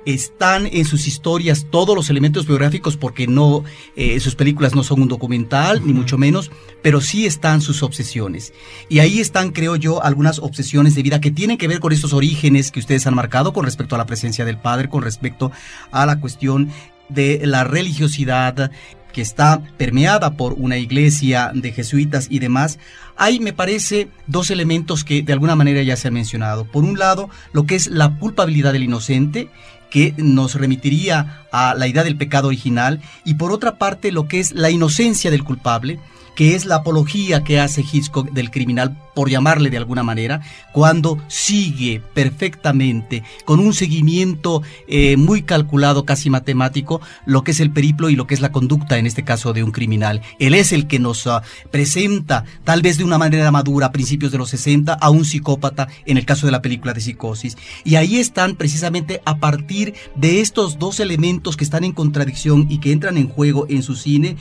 están 0.07 0.67
en 0.67 0.85
sus 0.85 1.07
historias 1.07 1.67
todos 1.71 1.95
los 1.97 2.11
elementos 2.11 2.47
biográficos 2.47 2.97
porque 2.97 3.27
no 3.27 3.65
eh, 3.97 4.21
sus 4.21 4.35
películas 4.35 4.75
no 4.75 4.85
son 4.85 5.03
un 5.03 5.09
documental 5.09 5.83
ni 5.85 5.93
mucho 5.93 6.19
menos 6.19 6.51
pero 6.83 7.01
sí 7.01 7.25
están 7.25 7.63
sus 7.63 7.83
obsesiones. 7.83 8.53
Y 8.91 8.99
ahí 8.99 9.19
están 9.19 9.53
creo 9.53 9.77
yo 9.77 10.03
algunas 10.03 10.39
obsesiones 10.39 10.95
de 10.95 11.03
vida 11.03 11.21
que 11.21 11.31
tienen 11.31 11.57
que 11.57 11.69
ver 11.69 11.81
con 11.81 11.93
estos 11.93 12.13
orígenes 12.13 12.71
que 12.71 12.81
ustedes 12.81 13.07
han 13.07 13.15
marcado 13.15 13.53
con 13.53 13.65
respecto 13.65 13.95
a 13.95 13.99
la 13.99 14.07
presencia 14.07 14.45
del 14.45 14.59
padre 14.59 14.89
con 14.89 15.03
respecto 15.03 15.51
a 15.91 16.05
la 16.05 16.21
cuestión 16.21 16.71
de 17.09 17.41
la 17.45 17.65
religiosidad 17.65 18.71
que 19.15 19.23
está 19.23 19.63
permeada 19.79 20.37
por 20.37 20.55
una 20.55 20.77
iglesia 20.77 21.53
de 21.55 21.73
jesuitas 21.73 22.27
y 22.29 22.41
demás, 22.41 22.79
hay, 23.17 23.39
me 23.39 23.53
parece, 23.53 24.09
dos 24.27 24.51
elementos 24.51 25.05
que 25.05 25.23
de 25.23 25.33
alguna 25.33 25.55
manera 25.55 25.83
ya 25.83 25.97
se 25.97 26.09
han 26.09 26.15
mencionado. 26.15 26.65
Por 26.65 26.83
un 26.85 26.99
lado, 26.99 27.31
lo 27.53 27.65
que 27.65 27.77
es 27.77 27.87
la 27.87 28.19
culpabilidad 28.19 28.73
del 28.73 28.83
inocente, 28.83 29.49
que 29.95 30.13
nos 30.17 30.57
remitiría 30.57 31.47
a 31.53 31.73
la 31.77 31.87
idea 31.87 32.03
del 32.03 32.17
pecado 32.17 32.49
original, 32.49 33.01
y 33.25 33.35
por 33.35 33.53
otra 33.53 33.77
parte 33.77 34.11
lo 34.11 34.27
que 34.27 34.41
es 34.41 34.51
la 34.51 34.71
inocencia 34.71 35.31
del 35.31 35.45
culpable, 35.45 36.01
que 36.35 36.55
es 36.55 36.65
la 36.65 36.77
apología 36.77 37.45
que 37.45 37.61
hace 37.61 37.83
Hitchcock 37.83 38.31
del 38.31 38.51
criminal, 38.51 38.99
por 39.15 39.31
llamarle 39.31 39.71
de 39.71 39.77
alguna 39.77 40.03
manera, 40.03 40.43
cuando 40.73 41.19
sigue 41.29 42.03
perfectamente, 42.15 43.23
con 43.45 43.61
un 43.61 43.73
seguimiento 43.73 44.63
eh, 44.89 45.17
muy 45.17 45.43
calculado, 45.43 46.05
casi 46.05 46.31
matemático, 46.31 47.01
lo 47.25 47.45
que 47.45 47.53
es 47.53 47.61
el 47.61 47.71
periplo 47.71 48.11
y 48.11 48.17
lo 48.17 48.27
que 48.27 48.35
es 48.35 48.41
la 48.41 48.53
conducta, 48.53 48.99
en 48.99 49.07
este 49.07 49.25
caso, 49.25 49.53
de 49.53 49.63
un 49.63 49.71
criminal. 49.71 50.21
Él 50.39 50.55
es 50.55 50.73
el 50.73 50.87
que 50.87 50.99
nos 50.99 51.27
ah, 51.27 51.43
presenta, 51.71 52.45
tal 52.65 52.83
vez 52.83 52.99
de 52.99 53.05
una 53.05 53.19
manera 53.19 53.51
madura, 53.51 53.87
a 53.87 53.93
principios 53.93 54.33
de 54.33 54.39
los 54.39 54.51
60, 54.51 54.95
a 54.95 55.11
un 55.11 55.25
psicópata, 55.25 55.89
en 56.07 56.19
el 56.19 56.27
caso 56.27 56.47
de 56.47 56.53
la 56.53 56.63
película 56.63 56.93
de 56.93 57.01
Psicosis. 57.01 57.57
Y 57.85 57.95
ahí 57.95 58.19
están 58.19 58.57
precisamente 58.57 59.23
a 59.25 59.37
partir 59.37 59.95
de 60.17 60.41
estos 60.41 60.79
dos 60.79 60.99
elementos 61.01 61.57
que 61.57 61.65
están 61.65 61.85
en 61.85 61.93
contradicción 61.93 62.67
y 62.69 62.79
que 62.79 62.93
entran 62.93 63.17
en 63.17 63.29
juego 63.29 63.67
en 63.69 63.83
su 63.83 63.95
cine, 63.95 64.37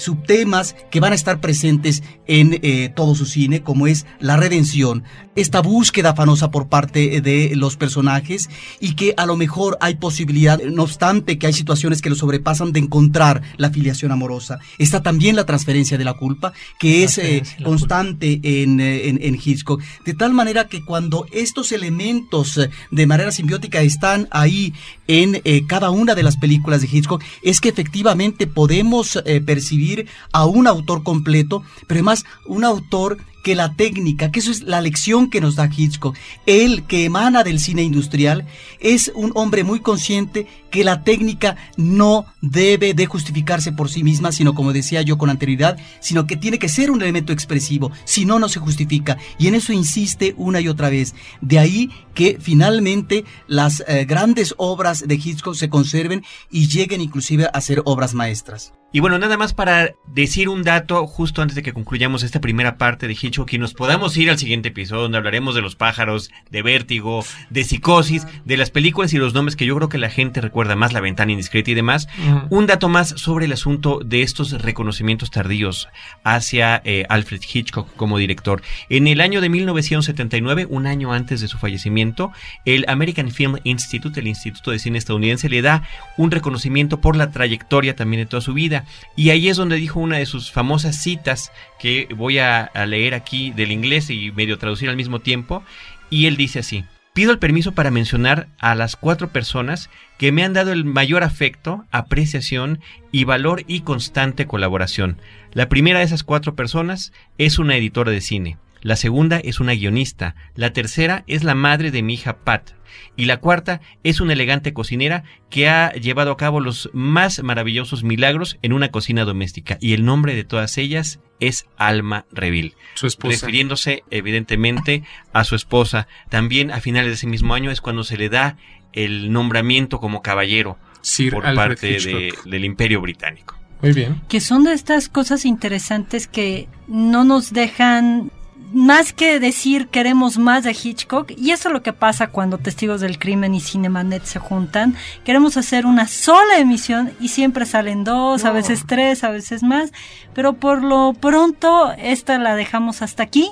subtemas 0.00 0.74
que 0.90 1.00
van 1.00 1.12
a 1.12 1.16
estar 1.16 1.40
presentes 1.40 2.02
en 2.30 2.60
eh, 2.62 2.92
todo 2.94 3.16
su 3.16 3.26
cine, 3.26 3.60
como 3.60 3.88
es 3.88 4.06
la 4.20 4.36
redención, 4.36 5.02
esta 5.34 5.60
búsqueda 5.60 6.10
afanosa 6.10 6.52
por 6.52 6.68
parte 6.68 7.20
de 7.20 7.52
los 7.56 7.76
personajes 7.76 8.48
y 8.78 8.94
que 8.94 9.14
a 9.16 9.26
lo 9.26 9.36
mejor 9.36 9.76
hay 9.80 9.96
posibilidad, 9.96 10.60
no 10.62 10.84
obstante 10.84 11.38
que 11.38 11.48
hay 11.48 11.52
situaciones 11.52 12.00
que 12.00 12.08
lo 12.08 12.14
sobrepasan, 12.14 12.72
de 12.72 12.78
encontrar 12.78 13.42
la 13.56 13.70
filiación 13.70 14.12
amorosa. 14.12 14.60
Está 14.78 15.02
también 15.02 15.34
la 15.34 15.44
transferencia 15.44 15.98
de 15.98 16.04
la 16.04 16.14
culpa, 16.14 16.52
que 16.78 17.02
es 17.02 17.18
eh, 17.18 17.42
constante 17.64 18.40
en, 18.44 18.78
eh, 18.78 19.08
en, 19.08 19.18
en, 19.20 19.34
Hitchcock. 19.34 19.82
De 20.04 20.14
tal 20.14 20.32
manera 20.32 20.68
que 20.68 20.84
cuando 20.84 21.26
estos 21.32 21.72
elementos 21.72 22.60
de 22.92 23.06
manera 23.06 23.32
simbiótica 23.32 23.80
están 23.82 24.28
ahí 24.30 24.72
en 25.08 25.40
cada 25.66 25.90
una 25.90 26.14
de 26.14 26.22
las 26.22 26.36
películas 26.36 26.80
de 26.80 26.88
Hitchcock, 26.92 27.24
es 27.42 27.60
que 27.60 27.70
efectivamente 27.70 28.46
podemos 28.46 29.20
percibir 29.44 30.06
a 30.32 30.44
un 30.44 30.68
autor 30.68 31.02
completo, 31.02 31.64
pero 31.88 31.98
además 31.98 32.19
un 32.46 32.64
autor 32.64 33.18
que 33.42 33.54
la 33.54 33.74
técnica, 33.74 34.30
que 34.30 34.40
eso 34.40 34.50
es 34.50 34.62
la 34.62 34.80
lección 34.80 35.30
que 35.30 35.40
nos 35.40 35.56
da 35.56 35.70
Hitchcock. 35.74 36.16
Él, 36.46 36.84
que 36.86 37.04
emana 37.04 37.42
del 37.42 37.58
cine 37.58 37.82
industrial, 37.82 38.46
es 38.80 39.10
un 39.14 39.32
hombre 39.34 39.64
muy 39.64 39.80
consciente 39.80 40.46
que 40.70 40.84
la 40.84 41.02
técnica 41.04 41.56
no 41.76 42.26
debe 42.40 42.94
de 42.94 43.06
justificarse 43.06 43.72
por 43.72 43.88
sí 43.88 44.04
misma, 44.04 44.32
sino 44.32 44.54
como 44.54 44.72
decía 44.72 45.02
yo 45.02 45.18
con 45.18 45.30
anterioridad, 45.30 45.78
sino 46.00 46.26
que 46.26 46.36
tiene 46.36 46.58
que 46.58 46.68
ser 46.68 46.90
un 46.90 47.02
elemento 47.02 47.32
expresivo, 47.32 47.90
si 48.04 48.24
no, 48.24 48.38
no 48.38 48.48
se 48.48 48.60
justifica. 48.60 49.16
Y 49.38 49.48
en 49.48 49.54
eso 49.54 49.72
insiste 49.72 50.34
una 50.36 50.60
y 50.60 50.68
otra 50.68 50.90
vez. 50.90 51.14
De 51.40 51.58
ahí 51.58 51.90
que 52.14 52.38
finalmente 52.40 53.24
las 53.46 53.82
eh, 53.86 54.04
grandes 54.04 54.54
obras 54.58 55.06
de 55.06 55.14
Hitchcock 55.14 55.54
se 55.54 55.70
conserven 55.70 56.24
y 56.50 56.68
lleguen 56.68 57.00
inclusive 57.00 57.48
a 57.52 57.60
ser 57.60 57.82
obras 57.84 58.14
maestras. 58.14 58.72
Y 58.92 58.98
bueno, 58.98 59.18
nada 59.18 59.36
más 59.36 59.54
para 59.54 59.94
decir 60.08 60.48
un 60.48 60.64
dato 60.64 61.06
justo 61.06 61.42
antes 61.42 61.54
de 61.54 61.62
que 61.62 61.72
concluyamos 61.72 62.24
esta 62.24 62.40
primera 62.40 62.76
parte 62.76 63.06
de 63.06 63.12
Hitchcock 63.12 63.52
y 63.52 63.58
nos 63.58 63.72
podamos 63.72 64.16
ir 64.16 64.28
al 64.30 64.38
siguiente 64.38 64.70
episodio 64.70 65.02
donde 65.02 65.18
hablaremos 65.18 65.54
de 65.54 65.60
los 65.60 65.76
pájaros, 65.76 66.32
de 66.50 66.62
vértigo, 66.62 67.24
de 67.50 67.62
psicosis, 67.62 68.26
de 68.44 68.56
las 68.56 68.72
películas 68.72 69.12
y 69.12 69.18
los 69.18 69.32
nombres 69.32 69.54
que 69.54 69.64
yo 69.64 69.76
creo 69.76 69.88
que 69.88 69.98
la 69.98 70.10
gente 70.10 70.40
recuerda 70.40 70.74
más, 70.74 70.92
La 70.92 71.00
ventana 71.00 71.30
indiscreta 71.30 71.70
y 71.70 71.74
demás. 71.74 72.08
Un 72.50 72.66
dato 72.66 72.88
más 72.88 73.10
sobre 73.10 73.44
el 73.44 73.52
asunto 73.52 74.00
de 74.04 74.22
estos 74.22 74.60
reconocimientos 74.60 75.30
tardíos 75.30 75.88
hacia 76.24 76.82
eh, 76.84 77.06
Alfred 77.08 77.42
Hitchcock 77.42 77.94
como 77.94 78.18
director. 78.18 78.60
En 78.88 79.06
el 79.06 79.20
año 79.20 79.40
de 79.40 79.50
1979, 79.50 80.66
un 80.68 80.88
año 80.88 81.12
antes 81.12 81.40
de 81.40 81.46
su 81.46 81.58
fallecimiento, 81.58 82.32
el 82.64 82.84
American 82.88 83.30
Film 83.30 83.58
Institute, 83.62 84.18
el 84.18 84.26
Instituto 84.26 84.72
de 84.72 84.80
Cine 84.80 84.98
estadounidense, 84.98 85.48
le 85.48 85.62
da 85.62 85.84
un 86.16 86.32
reconocimiento 86.32 87.00
por 87.00 87.14
la 87.14 87.30
trayectoria 87.30 87.94
también 87.94 88.22
de 88.22 88.26
toda 88.26 88.40
su 88.40 88.52
vida 88.52 88.79
y 89.16 89.30
ahí 89.30 89.48
es 89.48 89.56
donde 89.56 89.76
dijo 89.76 90.00
una 90.00 90.18
de 90.18 90.26
sus 90.26 90.50
famosas 90.50 91.02
citas 91.02 91.52
que 91.78 92.08
voy 92.16 92.38
a, 92.38 92.62
a 92.62 92.86
leer 92.86 93.14
aquí 93.14 93.50
del 93.50 93.72
inglés 93.72 94.10
y 94.10 94.30
medio 94.32 94.58
traducir 94.58 94.88
al 94.88 94.96
mismo 94.96 95.20
tiempo. 95.20 95.62
Y 96.10 96.26
él 96.26 96.36
dice 96.36 96.58
así. 96.58 96.84
pido 97.12 97.32
el 97.32 97.38
permiso 97.38 97.72
para 97.72 97.90
mencionar 97.90 98.48
a 98.58 98.74
las 98.74 98.96
cuatro 98.96 99.28
personas 99.28 99.90
que 100.18 100.32
me 100.32 100.44
han 100.44 100.52
dado 100.52 100.72
el 100.72 100.84
mayor 100.84 101.22
afecto, 101.22 101.84
apreciación 101.90 102.80
y 103.12 103.24
valor 103.24 103.64
y 103.66 103.80
constante 103.80 104.46
colaboración. 104.46 105.18
La 105.52 105.68
primera 105.68 106.00
de 106.00 106.04
esas 106.04 106.24
cuatro 106.24 106.54
personas 106.54 107.12
es 107.38 107.58
una 107.58 107.76
editora 107.76 108.10
de 108.10 108.20
cine. 108.20 108.58
La 108.82 108.96
segunda 108.96 109.38
es 109.38 109.60
una 109.60 109.72
guionista. 109.74 110.34
La 110.54 110.72
tercera 110.72 111.24
es 111.26 111.44
la 111.44 111.54
madre 111.54 111.90
de 111.90 112.02
mi 112.02 112.14
hija 112.14 112.38
Pat. 112.38 112.72
Y 113.16 113.26
la 113.26 113.36
cuarta 113.36 113.80
es 114.02 114.20
una 114.20 114.32
elegante 114.32 114.72
cocinera 114.72 115.22
que 115.48 115.68
ha 115.68 115.92
llevado 115.92 116.32
a 116.32 116.36
cabo 116.36 116.60
los 116.60 116.90
más 116.92 117.42
maravillosos 117.42 118.02
milagros 118.02 118.58
en 118.62 118.72
una 118.72 118.88
cocina 118.90 119.24
doméstica. 119.24 119.76
Y 119.80 119.92
el 119.92 120.04
nombre 120.04 120.34
de 120.34 120.44
todas 120.44 120.76
ellas 120.78 121.20
es 121.38 121.66
Alma 121.76 122.24
Reville. 122.32 122.74
Su 122.94 123.06
esposa. 123.06 123.32
Refiriéndose 123.46 124.02
evidentemente 124.10 125.04
a 125.32 125.44
su 125.44 125.54
esposa. 125.54 126.08
También 126.30 126.70
a 126.70 126.80
finales 126.80 127.10
de 127.10 127.14
ese 127.14 127.26
mismo 127.26 127.54
año 127.54 127.70
es 127.70 127.80
cuando 127.80 128.02
se 128.04 128.16
le 128.16 128.28
da 128.28 128.56
el 128.92 129.32
nombramiento 129.32 130.00
como 130.00 130.20
caballero 130.22 130.78
Sir 131.02 131.32
por 131.32 131.46
Alfred 131.46 131.56
parte 131.68 131.86
de- 131.98 132.34
del 132.44 132.64
Imperio 132.64 133.00
Británico. 133.00 133.56
Muy 133.82 133.92
bien. 133.94 134.20
que 134.28 134.40
son 134.42 134.64
de 134.64 134.74
estas 134.74 135.08
cosas 135.08 135.46
interesantes 135.46 136.26
que 136.26 136.68
no 136.86 137.24
nos 137.24 137.52
dejan 137.54 138.30
más 138.72 139.12
que 139.12 139.40
decir 139.40 139.88
queremos 139.88 140.38
más 140.38 140.64
de 140.64 140.70
Hitchcock, 140.70 141.32
y 141.36 141.50
eso 141.50 141.68
es 141.68 141.72
lo 141.72 141.82
que 141.82 141.92
pasa 141.92 142.28
cuando 142.28 142.58
Testigos 142.58 143.00
del 143.00 143.18
Crimen 143.18 143.54
y 143.54 143.60
Cinemanet 143.60 144.24
se 144.24 144.38
juntan, 144.38 144.96
queremos 145.24 145.56
hacer 145.56 145.86
una 145.86 146.06
sola 146.06 146.58
emisión 146.58 147.12
y 147.20 147.28
siempre 147.28 147.66
salen 147.66 148.04
dos, 148.04 148.44
a 148.44 148.52
veces 148.52 148.84
tres, 148.86 149.24
a 149.24 149.30
veces 149.30 149.62
más, 149.62 149.92
pero 150.34 150.54
por 150.54 150.82
lo 150.82 151.14
pronto 151.14 151.92
esta 151.98 152.38
la 152.38 152.54
dejamos 152.54 153.02
hasta 153.02 153.22
aquí. 153.22 153.50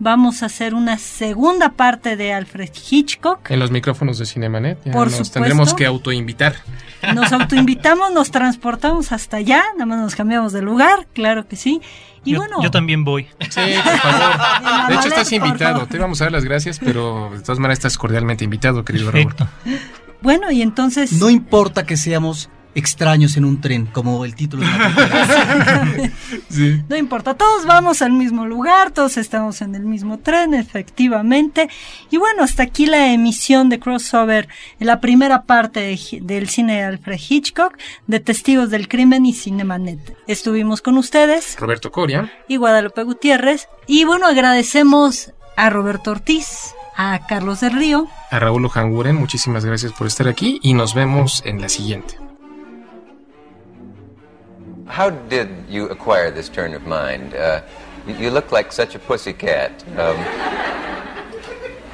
Vamos 0.00 0.42
a 0.42 0.46
hacer 0.46 0.74
una 0.74 0.98
segunda 0.98 1.70
parte 1.70 2.16
de 2.16 2.32
Alfred 2.32 2.70
Hitchcock. 2.90 3.48
En 3.48 3.60
los 3.60 3.70
micrófonos 3.70 4.18
de 4.18 4.26
Cinemanet. 4.26 4.78
Ya 4.84 4.92
Por 4.92 5.04
nos 5.04 5.12
supuesto. 5.12 5.34
tendremos 5.34 5.72
que 5.72 5.86
autoinvitar. 5.86 6.56
Nos 7.12 7.32
autoinvitamos, 7.32 8.12
nos 8.12 8.30
transportamos 8.30 9.12
hasta 9.12 9.38
allá, 9.38 9.62
nada 9.74 9.86
más 9.86 9.98
nos 9.98 10.14
cambiamos 10.14 10.52
de 10.52 10.62
lugar, 10.62 11.06
claro 11.12 11.46
que 11.46 11.56
sí. 11.56 11.80
Y 12.24 12.32
yo, 12.32 12.38
bueno, 12.38 12.62
yo 12.62 12.70
también 12.70 13.04
voy. 13.04 13.26
Sí, 13.50 13.60
por 13.84 13.98
favor. 13.98 14.88
De 14.88 14.94
hecho, 14.94 15.08
estás 15.08 15.32
invitado. 15.32 15.86
Te 15.86 15.98
vamos 15.98 16.20
a 16.20 16.24
dar 16.24 16.32
las 16.32 16.44
gracias, 16.44 16.78
pero 16.78 17.30
de 17.34 17.40
todas 17.40 17.58
maneras 17.58 17.78
estás 17.78 17.98
cordialmente 17.98 18.44
invitado, 18.44 18.84
querido 18.84 19.10
Raúl. 19.10 19.34
Perfecto. 19.34 19.48
bueno, 20.22 20.50
y 20.50 20.62
entonces... 20.62 21.12
No 21.12 21.28
importa 21.28 21.84
que 21.84 21.96
seamos 21.96 22.48
extraños 22.74 23.36
en 23.36 23.44
un 23.44 23.60
tren, 23.60 23.86
como 23.86 24.24
el 24.24 24.34
título 24.34 24.64
de 24.64 24.70
la 24.70 24.94
película. 24.94 26.10
Sí. 26.48 26.82
No 26.88 26.96
importa, 26.96 27.34
todos 27.34 27.66
vamos 27.66 28.00
al 28.02 28.12
mismo 28.12 28.46
lugar, 28.46 28.90
todos 28.92 29.16
estamos 29.16 29.60
en 29.62 29.74
el 29.74 29.82
mismo 29.84 30.18
tren, 30.18 30.54
efectivamente. 30.54 31.68
Y 32.10 32.16
bueno, 32.16 32.42
hasta 32.44 32.62
aquí 32.62 32.86
la 32.86 33.12
emisión 33.12 33.68
de 33.68 33.78
Crossover, 33.80 34.48
en 34.78 34.86
la 34.86 35.00
primera 35.00 35.42
parte 35.42 35.80
de 35.80 35.94
del 36.20 36.48
cine 36.48 36.76
de 36.76 36.82
Alfred 36.84 37.18
Hitchcock, 37.28 37.76
de 38.06 38.20
Testigos 38.20 38.70
del 38.70 38.88
Crimen 38.88 39.26
y 39.26 39.32
Cinemanet. 39.32 40.16
Estuvimos 40.26 40.80
con 40.82 40.96
ustedes 40.98 41.56
Roberto 41.58 41.90
Coria. 41.90 42.32
y 42.48 42.56
Guadalupe 42.56 43.02
Gutiérrez. 43.02 43.68
Y 43.86 44.04
bueno, 44.04 44.26
agradecemos 44.26 45.32
a 45.56 45.70
Roberto 45.70 46.10
Ortiz, 46.12 46.74
a 46.96 47.26
Carlos 47.26 47.60
del 47.60 47.72
Río, 47.72 48.08
A 48.30 48.38
Raúl 48.38 48.64
Ojanguren, 48.66 49.16
muchísimas 49.16 49.64
gracias 49.64 49.92
por 49.92 50.06
estar 50.06 50.28
aquí 50.28 50.58
y 50.62 50.74
nos 50.74 50.94
vemos 50.94 51.42
en 51.44 51.60
la 51.60 51.68
siguiente. 51.68 52.16
How 54.86 55.10
did 55.10 55.48
you 55.68 55.88
acquire 55.88 56.30
this 56.30 56.48
turn 56.48 56.74
of 56.74 56.84
mind? 56.86 57.34
Uh, 57.34 57.62
you, 58.06 58.14
you 58.16 58.30
look 58.30 58.52
like 58.52 58.72
such 58.72 58.94
a 58.94 58.98
pussycat. 58.98 59.82
Um, 59.98 60.16